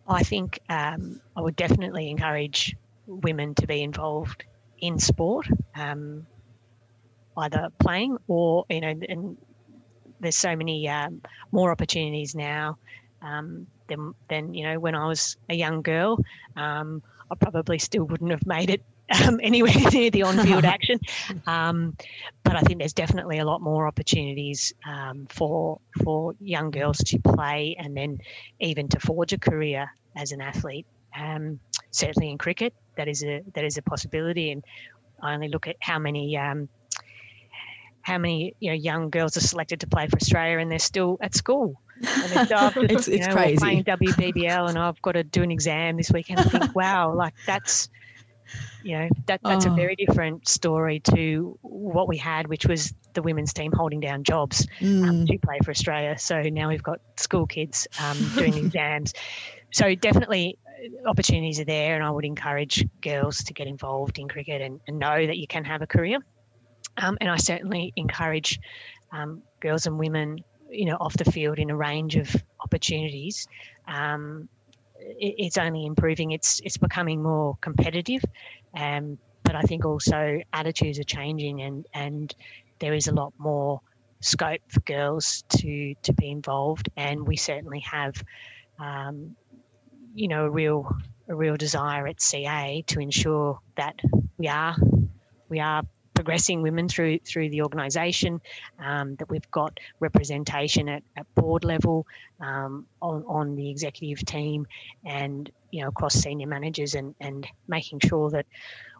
I 0.08 0.24
think 0.24 0.60
um, 0.70 1.22
I 1.36 1.42
would 1.42 1.56
definitely 1.56 2.10
encourage 2.10 2.76
women 3.06 3.54
to 3.56 3.68
be 3.68 3.84
involved 3.84 4.46
in 4.80 4.98
sport, 4.98 5.48
um, 5.76 6.26
either 7.38 7.68
playing 7.80 8.18
or, 8.28 8.66
you 8.70 8.82
know, 8.82 8.94
and 9.10 9.38
there's 10.22 10.38
so 10.38 10.56
many 10.56 10.88
um, 10.88 11.22
more 11.52 11.72
opportunities 11.72 12.36
now 12.36 12.78
um, 13.22 13.68
than, 13.88 14.14
than, 14.30 14.54
you 14.54 14.64
know, 14.64 14.80
when 14.80 14.96
I 14.96 15.08
was 15.08 15.38
a 15.50 15.56
young 15.56 15.82
girl. 15.82 16.24
Um, 16.56 17.04
I 17.30 17.36
probably 17.36 17.78
still 17.78 18.06
wouldn't 18.06 18.32
have 18.32 18.46
made 18.48 18.70
it 18.70 18.82
um, 19.10 19.40
anywhere 19.44 19.74
near 19.92 20.10
the 20.12 20.24
on-field 20.30 20.66
action. 20.66 21.00
Um, 21.48 21.96
but 22.44 22.56
I 22.56 22.62
think 22.62 22.80
there's 22.80 22.94
definitely 22.94 23.40
a 23.40 23.46
lot 23.46 23.62
more 23.62 23.88
opportunities 23.88 24.74
um, 24.88 25.28
for 25.30 25.80
for 26.04 26.36
young 26.40 26.72
girls 26.72 26.98
to 26.98 27.20
play 27.20 27.76
and 27.80 27.96
then 27.96 28.20
even 28.60 28.88
to 28.90 29.00
forge 29.00 29.34
a 29.34 29.40
career 29.40 29.92
as 30.16 30.32
an 30.32 30.42
athlete. 30.42 30.86
Um, 31.18 31.60
certainly 31.92 32.30
in 32.30 32.38
cricket, 32.38 32.74
that 32.96 33.08
is 33.08 33.24
a 33.24 33.44
that 33.56 33.64
is 33.64 33.78
a 33.78 33.82
possibility. 33.82 34.52
And 34.52 34.64
I 35.22 35.34
only 35.34 35.50
look 35.50 35.68
at 35.68 35.76
how 35.80 36.00
many 36.00 36.38
um, 36.38 36.70
how 38.02 38.18
many 38.18 38.56
you 38.60 38.70
know 38.72 38.76
young 38.76 39.10
girls 39.10 39.38
are 39.38 39.42
selected 39.42 39.80
to 39.82 39.88
play 39.88 40.08
for 40.08 40.18
Australia 40.18 40.60
and 40.60 40.72
they're 40.72 40.80
still 40.80 41.18
at 41.22 41.36
school. 41.36 41.80
And 42.02 42.48
just, 42.48 42.78
it's 42.78 43.08
it's 43.08 43.28
know, 43.28 43.34
crazy. 43.34 43.58
Playing 43.58 43.84
WBBL 43.84 44.70
and 44.70 44.78
I've 44.78 45.02
got 45.02 45.14
to 45.14 45.24
do 45.24 45.44
an 45.44 45.52
exam 45.52 45.98
this 45.98 46.12
weekend. 46.12 46.40
I 46.40 46.44
think, 46.44 46.76
wow, 46.76 47.14
like 47.14 47.34
that's 47.46 47.90
you 48.84 48.98
know 48.98 49.10
that 49.26 49.40
that's 49.44 49.66
oh. 49.66 49.72
a 49.72 49.76
very 49.76 49.96
different 49.96 50.48
story 50.48 51.00
to 51.00 51.58
what 51.62 52.08
we 52.08 52.18
had 52.18 52.48
which 52.48 52.66
was 52.66 52.94
the 53.14 53.22
women's 53.22 53.54
team 53.54 53.72
holding 53.72 54.00
down 54.00 54.24
jobs 54.24 54.68
um, 54.82 54.88
mm. 54.88 55.10
um, 55.10 55.26
to 55.26 55.38
play 55.40 55.58
for 55.64 55.72
australia 55.72 56.18
so 56.18 56.42
now 56.44 56.70
we've 56.70 56.84
got 56.84 57.00
school 57.18 57.46
kids 57.46 57.88
um, 58.02 58.18
doing 58.36 58.54
exams 58.66 59.14
so 59.72 59.94
definitely 59.96 60.58
uh, 60.68 61.10
opportunities 61.10 61.60
are 61.60 61.66
there 61.66 61.96
and 61.96 62.04
i 62.04 62.10
would 62.10 62.26
encourage 62.26 62.86
girls 63.02 63.44
to 63.44 63.54
get 63.54 63.68
involved 63.68 64.18
in 64.20 64.28
cricket 64.28 64.62
and, 64.62 64.80
and 64.88 65.00
know 65.00 65.26
that 65.26 65.38
you 65.38 65.48
can 65.48 65.64
have 65.64 65.82
a 65.82 65.88
career 65.88 66.20
um, 66.98 67.18
and 67.22 67.30
i 67.30 67.38
certainly 67.38 67.94
encourage 67.96 68.60
um, 69.12 69.42
girls 69.60 69.88
and 69.88 69.98
women 69.98 70.40
you 70.70 70.86
know 70.86 70.98
off 71.00 71.14
the 71.18 71.30
field 71.32 71.58
in 71.58 71.70
a 71.70 71.76
range 71.76 72.16
of 72.16 72.36
opportunities 72.64 73.48
um, 73.88 74.48
it's 75.02 75.58
only 75.58 75.86
improving. 75.86 76.32
It's 76.32 76.60
it's 76.64 76.78
becoming 76.78 77.22
more 77.22 77.58
competitive, 77.62 78.22
um, 78.76 79.18
but 79.44 79.56
I 79.56 79.62
think 79.62 79.86
also 79.86 80.40
attitudes 80.54 81.00
are 81.00 81.04
changing, 81.04 81.62
and 81.62 81.86
and 81.94 82.34
there 82.80 82.94
is 82.94 83.08
a 83.08 83.14
lot 83.14 83.34
more 83.38 83.82
scope 84.22 84.62
for 84.68 84.80
girls 84.82 85.44
to 85.58 85.96
to 86.04 86.14
be 86.14 86.30
involved, 86.30 86.90
and 86.98 87.28
we 87.28 87.36
certainly 87.36 87.80
have, 87.80 88.22
um, 88.80 89.36
you 90.14 90.28
know, 90.28 90.46
a 90.46 90.50
real 90.50 90.90
a 91.28 91.36
real 91.36 91.56
desire 91.56 92.08
at 92.08 92.22
CA 92.22 92.84
to 92.88 93.00
ensure 93.00 93.60
that 93.76 93.96
we 94.38 94.48
are 94.48 94.76
we 95.50 95.60
are 95.60 95.84
progressing 96.20 96.62
women 96.62 96.90
through 96.90 97.18
through 97.20 97.50
the 97.50 97.62
organisation, 97.62 98.42
um, 98.80 99.16
that 99.16 99.30
we've 99.30 99.50
got 99.52 99.80
representation 100.02 100.90
at, 100.90 101.02
at 101.16 101.26
board 101.36 101.64
level, 101.64 102.06
um, 102.42 102.86
on, 103.02 103.24
on 103.26 103.56
the 103.56 103.70
executive 103.70 104.26
team, 104.26 104.68
and 105.06 105.50
you 105.72 105.82
know 105.82 105.88
across 105.88 106.16
senior 106.16 106.48
managers, 106.48 106.94
and 106.94 107.16
and 107.22 107.48
making 107.70 108.02
sure 108.02 108.30
that 108.30 108.46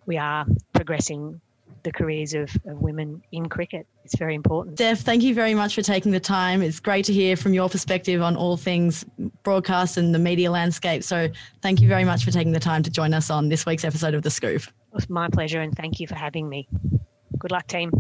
we 0.06 0.18
are 0.18 0.46
progressing 0.74 1.42
the 1.84 1.92
careers 1.92 2.34
of, 2.34 2.50
of, 2.66 2.82
women 2.82 3.22
in 3.32 3.48
cricket. 3.48 3.86
It's 4.04 4.18
very 4.18 4.34
important. 4.34 4.78
Steph, 4.78 5.00
thank 5.00 5.22
you 5.22 5.36
very 5.36 5.54
much 5.54 5.76
for 5.76 5.82
taking 5.82 6.12
the 6.12 6.20
time. 6.20 6.62
It's 6.62 6.80
great 6.80 7.06
to 7.06 7.14
hear 7.14 7.36
from 7.36 7.54
your 7.54 7.70
perspective 7.70 8.22
on 8.22 8.36
all 8.36 8.58
things 8.58 9.06
broadcast 9.44 9.98
and 9.98 10.14
the 10.14 10.20
media 10.20 10.52
landscape. 10.52 11.04
So 11.04 11.30
thank 11.62 11.80
you 11.80 11.88
very 11.88 12.06
much 12.06 12.26
for 12.26 12.32
taking 12.32 12.54
the 12.54 12.60
time 12.60 12.82
to 12.84 12.90
join 12.90 13.14
us 13.14 13.30
on 13.30 13.50
this 13.50 13.66
week's 13.66 13.86
episode 13.86 14.14
of 14.14 14.24
The 14.24 14.32
Scoop. 14.32 14.64
It 14.64 14.94
was 14.94 15.10
my 15.10 15.30
pleasure 15.30 15.62
and 15.62 15.76
thank 15.76 16.00
you 16.00 16.08
for 16.08 16.16
having 16.16 16.50
me. 16.50 16.68
Good 17.38 17.52
luck, 17.52 17.68
team. 17.68 17.92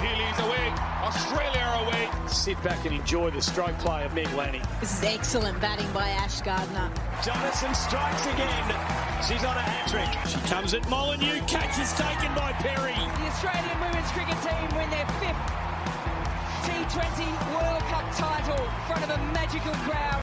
Healy's 0.00 0.38
away. 0.38 0.68
Australia 1.02 1.86
away. 1.86 2.08
Sit 2.28 2.62
back 2.62 2.84
and 2.84 2.94
enjoy 2.94 3.30
the 3.30 3.42
stroke 3.42 3.76
play 3.78 4.04
of 4.04 4.14
Meg 4.14 4.32
Lanning. 4.34 4.62
This 4.80 4.98
is 4.98 5.04
excellent 5.04 5.60
batting 5.60 5.90
by 5.92 6.08
Ash 6.08 6.40
Gardner. 6.42 6.90
Jonassen 7.22 7.74
strikes 7.74 8.26
again. 8.26 8.64
She's 9.26 9.44
on 9.44 9.56
a 9.56 9.62
hat 9.62 9.88
trick. 9.88 10.10
She 10.28 10.38
comes 10.48 10.74
at 10.74 10.88
Molineux. 10.88 11.40
Catch 11.46 11.78
is 11.78 11.92
taken 11.94 12.34
by 12.34 12.52
Perry. 12.52 12.94
The 12.94 13.26
Australian 13.30 13.80
women's 13.80 14.10
cricket 14.12 14.38
team 14.42 14.68
win 14.76 14.90
their 14.90 15.06
fifth 15.22 15.62
T20 16.66 17.26
World 17.54 17.82
Cup 17.90 18.06
title 18.14 18.64
in 18.64 18.80
front 18.86 19.02
of 19.04 19.10
a 19.10 19.18
magical 19.32 19.72
crowd. 19.86 20.22